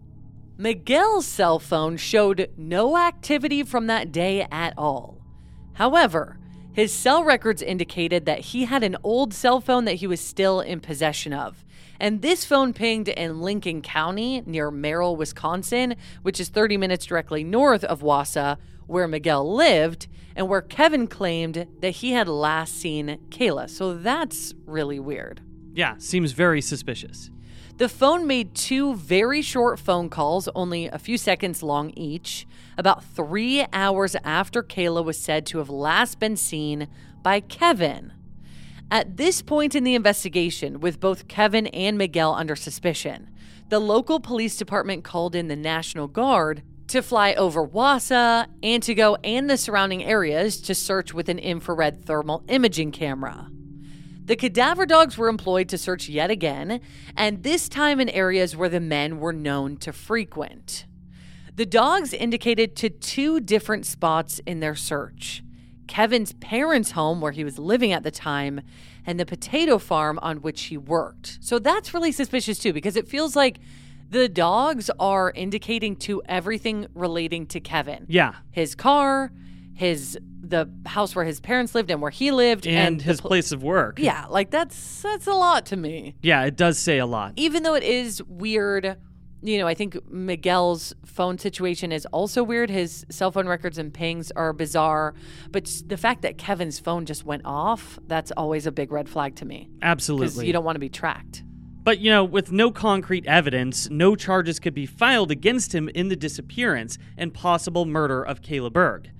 Miguel's 0.56 1.26
cell 1.26 1.58
phone 1.58 1.96
showed 1.96 2.50
no 2.56 2.96
activity 2.96 3.62
from 3.62 3.86
that 3.86 4.10
day 4.10 4.46
at 4.50 4.74
all. 4.76 5.20
However, 5.74 6.38
his 6.72 6.92
cell 6.92 7.24
records 7.24 7.62
indicated 7.62 8.26
that 8.26 8.40
he 8.40 8.64
had 8.64 8.82
an 8.82 8.96
old 9.02 9.32
cell 9.32 9.60
phone 9.60 9.84
that 9.84 9.96
he 9.96 10.06
was 10.06 10.20
still 10.20 10.60
in 10.60 10.80
possession 10.80 11.32
of. 11.32 11.64
And 12.00 12.22
this 12.22 12.44
phone 12.44 12.72
pinged 12.72 13.08
in 13.08 13.40
Lincoln 13.40 13.82
County 13.82 14.42
near 14.46 14.70
Merrill, 14.70 15.16
Wisconsin, 15.16 15.96
which 16.22 16.38
is 16.38 16.48
30 16.48 16.76
minutes 16.76 17.06
directly 17.06 17.42
north 17.42 17.82
of 17.84 18.02
Wausau, 18.02 18.56
where 18.88 19.06
Miguel 19.06 19.54
lived, 19.54 20.08
and 20.34 20.48
where 20.48 20.62
Kevin 20.62 21.06
claimed 21.06 21.66
that 21.80 21.90
he 21.90 22.12
had 22.12 22.26
last 22.26 22.74
seen 22.74 23.18
Kayla. 23.30 23.70
So 23.70 23.94
that's 23.94 24.54
really 24.66 24.98
weird. 24.98 25.40
Yeah, 25.74 25.94
seems 25.98 26.32
very 26.32 26.60
suspicious. 26.60 27.30
The 27.76 27.88
phone 27.88 28.26
made 28.26 28.56
two 28.56 28.96
very 28.96 29.40
short 29.40 29.78
phone 29.78 30.08
calls, 30.10 30.48
only 30.56 30.86
a 30.86 30.98
few 30.98 31.16
seconds 31.16 31.62
long 31.62 31.90
each, 31.90 32.44
about 32.76 33.04
three 33.04 33.64
hours 33.72 34.16
after 34.24 34.64
Kayla 34.64 35.04
was 35.04 35.16
said 35.16 35.46
to 35.46 35.58
have 35.58 35.70
last 35.70 36.18
been 36.18 36.36
seen 36.36 36.88
by 37.22 37.38
Kevin. 37.38 38.12
At 38.90 39.16
this 39.16 39.42
point 39.42 39.76
in 39.76 39.84
the 39.84 39.94
investigation, 39.94 40.80
with 40.80 40.98
both 40.98 41.28
Kevin 41.28 41.68
and 41.68 41.96
Miguel 41.96 42.34
under 42.34 42.56
suspicion, 42.56 43.30
the 43.68 43.78
local 43.78 44.18
police 44.18 44.56
department 44.56 45.04
called 45.04 45.34
in 45.34 45.48
the 45.48 45.54
National 45.54 46.08
Guard 46.08 46.62
to 46.88 47.02
fly 47.02 47.34
over 47.34 47.66
Wausau, 47.66 48.46
Antigo, 48.62 49.16
and 49.22 49.48
the 49.48 49.56
surrounding 49.56 50.02
areas 50.02 50.60
to 50.62 50.74
search 50.74 51.12
with 51.12 51.28
an 51.28 51.38
infrared 51.38 52.04
thermal 52.04 52.44
imaging 52.48 52.92
camera. 52.92 53.50
The 54.24 54.36
cadaver 54.36 54.84
dogs 54.84 55.16
were 55.16 55.28
employed 55.28 55.68
to 55.70 55.78
search 55.78 56.08
yet 56.08 56.30
again, 56.30 56.80
and 57.16 57.42
this 57.42 57.68
time 57.68 58.00
in 58.00 58.08
areas 58.08 58.56
where 58.56 58.68
the 58.68 58.80
men 58.80 59.20
were 59.20 59.32
known 59.32 59.76
to 59.78 59.92
frequent. 59.92 60.86
The 61.54 61.66
dogs 61.66 62.12
indicated 62.12 62.76
to 62.76 62.90
two 62.90 63.40
different 63.40 63.86
spots 63.86 64.40
in 64.46 64.60
their 64.60 64.74
search 64.74 65.42
Kevin's 65.86 66.34
parents' 66.34 66.90
home, 66.90 67.20
where 67.22 67.32
he 67.32 67.42
was 67.42 67.58
living 67.58 67.92
at 67.92 68.02
the 68.02 68.10
time, 68.10 68.60
and 69.06 69.18
the 69.18 69.24
potato 69.24 69.78
farm 69.78 70.18
on 70.20 70.42
which 70.42 70.64
he 70.64 70.76
worked. 70.76 71.38
So 71.40 71.58
that's 71.58 71.94
really 71.94 72.12
suspicious 72.12 72.58
too, 72.58 72.74
because 72.74 72.94
it 72.94 73.08
feels 73.08 73.34
like 73.34 73.58
the 74.10 74.28
dogs 74.28 74.90
are 74.98 75.30
indicating 75.30 75.96
to 75.96 76.22
everything 76.26 76.86
relating 76.94 77.46
to 77.46 77.60
Kevin. 77.60 78.06
Yeah. 78.08 78.34
His 78.50 78.74
car, 78.74 79.32
his 79.74 80.18
the 80.40 80.70
house 80.86 81.14
where 81.14 81.24
his 81.26 81.40
parents 81.40 81.74
lived 81.74 81.90
and 81.90 82.00
where 82.00 82.10
he 82.10 82.30
lived 82.30 82.66
And, 82.66 83.00
the 83.00 83.04
his 83.04 83.20
pl- 83.20 83.28
place 83.28 83.52
of 83.52 83.62
work. 83.62 83.98
Yeah, 83.98 84.24
like 84.30 84.50
that's 84.50 85.02
that's 85.02 85.26
a 85.26 85.34
lot 85.34 85.66
to 85.66 85.76
me. 85.76 86.14
Yeah, 86.22 86.44
it 86.44 86.56
does 86.56 86.78
say 86.78 86.98
a 86.98 87.06
lot. 87.06 87.34
Even 87.36 87.64
though 87.64 87.74
it 87.74 87.82
is 87.82 88.22
weird, 88.24 88.96
you 89.42 89.58
know, 89.58 89.66
I 89.66 89.74
think 89.74 89.96
Miguel's 90.10 90.94
phone 91.04 91.36
situation 91.38 91.92
is 91.92 92.06
also 92.06 92.42
weird. 92.42 92.70
His 92.70 93.04
cell 93.10 93.30
phone 93.30 93.46
records 93.46 93.76
and 93.78 93.92
pings 93.92 94.32
are 94.32 94.52
bizarre, 94.52 95.14
but 95.50 95.70
the 95.86 95.96
fact 95.98 96.22
that 96.22 96.38
Kevin's 96.38 96.78
phone 96.78 97.04
just 97.04 97.24
went 97.24 97.42
off, 97.44 97.98
that's 98.06 98.32
always 98.32 98.66
a 98.66 98.72
big 98.72 98.90
red 98.90 99.08
flag 99.08 99.36
to 99.36 99.44
me. 99.44 99.68
Absolutely. 99.82 100.22
Because 100.24 100.30
Absolutely. 100.32 100.46
you 100.46 100.52
don't 100.54 100.64
want 100.64 100.76
to 100.76 100.80
be 100.80 100.88
tracked. 100.88 101.42
But, 101.88 102.00
you 102.00 102.10
know, 102.10 102.22
with 102.22 102.52
no 102.52 102.70
concrete 102.70 103.24
evidence, 103.24 103.88
no 103.88 104.14
charges 104.14 104.60
could 104.60 104.74
be 104.74 104.84
filed 104.84 105.30
against 105.30 105.74
him 105.74 105.88
in 105.88 106.08
the 106.08 106.16
disappearance 106.16 106.98
and 107.16 107.32
possible 107.32 107.86
murder 107.86 108.22
of 108.22 108.42
Kayla 108.42 108.70
Berg. 108.70 109.10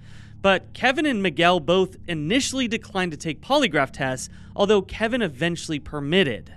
But 0.42 0.74
Kevin 0.74 1.06
and 1.06 1.22
Miguel 1.22 1.60
both 1.60 1.96
initially 2.06 2.68
declined 2.68 3.12
to 3.12 3.16
take 3.16 3.40
polygraph 3.40 3.90
tests, 3.90 4.28
although 4.54 4.82
Kevin 4.82 5.22
eventually 5.22 5.78
permitted. 5.78 6.52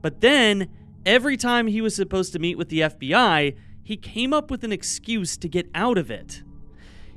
But 0.00 0.20
then, 0.20 0.68
every 1.04 1.36
time 1.36 1.66
he 1.66 1.80
was 1.80 1.96
supposed 1.96 2.32
to 2.34 2.38
meet 2.38 2.56
with 2.56 2.68
the 2.68 2.82
FBI, 2.82 3.56
he 3.82 3.96
came 3.96 4.32
up 4.32 4.52
with 4.52 4.62
an 4.62 4.70
excuse 4.70 5.36
to 5.36 5.48
get 5.48 5.68
out 5.74 5.98
of 5.98 6.12
it. 6.12 6.44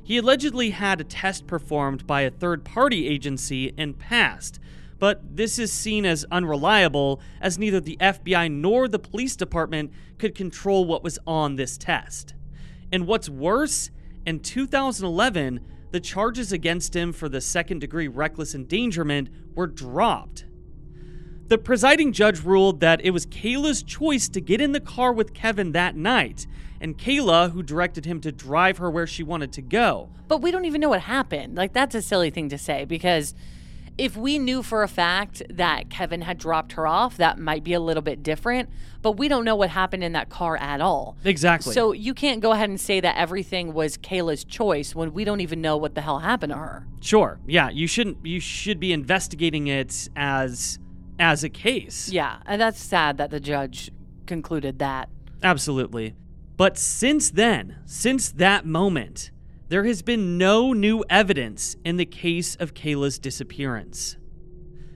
He 0.02 0.18
allegedly 0.18 0.70
had 0.70 1.00
a 1.00 1.04
test 1.04 1.46
performed 1.46 2.04
by 2.04 2.22
a 2.22 2.32
third 2.32 2.64
party 2.64 3.06
agency 3.06 3.72
and 3.78 3.96
passed, 3.96 4.58
but 4.98 5.36
this 5.36 5.58
is 5.58 5.72
seen 5.72 6.06
as 6.06 6.24
unreliable 6.30 7.20
as 7.40 7.58
neither 7.58 7.80
the 7.80 7.96
FBI 8.00 8.50
nor 8.50 8.88
the 8.88 8.98
police 8.98 9.36
department 9.36 9.92
could 10.18 10.34
control 10.34 10.84
what 10.84 11.02
was 11.02 11.18
on 11.26 11.56
this 11.56 11.76
test. 11.76 12.34
And 12.92 13.06
what's 13.06 13.28
worse, 13.28 13.90
in 14.24 14.40
2011, 14.40 15.60
the 15.90 16.00
charges 16.00 16.52
against 16.52 16.94
him 16.94 17.12
for 17.12 17.28
the 17.28 17.40
second 17.40 17.80
degree 17.80 18.08
reckless 18.08 18.54
endangerment 18.54 19.28
were 19.54 19.66
dropped. 19.66 20.44
The 21.48 21.58
presiding 21.58 22.12
judge 22.12 22.42
ruled 22.42 22.80
that 22.80 23.04
it 23.04 23.10
was 23.10 23.26
Kayla's 23.26 23.82
choice 23.82 24.28
to 24.30 24.40
get 24.40 24.60
in 24.60 24.72
the 24.72 24.80
car 24.80 25.12
with 25.12 25.34
Kevin 25.34 25.72
that 25.72 25.94
night, 25.94 26.46
and 26.80 26.96
Kayla 26.96 27.52
who 27.52 27.62
directed 27.62 28.06
him 28.06 28.20
to 28.22 28.32
drive 28.32 28.78
her 28.78 28.90
where 28.90 29.06
she 29.06 29.22
wanted 29.22 29.52
to 29.52 29.62
go. 29.62 30.08
But 30.26 30.40
we 30.40 30.50
don't 30.50 30.64
even 30.64 30.80
know 30.80 30.88
what 30.88 31.02
happened. 31.02 31.54
Like, 31.54 31.72
that's 31.74 31.94
a 31.94 32.02
silly 32.02 32.30
thing 32.30 32.48
to 32.48 32.58
say 32.58 32.86
because 32.86 33.34
if 33.96 34.16
we 34.16 34.38
knew 34.38 34.62
for 34.62 34.82
a 34.82 34.88
fact 34.88 35.42
that 35.48 35.88
Kevin 35.88 36.22
had 36.22 36.38
dropped 36.38 36.72
her 36.72 36.86
off, 36.86 37.16
that 37.16 37.38
might 37.38 37.62
be 37.62 37.72
a 37.72 37.80
little 37.80 38.02
bit 38.02 38.22
different. 38.22 38.68
But 39.02 39.12
we 39.12 39.28
don't 39.28 39.44
know 39.44 39.54
what 39.54 39.70
happened 39.70 40.02
in 40.02 40.12
that 40.12 40.30
car 40.30 40.56
at 40.56 40.80
all. 40.80 41.16
Exactly. 41.24 41.72
So 41.72 41.92
you 41.92 42.14
can't 42.14 42.40
go 42.40 42.52
ahead 42.52 42.68
and 42.68 42.80
say 42.80 43.00
that 43.00 43.16
everything 43.16 43.72
was 43.72 43.96
Kayla's 43.96 44.44
choice 44.44 44.94
when 44.94 45.12
we 45.12 45.24
don't 45.24 45.40
even 45.40 45.60
know 45.60 45.76
what 45.76 45.94
the 45.94 46.00
hell 46.00 46.20
happened 46.20 46.52
to 46.52 46.58
her. 46.58 46.86
Sure. 47.00 47.38
Yeah, 47.46 47.70
you 47.70 47.86
shouldn't 47.86 48.24
you 48.24 48.40
should 48.40 48.80
be 48.80 48.92
investigating 48.92 49.66
it 49.66 50.08
as 50.16 50.78
as 51.18 51.44
a 51.44 51.48
case. 51.48 52.08
Yeah, 52.10 52.38
and 52.46 52.60
that's 52.60 52.80
sad 52.80 53.18
that 53.18 53.30
the 53.30 53.40
judge 53.40 53.90
concluded 54.26 54.78
that. 54.78 55.08
Absolutely. 55.42 56.14
But 56.56 56.78
since 56.78 57.30
then, 57.30 57.76
since 57.84 58.30
that 58.32 58.64
moment, 58.64 59.30
there 59.68 59.84
has 59.84 60.02
been 60.02 60.36
no 60.36 60.72
new 60.72 61.04
evidence 61.08 61.76
in 61.84 61.96
the 61.96 62.04
case 62.04 62.54
of 62.56 62.74
Kayla's 62.74 63.18
disappearance. 63.18 64.16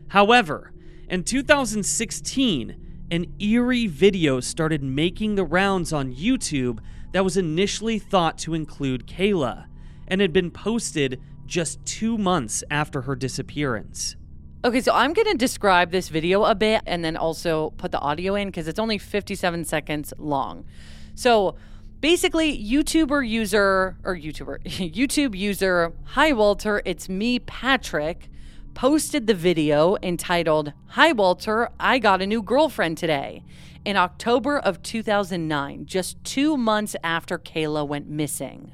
However, 0.09 0.73
in 1.09 1.25
2016, 1.25 2.77
an 3.11 3.27
eerie 3.39 3.87
video 3.87 4.41
started 4.41 4.83
making 4.83 5.35
the 5.35 5.45
rounds 5.45 5.93
on 5.93 6.15
YouTube 6.15 6.81
that 7.13 7.25
was 7.25 7.37
initially 7.37 7.99
thought 7.99 8.37
to 8.39 8.53
include 8.53 9.07
Kayla 9.07 9.67
and 10.07 10.21
had 10.21 10.33
been 10.33 10.51
posted 10.51 11.21
just 11.47 11.85
two 11.87 12.19
months 12.19 12.63
after 12.71 13.03
her 13.03 13.17
disappearance. 13.17 14.17
Okay, 14.65 14.81
so 14.81 14.93
I'm 14.93 15.15
going 15.15 15.29
to 15.29 15.35
describe 15.35 15.93
this 15.93 16.09
video 16.09 16.45
a 16.45 16.55
bit 16.55 16.83
and 16.85 17.03
then 17.03 17.17
also 17.17 17.71
put 17.79 17.93
the 17.93 18.01
audio 18.01 18.35
in 18.35 18.49
because 18.49 18.69
it's 18.69 18.79
only 18.79 18.99
57 18.99 19.65
seconds 19.65 20.13
long. 20.19 20.67
So 21.15 21.57
basically, 22.01 22.57
YouTuber 22.63 23.29
user, 23.29 23.97
or 24.05 24.17
YouTuber, 24.17 24.63
YouTube 24.65 25.37
user, 25.37 25.93
Hi 26.05 26.33
Walter, 26.33 26.83
it's 26.85 27.09
me, 27.09 27.39
Patrick, 27.39 28.29
posted 28.75 29.27
the 29.27 29.35
video 29.35 29.97
entitled, 30.03 30.73
Hi 30.89 31.13
Walter, 31.13 31.71
I 31.81 31.99
got 31.99 32.23
a 32.23 32.27
new 32.27 32.43
girlfriend 32.43 32.99
today 32.99 33.45
in 33.85 33.97
October 33.97 34.59
of 34.59 34.83
2009, 34.83 35.87
just 35.87 36.23
two 36.25 36.57
months 36.57 36.95
after 37.03 37.39
Kayla 37.39 37.87
went 37.87 38.09
missing. 38.09 38.73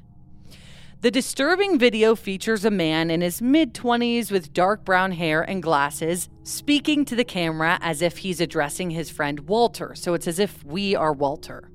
The 1.01 1.11
disturbing 1.11 1.79
video 1.79 2.15
features 2.15 2.65
a 2.65 2.71
man 2.71 3.11
in 3.11 3.21
his 3.21 3.43
mid 3.43 3.75
20s 3.75 4.31
with 4.31 4.55
dark 4.55 4.87
brown 4.87 5.13
hair 5.13 5.43
and 5.43 5.63
glasses 5.63 6.31
speaking 6.45 7.05
to 7.05 7.15
the 7.15 7.25
camera 7.25 7.79
as 7.83 8.01
if 8.01 8.19
he's 8.19 8.41
addressing 8.41 8.89
his 8.89 9.11
friend 9.11 9.41
Walter. 9.41 9.95
So 9.95 10.15
it's 10.15 10.27
as 10.27 10.39
if 10.39 10.65
we 10.65 10.97
are 10.97 11.13
Walter. 11.13 11.69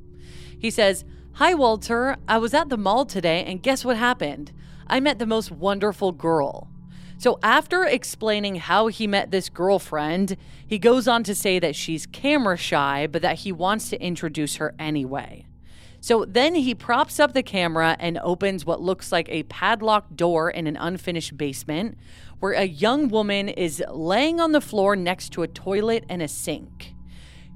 He 0.58 0.72
says, 0.72 1.06
Hi, 1.40 1.54
Walter. 1.54 2.18
I 2.28 2.38
was 2.38 2.54
at 2.54 2.68
the 2.68 2.76
mall 2.76 3.06
today, 3.06 3.46
and 3.46 3.64
guess 3.64 3.86
what 3.86 3.96
happened? 3.96 4.52
I 4.88 5.00
met 5.00 5.20
the 5.20 5.26
most 5.26 5.54
wonderful 5.54 6.12
girl. 6.12 6.68
So, 7.18 7.40
after 7.42 7.86
explaining 7.86 8.56
how 8.56 8.88
he 8.88 9.08
met 9.08 9.32
this 9.32 9.48
girlfriend, 9.48 10.36
he 10.68 10.78
goes 10.78 11.08
on 11.08 11.24
to 11.24 11.34
say 11.34 11.58
that 11.58 11.78
she's 11.78 12.06
camera 12.06 12.58
shy, 12.58 13.08
but 13.08 13.22
that 13.22 13.38
he 13.38 13.54
wants 13.54 13.90
to 13.90 14.04
introduce 14.04 14.58
her 14.58 14.76
anyway. 14.78 15.46
So 16.02 16.26
then 16.26 16.56
he 16.56 16.76
props 16.76 17.22
up 17.22 17.32
the 17.32 17.42
camera 17.42 17.96
and 18.02 18.18
opens 18.18 18.66
what 18.66 18.82
looks 18.82 19.10
like 19.10 19.30
a 19.30 19.44
padlocked 19.44 20.18
door 20.18 20.50
in 20.50 20.68
an 20.68 20.76
unfinished 20.76 21.38
basement 21.38 21.98
where 22.40 22.52
a 22.52 22.66
young 22.66 23.08
woman 23.08 23.48
is 23.48 23.82
laying 23.90 24.42
on 24.42 24.52
the 24.52 24.60
floor 24.60 24.94
next 24.98 25.32
to 25.34 25.44
a 25.44 25.48
toilet 25.48 26.04
and 26.10 26.22
a 26.22 26.28
sink. 26.28 26.96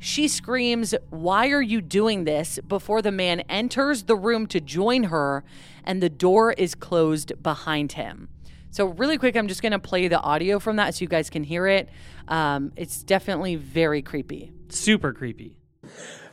She 0.03 0.27
screams, 0.27 0.93
Why 1.11 1.47
are 1.51 1.61
you 1.61 1.79
doing 1.79 2.25
this? 2.25 2.59
before 2.67 3.01
the 3.01 3.09
man 3.09 3.39
enters 3.47 4.03
the 4.03 4.17
room 4.17 4.47
to 4.47 4.59
join 4.59 5.03
her 5.03 5.45
and 5.85 6.03
the 6.03 6.09
door 6.09 6.51
is 6.51 6.75
closed 6.75 7.41
behind 7.41 7.93
him. 7.93 8.27
So, 8.69 8.87
really 8.87 9.17
quick, 9.17 9.37
I'm 9.37 9.47
just 9.47 9.61
going 9.61 9.71
to 9.71 9.79
play 9.79 10.09
the 10.09 10.19
audio 10.19 10.59
from 10.59 10.75
that 10.75 10.93
so 10.93 11.03
you 11.03 11.07
guys 11.07 11.29
can 11.29 11.45
hear 11.45 11.67
it. 11.67 11.87
Um, 12.27 12.73
it's 12.75 13.01
definitely 13.01 13.55
very 13.55 14.01
creepy. 14.01 14.51
Super 14.67 15.13
creepy. 15.13 15.55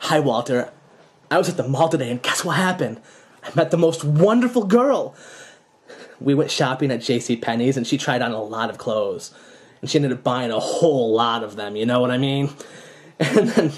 Hi, 0.01 0.19
Walter. 0.19 0.73
I 1.31 1.39
was 1.39 1.49
at 1.49 1.57
the 1.57 1.69
mall 1.69 1.89
today, 1.89 2.11
and 2.11 2.21
guess 2.21 2.45
what 2.45 2.57
happened? 2.57 3.01
I 3.45 3.51
met 3.55 3.71
the 3.71 3.79
most 3.79 4.03
wonderful 4.03 4.65
girl. 4.65 5.15
We 6.19 6.35
went 6.35 6.51
shopping 6.51 6.91
at 6.91 7.03
J.C. 7.03 7.37
Penney's, 7.37 7.77
and 7.77 7.87
she 7.87 7.99
tried 7.99 8.21
on 8.21 8.33
a 8.33 8.43
lot 8.43 8.69
of 8.69 8.79
clothes, 8.79 9.33
and 9.81 9.89
she 9.89 9.99
ended 9.99 10.11
up 10.11 10.25
buying 10.25 10.51
a 10.51 10.59
whole 10.59 11.15
lot 11.15 11.45
of 11.45 11.55
them. 11.55 11.77
You 11.77 11.87
know 11.87 12.01
what 12.01 12.11
I 12.11 12.19
mean? 12.19 12.51
And 13.21 13.49
then 13.49 13.73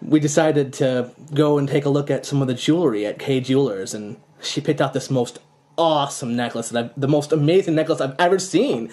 we 0.00 0.18
decided 0.18 0.72
to 0.74 1.10
go 1.34 1.58
and 1.58 1.68
take 1.68 1.84
a 1.84 1.90
look 1.90 2.10
at 2.10 2.24
some 2.24 2.40
of 2.40 2.48
the 2.48 2.54
jewelry 2.54 3.04
at 3.04 3.18
Kay 3.18 3.40
Jewelers, 3.40 3.92
and 3.92 4.16
she 4.40 4.60
picked 4.60 4.80
out 4.80 4.94
this 4.94 5.10
most 5.10 5.38
awesome 5.76 6.34
necklace 6.34 6.70
that 6.70 6.84
I've, 6.84 7.00
the 7.00 7.08
most 7.08 7.32
amazing 7.32 7.74
necklace 7.74 8.00
I've 8.00 8.16
ever 8.18 8.38
seen, 8.38 8.90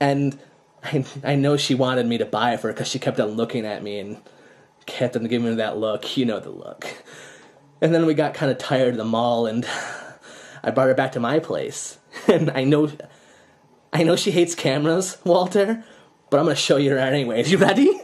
and 0.00 0.38
I, 0.82 1.04
I 1.22 1.34
know 1.36 1.56
she 1.56 1.74
wanted 1.74 2.06
me 2.06 2.18
to 2.18 2.26
buy 2.26 2.54
it 2.54 2.60
for 2.60 2.68
her 2.68 2.72
because 2.72 2.88
she 2.88 2.98
kept 2.98 3.20
on 3.20 3.30
looking 3.30 3.64
at 3.64 3.82
me 3.82 4.00
and 4.00 4.20
kept 4.86 5.16
on 5.16 5.24
giving 5.24 5.50
me 5.50 5.54
that 5.56 5.78
look. 5.78 6.16
You 6.16 6.24
know 6.24 6.40
the 6.40 6.50
look. 6.50 6.86
And 7.80 7.94
then 7.94 8.06
we 8.06 8.14
got 8.14 8.34
kind 8.34 8.50
of 8.50 8.58
tired 8.58 8.94
of 8.94 8.96
the 8.96 9.04
mall, 9.04 9.46
and 9.46 9.66
I 10.62 10.70
brought 10.70 10.88
her 10.88 10.94
back 10.94 11.12
to 11.12 11.20
my 11.20 11.38
place. 11.38 11.98
And 12.26 12.50
I 12.50 12.64
know, 12.64 12.90
I 13.92 14.02
know 14.02 14.16
she 14.16 14.32
hates 14.32 14.56
cameras, 14.56 15.18
Walter, 15.24 15.84
but 16.28 16.40
I'm 16.40 16.46
gonna 16.46 16.56
show 16.56 16.76
you 16.76 16.90
her 16.90 16.98
anyways. 16.98 17.52
You 17.52 17.58
ready? 17.58 18.00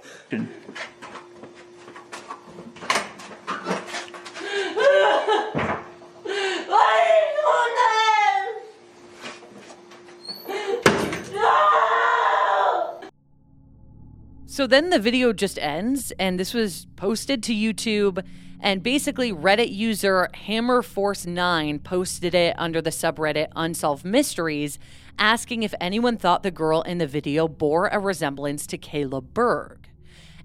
So 14.56 14.66
then 14.66 14.88
the 14.88 14.98
video 14.98 15.34
just 15.34 15.58
ends, 15.58 16.12
and 16.18 16.40
this 16.40 16.54
was 16.54 16.86
posted 16.96 17.42
to 17.42 17.54
YouTube. 17.54 18.24
And 18.58 18.82
basically, 18.82 19.30
Reddit 19.30 19.70
user 19.70 20.30
HammerForce9 20.32 21.84
posted 21.84 22.34
it 22.34 22.54
under 22.58 22.80
the 22.80 22.88
subreddit 22.88 23.48
Unsolved 23.54 24.06
Mysteries, 24.06 24.78
asking 25.18 25.62
if 25.62 25.74
anyone 25.78 26.16
thought 26.16 26.42
the 26.42 26.50
girl 26.50 26.80
in 26.80 26.96
the 26.96 27.06
video 27.06 27.46
bore 27.48 27.88
a 27.88 27.98
resemblance 27.98 28.66
to 28.68 28.78
Kayla 28.78 29.22
Berg. 29.34 29.90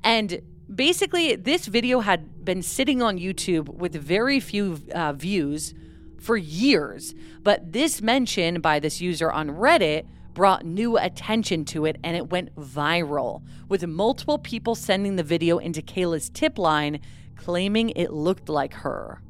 And 0.04 0.42
basically, 0.76 1.38
this 1.38 1.68
video 1.68 2.02
had 2.02 2.44
been 2.44 2.64
sitting 2.64 3.02
on 3.02 3.18
YouTube 3.18 3.70
with 3.70 3.96
very 3.96 4.42
few 4.42 4.82
uh, 4.94 5.14
views 5.14 5.74
for 6.20 6.36
years. 6.36 7.16
But 7.44 7.72
this 7.72 8.02
mention 8.02 8.60
by 8.60 8.78
this 8.82 9.00
user 9.00 9.32
on 9.32 9.52
Reddit 9.52 10.06
brought 10.34 10.66
new 10.66 10.98
attention 10.98 11.66
to 11.66 11.86
it 11.86 11.98
and 12.04 12.16
it 12.16 12.30
went 12.30 12.56
viral, 12.56 13.42
with 13.68 13.86
multiple 13.86 14.38
people 14.38 14.76
sending 14.76 15.16
the 15.16 15.24
video 15.24 15.58
into 15.58 15.82
Kayla's 15.82 16.30
tip 16.30 16.58
line 16.58 17.00
claiming 17.36 17.90
it 17.92 18.12
looked 18.12 18.50
like 18.50 18.74
her. 18.76 19.22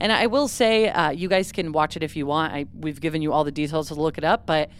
And 0.00 0.12
I 0.12 0.26
will 0.26 0.48
say, 0.48 0.88
uh, 0.88 1.10
you 1.10 1.28
guys 1.28 1.52
can 1.52 1.72
watch 1.72 1.96
it 1.96 2.02
if 2.02 2.16
you 2.16 2.26
want. 2.26 2.54
I, 2.54 2.66
we've 2.74 3.00
given 3.00 3.20
you 3.20 3.32
all 3.32 3.44
the 3.44 3.52
details 3.52 3.88
to 3.88 3.94
look 3.94 4.16
it 4.16 4.24
up, 4.24 4.46
but 4.46 4.70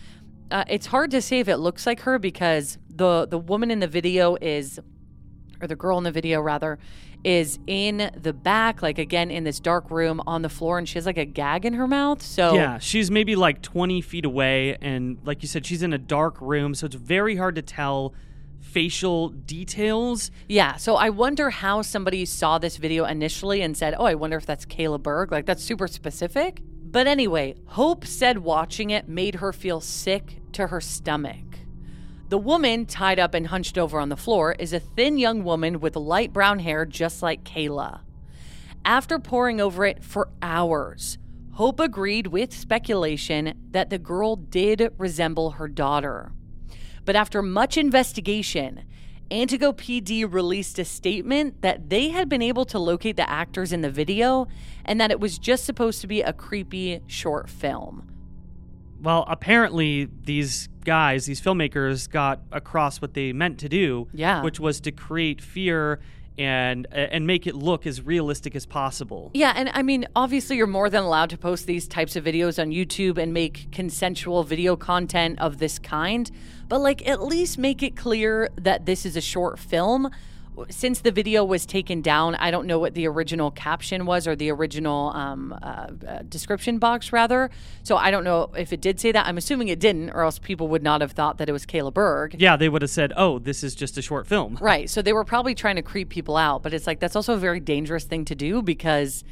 uh, 0.50 0.64
it's 0.66 0.86
hard 0.86 1.10
to 1.10 1.20
say 1.20 1.40
if 1.40 1.48
it 1.48 1.58
looks 1.58 1.86
like 1.86 2.00
her 2.00 2.18
because 2.18 2.78
the 2.88 3.26
the 3.26 3.38
woman 3.38 3.70
in 3.70 3.80
the 3.80 3.86
video 3.86 4.36
is, 4.40 4.80
or 5.60 5.66
the 5.66 5.76
girl 5.76 5.98
in 5.98 6.04
the 6.04 6.12
video 6.12 6.40
rather, 6.40 6.78
is 7.22 7.58
in 7.66 8.10
the 8.16 8.32
back, 8.32 8.82
like 8.82 8.98
again 8.98 9.30
in 9.30 9.44
this 9.44 9.60
dark 9.60 9.90
room 9.90 10.22
on 10.26 10.42
the 10.42 10.48
floor, 10.48 10.78
and 10.78 10.88
she 10.88 10.94
has 10.94 11.06
like 11.06 11.18
a 11.18 11.24
gag 11.24 11.64
in 11.64 11.74
her 11.74 11.86
mouth. 11.86 12.22
So 12.22 12.54
Yeah, 12.54 12.78
she's 12.78 13.10
maybe 13.10 13.36
like 13.36 13.62
20 13.62 14.00
feet 14.00 14.24
away, 14.24 14.76
and 14.80 15.18
like 15.24 15.42
you 15.42 15.48
said, 15.48 15.66
she's 15.66 15.82
in 15.82 15.92
a 15.92 15.98
dark 15.98 16.40
room, 16.40 16.74
so 16.74 16.86
it's 16.86 16.94
very 16.94 17.36
hard 17.36 17.54
to 17.56 17.62
tell 17.62 18.14
facial 18.60 19.30
details. 19.30 20.30
Yeah, 20.48 20.76
so 20.76 20.96
I 20.96 21.10
wonder 21.10 21.50
how 21.50 21.82
somebody 21.82 22.24
saw 22.24 22.58
this 22.58 22.76
video 22.76 23.04
initially 23.04 23.62
and 23.62 23.76
said, 23.76 23.94
"Oh, 23.98 24.04
I 24.04 24.14
wonder 24.14 24.36
if 24.36 24.46
that's 24.46 24.64
Kayla 24.64 25.02
Berg." 25.02 25.32
Like 25.32 25.46
that's 25.46 25.62
super 25.62 25.88
specific. 25.88 26.62
But 26.82 27.06
anyway, 27.06 27.54
Hope 27.66 28.04
said 28.04 28.38
watching 28.38 28.90
it 28.90 29.08
made 29.08 29.36
her 29.36 29.52
feel 29.52 29.80
sick 29.80 30.38
to 30.52 30.68
her 30.68 30.80
stomach. 30.80 31.49
The 32.30 32.38
woman, 32.38 32.86
tied 32.86 33.18
up 33.18 33.34
and 33.34 33.48
hunched 33.48 33.76
over 33.76 33.98
on 33.98 34.08
the 34.08 34.16
floor, 34.16 34.52
is 34.52 34.72
a 34.72 34.78
thin 34.78 35.18
young 35.18 35.42
woman 35.42 35.80
with 35.80 35.96
light 35.96 36.32
brown 36.32 36.60
hair 36.60 36.86
just 36.86 37.24
like 37.24 37.42
Kayla. 37.42 38.02
After 38.84 39.18
poring 39.18 39.60
over 39.60 39.84
it 39.84 40.04
for 40.04 40.28
hours, 40.40 41.18
Hope 41.54 41.80
agreed 41.80 42.28
with 42.28 42.54
speculation 42.54 43.54
that 43.72 43.90
the 43.90 43.98
girl 43.98 44.36
did 44.36 44.92
resemble 44.96 45.50
her 45.50 45.66
daughter. 45.66 46.30
But 47.04 47.16
after 47.16 47.42
much 47.42 47.76
investigation, 47.76 48.84
Antigo 49.32 49.74
PD 49.74 50.32
released 50.32 50.78
a 50.78 50.84
statement 50.84 51.62
that 51.62 51.90
they 51.90 52.10
had 52.10 52.28
been 52.28 52.42
able 52.42 52.64
to 52.66 52.78
locate 52.78 53.16
the 53.16 53.28
actors 53.28 53.72
in 53.72 53.80
the 53.80 53.90
video 53.90 54.46
and 54.84 55.00
that 55.00 55.10
it 55.10 55.18
was 55.18 55.36
just 55.36 55.64
supposed 55.64 56.00
to 56.02 56.06
be 56.06 56.22
a 56.22 56.32
creepy 56.32 57.00
short 57.08 57.50
film. 57.50 58.06
Well, 59.02 59.24
apparently 59.26 60.08
these 60.22 60.68
guys, 60.84 61.26
these 61.26 61.40
filmmakers, 61.40 62.08
got 62.10 62.40
across 62.52 63.00
what 63.02 63.14
they 63.14 63.32
meant 63.32 63.58
to 63.60 63.68
do, 63.68 64.08
Yeah. 64.12 64.42
which 64.42 64.58
was 64.60 64.80
to 64.80 64.92
create 64.92 65.40
fear 65.40 66.00
and 66.38 66.86
and 66.92 67.26
make 67.26 67.46
it 67.46 67.54
look 67.54 67.86
as 67.86 68.00
realistic 68.00 68.56
as 68.56 68.64
possible. 68.64 69.30
Yeah, 69.34 69.52
and 69.54 69.68
I 69.74 69.82
mean, 69.82 70.06
obviously, 70.16 70.56
you're 70.56 70.66
more 70.66 70.88
than 70.88 71.02
allowed 71.02 71.28
to 71.30 71.36
post 71.38 71.66
these 71.66 71.86
types 71.86 72.16
of 72.16 72.24
videos 72.24 72.58
on 72.58 72.70
YouTube 72.70 73.18
and 73.18 73.34
make 73.34 73.70
consensual 73.72 74.42
video 74.42 74.74
content 74.74 75.38
of 75.38 75.58
this 75.58 75.78
kind, 75.78 76.30
but 76.68 76.80
like 76.80 77.06
at 77.06 77.22
least 77.22 77.58
make 77.58 77.82
it 77.82 77.94
clear 77.96 78.48
that 78.56 78.86
this 78.86 79.04
is 79.04 79.16
a 79.16 79.20
short 79.20 79.58
film. 79.58 80.08
Since 80.68 81.00
the 81.00 81.12
video 81.12 81.44
was 81.44 81.64
taken 81.64 82.02
down, 82.02 82.34
I 82.34 82.50
don't 82.50 82.66
know 82.66 82.78
what 82.78 82.94
the 82.94 83.06
original 83.06 83.50
caption 83.50 84.04
was 84.04 84.26
or 84.26 84.36
the 84.36 84.50
original 84.50 85.10
um, 85.10 85.52
uh, 85.62 85.88
uh, 86.06 86.22
description 86.28 86.78
box, 86.78 87.12
rather. 87.12 87.50
So 87.82 87.96
I 87.96 88.10
don't 88.10 88.24
know 88.24 88.50
if 88.56 88.72
it 88.72 88.80
did 88.80 89.00
say 89.00 89.12
that. 89.12 89.26
I'm 89.26 89.38
assuming 89.38 89.68
it 89.68 89.80
didn't, 89.80 90.10
or 90.10 90.22
else 90.22 90.38
people 90.38 90.68
would 90.68 90.82
not 90.82 91.00
have 91.00 91.12
thought 91.12 91.38
that 91.38 91.48
it 91.48 91.52
was 91.52 91.64
Kayla 91.64 91.94
Berg. 91.94 92.36
Yeah, 92.38 92.56
they 92.56 92.68
would 92.68 92.82
have 92.82 92.90
said, 92.90 93.12
"Oh, 93.16 93.38
this 93.38 93.64
is 93.64 93.74
just 93.74 93.96
a 93.98 94.02
short 94.02 94.26
film." 94.26 94.58
Right. 94.70 94.90
So 94.90 95.02
they 95.02 95.12
were 95.12 95.24
probably 95.24 95.54
trying 95.54 95.76
to 95.76 95.82
creep 95.82 96.10
people 96.10 96.36
out, 96.36 96.62
but 96.62 96.74
it's 96.74 96.86
like 96.86 97.00
that's 97.00 97.16
also 97.16 97.34
a 97.34 97.38
very 97.38 97.60
dangerous 97.60 98.04
thing 98.04 98.24
to 98.26 98.34
do 98.34 98.62
because 98.62 99.24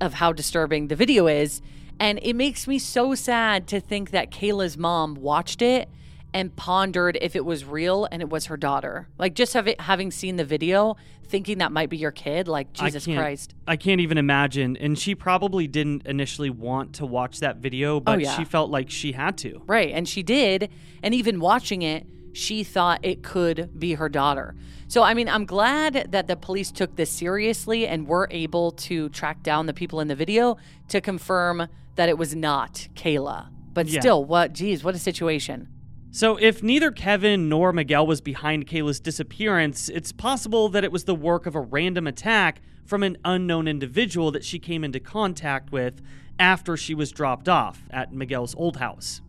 of 0.00 0.14
how 0.14 0.32
disturbing 0.32 0.88
the 0.88 0.96
video 0.96 1.26
is. 1.26 1.60
And 2.00 2.18
it 2.22 2.34
makes 2.34 2.66
me 2.66 2.78
so 2.78 3.14
sad 3.14 3.66
to 3.68 3.80
think 3.80 4.10
that 4.10 4.30
Kayla's 4.30 4.78
mom 4.78 5.14
watched 5.16 5.62
it 5.62 5.88
and 6.34 6.54
pondered 6.56 7.16
if 7.20 7.34
it 7.36 7.44
was 7.44 7.64
real 7.64 8.06
and 8.10 8.20
it 8.22 8.28
was 8.28 8.46
her 8.46 8.56
daughter. 8.56 9.08
Like 9.18 9.34
just 9.34 9.54
have 9.54 9.66
it, 9.66 9.80
having 9.80 10.10
seen 10.10 10.36
the 10.36 10.44
video, 10.44 10.96
thinking 11.24 11.58
that 11.58 11.72
might 11.72 11.88
be 11.90 11.96
your 11.96 12.10
kid, 12.10 12.48
like 12.48 12.72
Jesus 12.72 13.08
I 13.08 13.14
Christ. 13.14 13.54
I 13.66 13.76
can't 13.76 14.00
even 14.00 14.18
imagine. 14.18 14.76
And 14.76 14.98
she 14.98 15.14
probably 15.14 15.66
didn't 15.66 16.06
initially 16.06 16.50
want 16.50 16.94
to 16.96 17.06
watch 17.06 17.40
that 17.40 17.56
video, 17.58 17.96
oh, 17.96 18.00
but 18.00 18.16
Oh, 18.16 18.18
yeah. 18.18 18.36
she 18.36 18.44
felt 18.44 18.70
like 18.70 18.90
she 18.90 19.12
had 19.12 19.38
to. 19.38 19.62
Right. 19.66 19.90
And 19.92 20.08
she 20.08 20.22
did. 20.22 20.70
And 21.02 21.14
even 21.14 21.40
watching 21.40 21.82
it, 21.82 22.06
she 22.32 22.62
thought 22.62 23.00
it 23.02 23.22
could 23.22 23.78
be 23.78 23.94
her 23.94 24.08
daughter. 24.08 24.54
So, 24.86 25.02
I 25.02 25.12
mean, 25.14 25.28
I'm 25.28 25.44
glad 25.44 26.12
that 26.12 26.28
the 26.28 26.36
police 26.36 26.70
took 26.70 26.96
this 26.96 27.10
seriously 27.10 27.86
and 27.86 28.06
were 28.06 28.28
able 28.30 28.72
to 28.72 29.08
track 29.10 29.42
down 29.42 29.66
the 29.66 29.74
people 29.74 30.00
in 30.00 30.08
the 30.08 30.14
video 30.14 30.56
to 30.88 31.00
confirm 31.00 31.68
that 31.96 32.08
it 32.08 32.16
was 32.16 32.34
not 32.34 32.88
Kayla. 32.94 33.48
But 33.74 33.88
Yeah. 33.88 34.00
still, 34.00 34.24
what, 34.24 34.52
geez, 34.54 34.82
what 34.84 34.94
a 34.94 34.98
situation. 34.98 35.68
So, 36.10 36.36
if 36.36 36.62
neither 36.62 36.90
Kevin 36.90 37.48
nor 37.48 37.72
Miguel 37.72 38.06
was 38.06 38.20
behind 38.20 38.66
Kayla's 38.66 38.98
disappearance, 38.98 39.88
it's 39.88 40.10
possible 40.10 40.68
that 40.70 40.82
it 40.82 40.90
was 40.90 41.04
the 41.04 41.14
work 41.14 41.46
of 41.46 41.54
a 41.54 41.60
random 41.60 42.06
attack 42.06 42.62
from 42.86 43.02
an 43.02 43.18
unknown 43.24 43.68
individual 43.68 44.30
that 44.30 44.42
she 44.44 44.58
came 44.58 44.84
into 44.84 45.00
contact 45.00 45.70
with 45.70 46.00
after 46.38 46.76
she 46.76 46.94
was 46.94 47.10
dropped 47.12 47.48
off 47.48 47.82
at 47.90 48.12
Miguel's 48.12 48.54
old 48.54 48.78
house. 48.78 49.20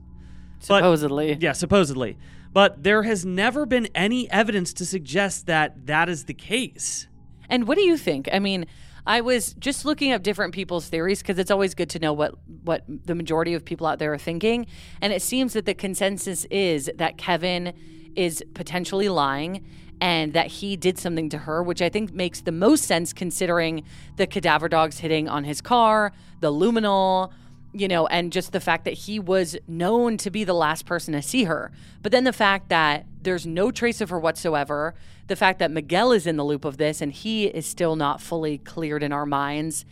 But- 0.67 0.77
Supposedly. 0.79 1.37
Yeah, 1.39 1.51
supposedly. 1.51 2.17
But 2.53 2.83
there 2.83 3.03
has 3.03 3.25
never 3.25 3.65
been 3.65 3.87
any 3.93 4.31
evidence 4.31 4.73
to 4.73 4.85
suggest 4.85 5.45
that 5.47 5.85
that 5.85 6.09
is 6.09 6.25
the 6.25 6.33
case. 6.33 7.07
And 7.49 7.67
what 7.67 7.77
do 7.77 7.83
you 7.83 7.97
think? 7.97 8.29
I 8.31 8.39
mean, 8.39 8.65
I 9.05 9.21
was 9.21 9.53
just 9.53 9.85
looking 9.85 10.11
up 10.11 10.23
different 10.23 10.53
people's 10.53 10.87
theories 10.87 11.21
because 11.21 11.39
it's 11.39 11.51
always 11.51 11.75
good 11.75 11.89
to 11.91 11.99
know 11.99 12.13
what 12.13 12.35
what 12.63 12.83
the 12.87 13.15
majority 13.15 13.53
of 13.53 13.65
people 13.65 13.87
out 13.87 13.99
there 13.99 14.13
are 14.13 14.17
thinking. 14.17 14.65
And 15.01 15.13
it 15.13 15.21
seems 15.21 15.53
that 15.53 15.65
the 15.65 15.73
consensus 15.73 16.45
is 16.45 16.89
that 16.95 17.17
Kevin 17.17 17.73
is 18.15 18.43
potentially 18.53 19.09
lying 19.09 19.65
and 20.01 20.33
that 20.33 20.47
he 20.47 20.77
did 20.77 20.97
something 20.97 21.29
to 21.29 21.39
her, 21.39 21.61
which 21.61 21.81
I 21.81 21.89
think 21.89 22.13
makes 22.13 22.41
the 22.41 22.51
most 22.51 22.85
sense 22.85 23.11
considering 23.13 23.83
the 24.15 24.27
cadaver 24.27 24.69
dogs 24.69 24.99
hitting 24.99 25.27
on 25.27 25.43
his 25.43 25.61
car, 25.61 26.13
the 26.39 26.51
luminol, 26.51 27.31
you 27.73 27.87
know, 27.87 28.07
and 28.07 28.31
just 28.31 28.51
the 28.51 28.59
fact 28.59 28.85
that 28.85 28.93
he 28.93 29.19
was 29.19 29.57
known 29.67 30.17
to 30.17 30.31
be 30.31 30.43
the 30.43 30.53
last 30.53 30.85
person 30.85 31.13
to 31.13 31.21
see 31.21 31.43
her. 31.43 31.71
But 32.01 32.11
then 32.11 32.23
the 32.23 32.33
fact 32.33 32.69
that 32.69 33.05
there's 33.21 33.45
no 33.45 33.71
trace 33.71 34.01
of 34.01 34.09
her 34.09 34.19
whatsoever, 34.19 34.95
the 35.27 35.35
fact 35.35 35.59
that 35.59 35.71
Miguel 35.71 36.11
is 36.11 36.25
in 36.25 36.37
the 36.37 36.45
loop 36.45 36.65
of 36.65 36.77
this 36.77 37.01
and 37.01 37.11
he 37.11 37.45
is 37.45 37.65
still 37.65 37.95
not 37.95 38.21
fully 38.21 38.57
cleared 38.57 39.03
in 39.03 39.11
our 39.11 39.25
minds, 39.25 39.85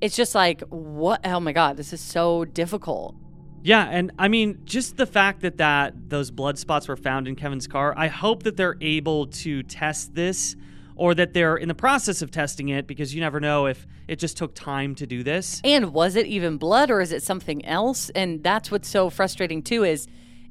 it's 0.00 0.16
just 0.16 0.34
like, 0.34 0.62
what? 0.68 1.20
Oh 1.24 1.40
my 1.40 1.52
God, 1.52 1.76
this 1.76 1.92
is 1.92 2.00
so 2.00 2.44
difficult. 2.44 3.14
Yeah, 3.62 3.88
and 3.90 4.12
I 4.18 4.28
mean, 4.28 4.60
just 4.66 4.98
the 4.98 5.06
fact 5.06 5.40
that 5.40 5.56
that 5.56 6.10
those 6.10 6.30
blood 6.30 6.58
spots 6.58 6.86
were 6.86 6.96
found 6.96 7.26
in 7.26 7.34
Kevin's 7.34 7.66
car, 7.66 7.94
I 7.96 8.08
hope 8.08 8.42
that 8.42 8.58
they're 8.58 8.76
able 8.82 9.28
to 9.28 9.62
test 9.62 10.14
this 10.14 10.54
or 10.96 11.14
that 11.14 11.32
they're 11.32 11.56
in 11.56 11.68
the 11.68 11.74
process 11.74 12.20
of 12.20 12.30
testing 12.30 12.68
it 12.68 12.86
because 12.86 13.14
you 13.14 13.20
never 13.20 13.40
know 13.40 13.66
if 13.66 13.86
it 14.06 14.18
just 14.18 14.36
took 14.36 14.54
time 14.54 14.94
to 14.96 15.06
do 15.06 15.22
this. 15.22 15.60
And 15.64 15.92
was 15.92 16.14
it 16.14 16.26
even 16.26 16.58
blood 16.58 16.90
or 16.90 17.00
is 17.00 17.10
it 17.10 17.22
something 17.22 17.64
else? 17.64 18.10
And 18.10 18.44
that's 18.44 18.70
what's 18.70 18.88
so 18.88 19.10
frustrating 19.10 19.62
too 19.62 19.82
is 19.82 20.06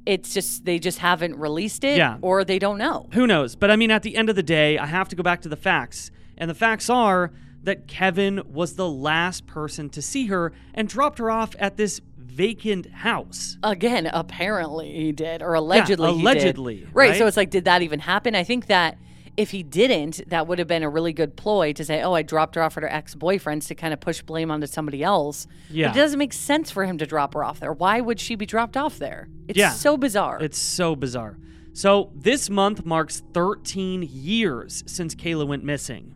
it's 0.06 0.34
just 0.34 0.64
they 0.64 0.78
just 0.78 0.98
haven't 0.98 1.36
released 1.36 1.84
it 1.84 1.96
Yeah. 1.96 2.18
or 2.20 2.44
they 2.44 2.58
don't 2.58 2.78
know. 2.78 3.08
Who 3.14 3.26
knows? 3.26 3.56
But 3.56 3.70
I 3.70 3.76
mean, 3.76 3.90
at 3.90 4.02
the 4.02 4.16
end 4.16 4.28
of 4.30 4.36
the 4.36 4.42
day, 4.42 4.78
I 4.78 4.86
have 4.86 5.08
to 5.08 5.16
go 5.16 5.22
back 5.22 5.40
to 5.42 5.48
the 5.48 5.56
facts. 5.56 6.10
And 6.36 6.50
the 6.50 6.54
facts 6.54 6.90
are 6.90 7.32
that 7.62 7.86
Kevin 7.88 8.42
was 8.52 8.74
the 8.76 8.88
last 8.88 9.46
person 9.46 9.88
to 9.90 10.02
see 10.02 10.26
her 10.26 10.52
and 10.74 10.88
dropped 10.88 11.18
her 11.18 11.30
off 11.30 11.54
at 11.58 11.76
this 11.76 12.00
vacant 12.18 12.90
house. 12.90 13.56
Again, 13.62 14.06
apparently 14.12 14.92
he 14.92 15.12
did, 15.12 15.40
or 15.42 15.54
allegedly. 15.54 16.08
he 16.10 16.14
did. 16.16 16.20
allegedly, 16.22 16.86
right? 16.92 17.16
So 17.16 17.26
it's 17.26 17.36
like, 17.36 17.50
did 17.50 17.64
that 17.64 17.80
even 17.82 18.00
happen? 18.00 18.34
I 18.34 18.44
think 18.44 18.66
that 18.66 18.98
if 19.36 19.50
he 19.50 19.62
didn't, 19.62 20.28
that 20.30 20.46
would 20.46 20.58
have 20.58 20.68
been 20.68 20.82
a 20.82 20.88
really 20.88 21.12
good 21.12 21.36
ploy 21.36 21.72
to 21.72 21.84
say, 21.84 22.02
"Oh, 22.02 22.12
I 22.12 22.22
dropped 22.22 22.54
her 22.54 22.62
off 22.62 22.76
at 22.76 22.82
her 22.82 22.92
ex 22.92 23.14
boyfriends 23.14 23.66
to 23.68 23.74
kind 23.74 23.92
of 23.92 24.00
push 24.00 24.22
blame 24.22 24.50
onto 24.50 24.66
somebody 24.66 25.02
else." 25.02 25.46
Yeah. 25.70 25.88
But 25.88 25.96
it 25.96 26.00
doesn't 26.00 26.18
make 26.18 26.32
sense 26.32 26.70
for 26.70 26.84
him 26.84 26.98
to 26.98 27.06
drop 27.06 27.34
her 27.34 27.42
off 27.44 27.60
there. 27.60 27.72
Why 27.72 28.00
would 28.00 28.20
she 28.20 28.34
be 28.36 28.46
dropped 28.46 28.76
off 28.76 28.98
there? 28.98 29.28
It's 29.48 29.58
Yeah. 29.58 29.70
so 29.70 29.96
bizarre. 29.96 30.38
It's 30.40 30.58
so 30.58 30.94
bizarre. 30.96 31.38
So, 31.72 32.12
this 32.14 32.48
month 32.48 32.84
marks 32.86 33.22
13 33.32 34.08
years 34.08 34.84
since 34.86 35.14
Kayla 35.16 35.46
went 35.46 35.64
missing. 35.64 36.14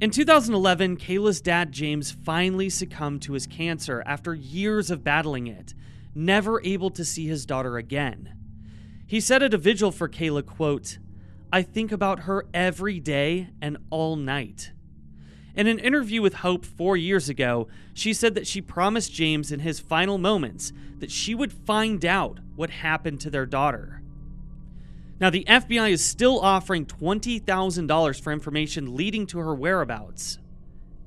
In 0.00 0.10
2011, 0.10 0.96
Kayla's 0.96 1.40
dad 1.40 1.70
James 1.70 2.10
finally 2.10 2.68
succumbed 2.68 3.22
to 3.22 3.34
his 3.34 3.46
cancer 3.46 4.02
after 4.04 4.34
years 4.34 4.90
of 4.90 5.04
battling 5.04 5.46
it, 5.46 5.74
never 6.16 6.60
able 6.64 6.90
to 6.90 7.04
see 7.04 7.28
his 7.28 7.46
daughter 7.46 7.76
again. 7.76 8.30
He 9.06 9.20
said 9.20 9.44
at 9.44 9.54
a 9.54 9.58
vigil 9.58 9.92
for 9.92 10.08
Kayla, 10.08 10.44
quote, 10.44 10.98
I 11.54 11.60
think 11.60 11.92
about 11.92 12.20
her 12.20 12.46
every 12.54 12.98
day 12.98 13.50
and 13.60 13.76
all 13.90 14.16
night. 14.16 14.72
In 15.54 15.66
an 15.66 15.78
interview 15.78 16.22
with 16.22 16.36
Hope 16.36 16.64
four 16.64 16.96
years 16.96 17.28
ago, 17.28 17.68
she 17.92 18.14
said 18.14 18.34
that 18.36 18.46
she 18.46 18.62
promised 18.62 19.12
James 19.12 19.52
in 19.52 19.60
his 19.60 19.78
final 19.78 20.16
moments 20.16 20.72
that 21.00 21.10
she 21.10 21.34
would 21.34 21.52
find 21.52 22.06
out 22.06 22.40
what 22.56 22.70
happened 22.70 23.20
to 23.20 23.28
their 23.28 23.44
daughter. 23.44 24.02
Now, 25.20 25.28
the 25.28 25.44
FBI 25.46 25.90
is 25.90 26.02
still 26.02 26.40
offering 26.40 26.86
$20,000 26.86 28.20
for 28.22 28.32
information 28.32 28.96
leading 28.96 29.26
to 29.26 29.38
her 29.38 29.54
whereabouts. 29.54 30.38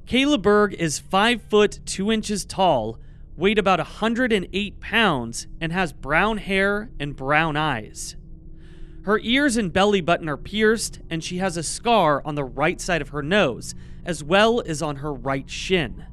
Kayla 0.05 0.39
Berg 0.39 0.75
is 0.75 0.99
5 0.99 1.41
foot 1.41 1.79
2 1.87 2.11
inches 2.11 2.45
tall, 2.45 2.99
weighed 3.35 3.57
about 3.57 3.79
108 3.79 4.79
pounds, 4.79 5.47
and 5.59 5.71
has 5.71 5.91
brown 5.91 6.37
hair 6.37 6.91
and 6.99 7.15
brown 7.15 7.57
eyes. 7.57 8.15
Her 9.05 9.19
ears 9.21 9.55
and 9.55 9.71
belly 9.71 10.01
button 10.01 10.27
are 10.27 10.35
pierced, 10.35 10.99
and 11.11 11.23
she 11.23 11.37
has 11.37 11.57
a 11.57 11.63
scar 11.63 12.23
on 12.25 12.33
the 12.33 12.43
right 12.43 12.81
side 12.81 13.03
of 13.03 13.09
her 13.09 13.21
nose, 13.21 13.75
as 14.03 14.23
well 14.23 14.63
as 14.65 14.81
on 14.81 14.97
her 14.97 15.13
right 15.13 15.47
shin. 15.47 16.05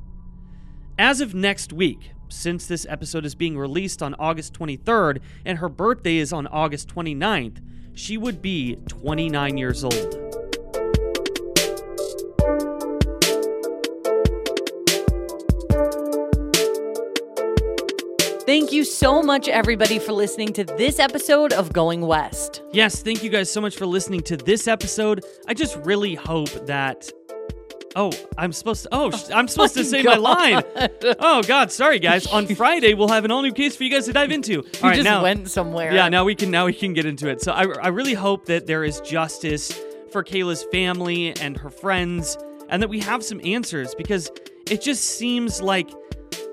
As 0.99 1.23
of 1.23 1.35
next 1.35 1.73
week, 1.73 2.13
since 2.29 2.67
this 2.67 2.87
episode 2.91 3.25
is 3.25 3.35
being 3.35 3.57
released 3.57 4.03
on 4.03 4.15
August 4.19 4.53
23rd 4.53 5.21
and 5.47 5.57
her 5.57 5.71
birthday 5.71 6.19
is 6.19 6.35
on 6.35 6.47
August 6.49 6.95
29th, 6.95 7.63
she 7.95 8.19
would 8.19 8.43
be 8.43 8.77
29 8.89 9.57
years 9.57 9.85
old. 9.85 10.32
Thank 18.47 18.73
you 18.73 18.83
so 18.85 19.23
much, 19.23 19.47
everybody, 19.49 19.99
for 19.99 20.13
listening 20.13 20.53
to 20.55 20.65
this 20.65 20.99
episode 20.99 21.53
of 21.53 21.73
Going 21.73 22.01
West. 22.01 22.63
Yes, 22.73 23.01
thank 23.03 23.23
you 23.23 23.31
guys 23.31 23.51
so 23.51 23.61
much 23.61 23.77
for 23.77 23.87
listening 23.87 24.21
to 24.23 24.37
this 24.37 24.67
episode. 24.67 25.25
I 25.47 25.55
just 25.55 25.77
really 25.79 26.15
hope 26.17 26.51
that. 26.67 27.09
Oh, 27.95 28.11
I'm 28.39 28.53
supposed 28.53 28.85
to. 28.85 28.89
Oh, 28.91 29.11
sh- 29.11 29.31
I'm 29.33 29.47
supposed 29.47 29.75
to 29.75 29.81
oh 29.83 29.85
say 29.85 30.03
my 30.03 30.17
line. 30.17 30.63
Oh 31.21 31.43
God, 31.43 31.71
sorry 31.71 31.99
guys. 31.99 32.27
On 32.27 32.47
Friday 32.47 32.95
we'll 32.95 33.09
have 33.09 33.25
an 33.25 33.31
all 33.31 33.43
new 33.43 33.53
case 33.53 33.77
for 33.77 33.85
you 33.85 33.91
guys 33.91 34.07
to 34.07 34.13
dive 34.13 34.31
into. 34.33 34.59
All 34.59 34.65
You 34.65 34.81
right, 34.83 34.95
just 34.97 35.05
now. 35.05 35.23
went 35.23 35.49
somewhere. 35.51 35.93
Yeah, 35.93 36.09
now 36.09 36.25
we 36.25 36.35
can 36.35 36.51
now 36.51 36.65
we 36.67 36.73
can 36.73 36.95
get 36.95 37.05
into 37.07 37.29
it. 37.29 37.43
So 37.43 37.53
I, 37.53 37.65
I 37.83 37.89
really 37.89 38.15
hope 38.15 38.47
that 38.47 38.67
there 38.67 38.83
is 38.83 39.01
justice 39.03 39.79
for 40.11 40.25
Kayla's 40.25 40.65
family 40.65 41.37
and 41.41 41.57
her 41.59 41.71
friends, 41.71 42.37
and 42.71 42.83
that 42.83 42.89
we 42.89 42.99
have 43.01 43.23
some 43.23 43.41
answers 43.45 43.95
because 43.95 44.31
it 44.71 44.81
just 44.81 45.05
seems 45.05 45.61
like 45.61 45.91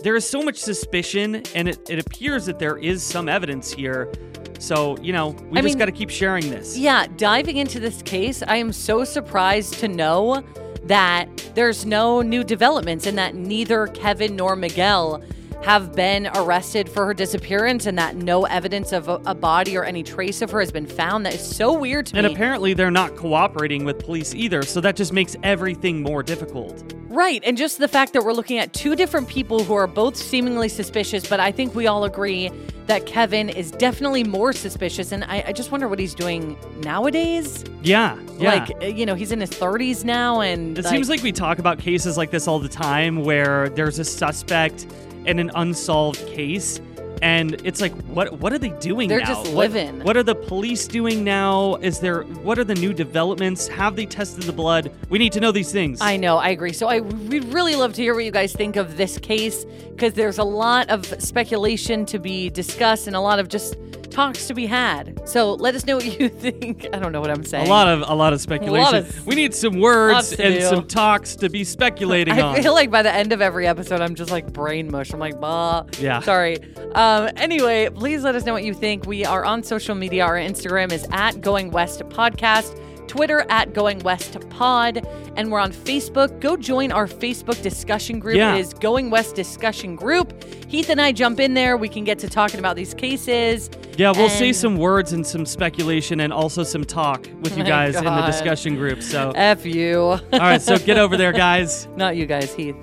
there 0.02 0.16
is 0.16 0.28
so 0.28 0.42
much 0.42 0.58
suspicion, 0.58 1.44
and 1.56 1.68
it, 1.68 1.90
it 1.90 2.00
appears 2.00 2.46
that 2.46 2.60
there 2.60 2.78
is 2.78 3.04
some 3.04 3.28
evidence 3.28 3.72
here, 3.72 4.12
So, 4.60 4.98
you 4.98 5.14
know, 5.14 5.30
we 5.50 5.60
I 5.60 5.62
just 5.62 5.78
got 5.78 5.86
to 5.86 5.92
keep 5.92 6.10
sharing 6.10 6.50
this. 6.50 6.78
Yeah, 6.78 7.08
diving 7.18 7.58
into 7.58 7.80
this 7.80 8.02
case, 8.02 8.44
I 8.46 8.58
am 8.58 8.74
so 8.74 9.04
surprised 9.04 9.76
to 9.76 9.88
know 9.88 10.44
that 10.84 11.28
there's 11.56 11.86
no 11.86 12.22
new 12.22 12.44
developments 12.44 13.06
and 13.08 13.18
that 13.18 13.36
neither 13.36 13.88
Kevin 13.88 14.36
nor 14.36 14.56
Miguel 14.56 15.22
have 15.64 15.94
been 15.94 16.28
arrested 16.36 16.88
for 16.88 17.06
her 17.06 17.14
disappearance 17.14 17.86
and 17.86 17.98
that 17.98 18.16
no 18.16 18.46
evidence 18.46 18.92
of 18.92 19.10
a, 19.10 19.22
a 19.26 19.36
body 19.36 19.78
or 19.78 19.84
any 19.84 20.04
trace 20.04 20.42
of 20.42 20.50
her 20.52 20.60
has 20.60 20.72
been 20.72 20.86
found. 20.86 21.26
That 21.26 21.34
is 21.34 21.56
so 21.56 21.74
weird 21.74 22.06
to 22.08 22.18
And 22.18 22.26
me. 22.26 22.30
And 22.30 22.36
apparently 22.36 22.74
they're 22.74 22.92
not 22.92 23.16
cooperating 23.16 23.84
with 23.84 24.00
police 24.00 24.34
either, 24.34 24.64
so 24.64 24.80
that 24.82 24.96
just 24.96 25.12
makes 25.12 25.36
everything 25.44 26.02
more 26.02 26.24
difficult. 26.24 26.94
Right, 27.10 27.42
and 27.44 27.58
just 27.58 27.80
the 27.80 27.88
fact 27.88 28.14
that 28.14 28.24
we're 28.24 28.34
looking 28.34 28.60
at 28.60 28.72
two 28.72 28.96
different 28.96 29.28
people 29.28 29.64
who 29.64 29.74
are 29.74 29.88
both 29.88 30.16
seemingly 30.16 30.70
suspicious, 30.70 31.28
but 31.28 31.40
I 31.40 31.52
think 31.52 31.76
we 31.76 31.88
all 31.88 32.04
agree 32.04 32.52
that 32.86 33.06
Kevin 33.06 33.50
is 33.50 33.72
definitely 33.72 34.24
more 34.24 34.54
suspicious, 34.54 35.12
and 35.12 35.24
I, 35.26 35.44
I 35.48 35.52
just 35.52 35.72
wonder 35.72 35.88
what 35.88 36.00
he's 36.00 36.16
doing 36.16 36.58
nowadays. 36.82 37.64
Yeah, 37.84 38.18
yeah. 38.38 38.54
Like, 38.54 38.82
uh, 38.82 38.86
you 38.86 39.06
know, 39.06 39.16
he's 39.16 39.32
in 39.32 39.40
his 39.42 39.50
30s 39.50 40.04
now, 40.06 40.42
and 40.42 40.78
It 40.78 40.86
seems 40.86 41.10
like 41.10 41.22
we 41.22 41.32
talk 41.32 41.60
about 41.60 41.80
cases 41.80 42.16
like 42.18 42.32
this 42.32 42.48
all 42.48 42.60
the 42.60 42.70
time 42.70 43.24
where 43.24 43.70
there's 43.70 44.00
a 44.00 44.06
suspect 44.06 44.88
in 45.30 45.38
an 45.40 45.52
unsolved 45.56 46.26
case 46.28 46.82
and 47.22 47.62
it's 47.66 47.82
like 47.82 47.92
what 48.04 48.32
what 48.40 48.54
are 48.54 48.58
they 48.58 48.70
doing 48.80 49.10
They're 49.10 49.20
now? 49.20 49.26
just 49.26 49.48
What- 49.54 49.72
living. 49.72 50.04
What, 50.04 50.16
are 50.16 50.24
the 50.24 50.36
police 50.36 50.88
doing 50.88 51.24
now? 51.24 51.76
Is 51.82 52.00
there 52.00 52.22
what 52.44 52.58
are 52.58 52.64
the 52.64 52.76
new 52.76 52.94
developments? 52.94 53.68
Have 53.68 53.98
they 53.98 54.06
tested 54.06 54.44
the 54.46 54.54
blood? 54.54 54.90
We 55.10 55.20
need 55.20 55.34
to 55.34 55.42
know 55.42 55.52
these 55.52 55.72
things. 55.72 56.00
I 56.02 56.16
know, 56.16 56.38
I 56.38 56.50
agree. 56.50 56.72
So 56.72 56.88
I 56.88 57.02
we'd 57.02 57.44
really 57.46 57.76
love 57.76 57.92
to 57.94 58.02
hear 58.02 58.16
what 58.16 58.24
you 58.24 58.32
guys 58.32 58.54
think 58.54 58.78
of 58.78 58.96
this 58.96 59.18
case 59.20 59.66
because 59.90 60.14
there's 60.14 60.38
a 60.38 60.44
lot 60.46 60.90
of 60.90 61.06
speculation 61.22 62.06
to 62.08 62.20
be 62.20 62.50
discussed 62.50 63.08
and 63.08 63.16
a 63.18 63.22
lot 63.22 63.38
of 63.40 63.50
just 63.50 63.76
talks 64.10 64.48
to 64.48 64.54
be 64.54 64.66
had. 64.66 65.22
So 65.28 65.54
let 65.54 65.76
us 65.76 65.86
know 65.86 65.96
what 65.98 66.20
you 66.20 66.30
think. 66.30 66.88
I 66.94 67.00
don't 67.00 67.12
know 67.12 67.22
what 67.22 67.30
I'm 67.32 67.44
saying. 67.44 67.68
a 67.68 67.70
lot 67.70 67.88
of 67.88 68.04
a 68.08 68.14
lot 68.16 68.34
of 68.34 68.42
speculation. 68.42 68.96
of- 68.96 69.26
we 69.26 69.36
need 69.36 69.54
some 69.56 69.80
words 69.80 70.32
and 70.34 70.56
do. 70.56 70.62
some 70.62 70.88
talks 70.88 71.36
to 71.38 71.50
be 71.50 71.64
speculating 71.64 72.34
I 72.34 72.42
on. 72.42 72.62
feel 72.62 72.74
like 72.74 72.90
by 72.92 73.02
the 73.02 73.14
end 73.14 73.32
of 73.34 73.42
every 73.42 73.68
episode, 73.68 74.02
I'm 74.02 74.16
just 74.16 74.32
like 74.32 74.52
brain 74.54 74.92
mush. 74.92 75.14
I'm 75.14 75.20
like, 75.20 75.40
bah. 75.40 75.84
Yeah. 76.00 76.20
Sorry. 76.22 76.58
Um, 76.94 77.30
anyway, 77.36 77.90
please 77.90 78.24
let 78.24 78.36
us 78.36 78.46
know 78.46 78.54
what 78.54 78.64
you 78.64 78.74
think. 78.74 79.06
We 79.06 79.26
are 79.26 79.46
on 79.46 79.64
social 79.64 79.96
media. 79.96 80.26
Our 80.26 80.36
Instagram 80.36 80.92
is 80.92 81.06
at 81.12 81.42
Going 81.42 81.72
West 81.72 82.02
Podcast. 82.10 82.76
Twitter 83.10 83.44
at 83.50 83.74
Going 83.74 84.00
West 84.00 84.38
Pod, 84.52 85.06
and 85.36 85.52
we're 85.52 85.60
on 85.60 85.74
Facebook. 85.74 86.40
Go 86.40 86.56
join 86.56 86.92
our 86.92 87.08
Facebook 87.08 87.62
discussion 87.62 88.20
group. 88.20 88.38
Yeah. 88.38 88.56
It 88.56 88.60
is 88.60 88.74
Going 88.74 89.10
West 89.10 89.36
Discussion 89.36 89.96
Group. 89.96 90.44
Heath 90.70 90.90
and 90.90 91.02
I 91.02 91.12
jump 91.12 91.40
in 91.40 91.56
there. 91.56 91.76
We 91.76 91.90
can 91.90 92.04
get 92.04 92.20
to 92.20 92.30
talking 92.30 92.60
about 92.60 92.76
these 92.76 92.94
cases. 92.94 93.72
yeah, 93.98 94.12
we'll 94.16 94.30
say 94.30 94.54
some 94.54 94.78
words 94.78 95.12
and 95.12 95.26
some 95.26 95.46
speculation 95.46 96.20
and 96.20 96.32
also 96.32 96.62
some 96.62 96.84
talk 96.84 97.28
with 97.42 97.58
you 97.58 97.64
oh 97.66 97.68
guys 97.68 97.96
in 97.96 98.06
the 98.06 98.26
discussion 98.28 98.76
group. 98.76 99.02
So 99.02 99.32
F 99.36 99.66
you. 99.66 100.00
all 100.00 100.20
right, 100.40 100.62
so 100.62 100.78
get 100.78 101.00
over 101.00 101.18
there, 101.18 101.32
guys. 101.34 101.88
Not 101.96 102.16
you 102.16 102.28
guys, 102.28 102.54
Heath. 102.54 102.76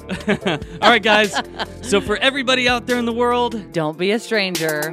All 0.82 0.90
right, 0.90 1.02
guys. 1.02 1.40
So 1.82 2.00
for 2.00 2.16
everybody 2.16 2.68
out 2.68 2.86
there 2.86 2.98
in 2.98 3.06
the 3.06 3.12
world, 3.12 3.72
Don't 3.72 3.96
be 3.96 4.10
a 4.10 4.18
stranger. 4.18 4.92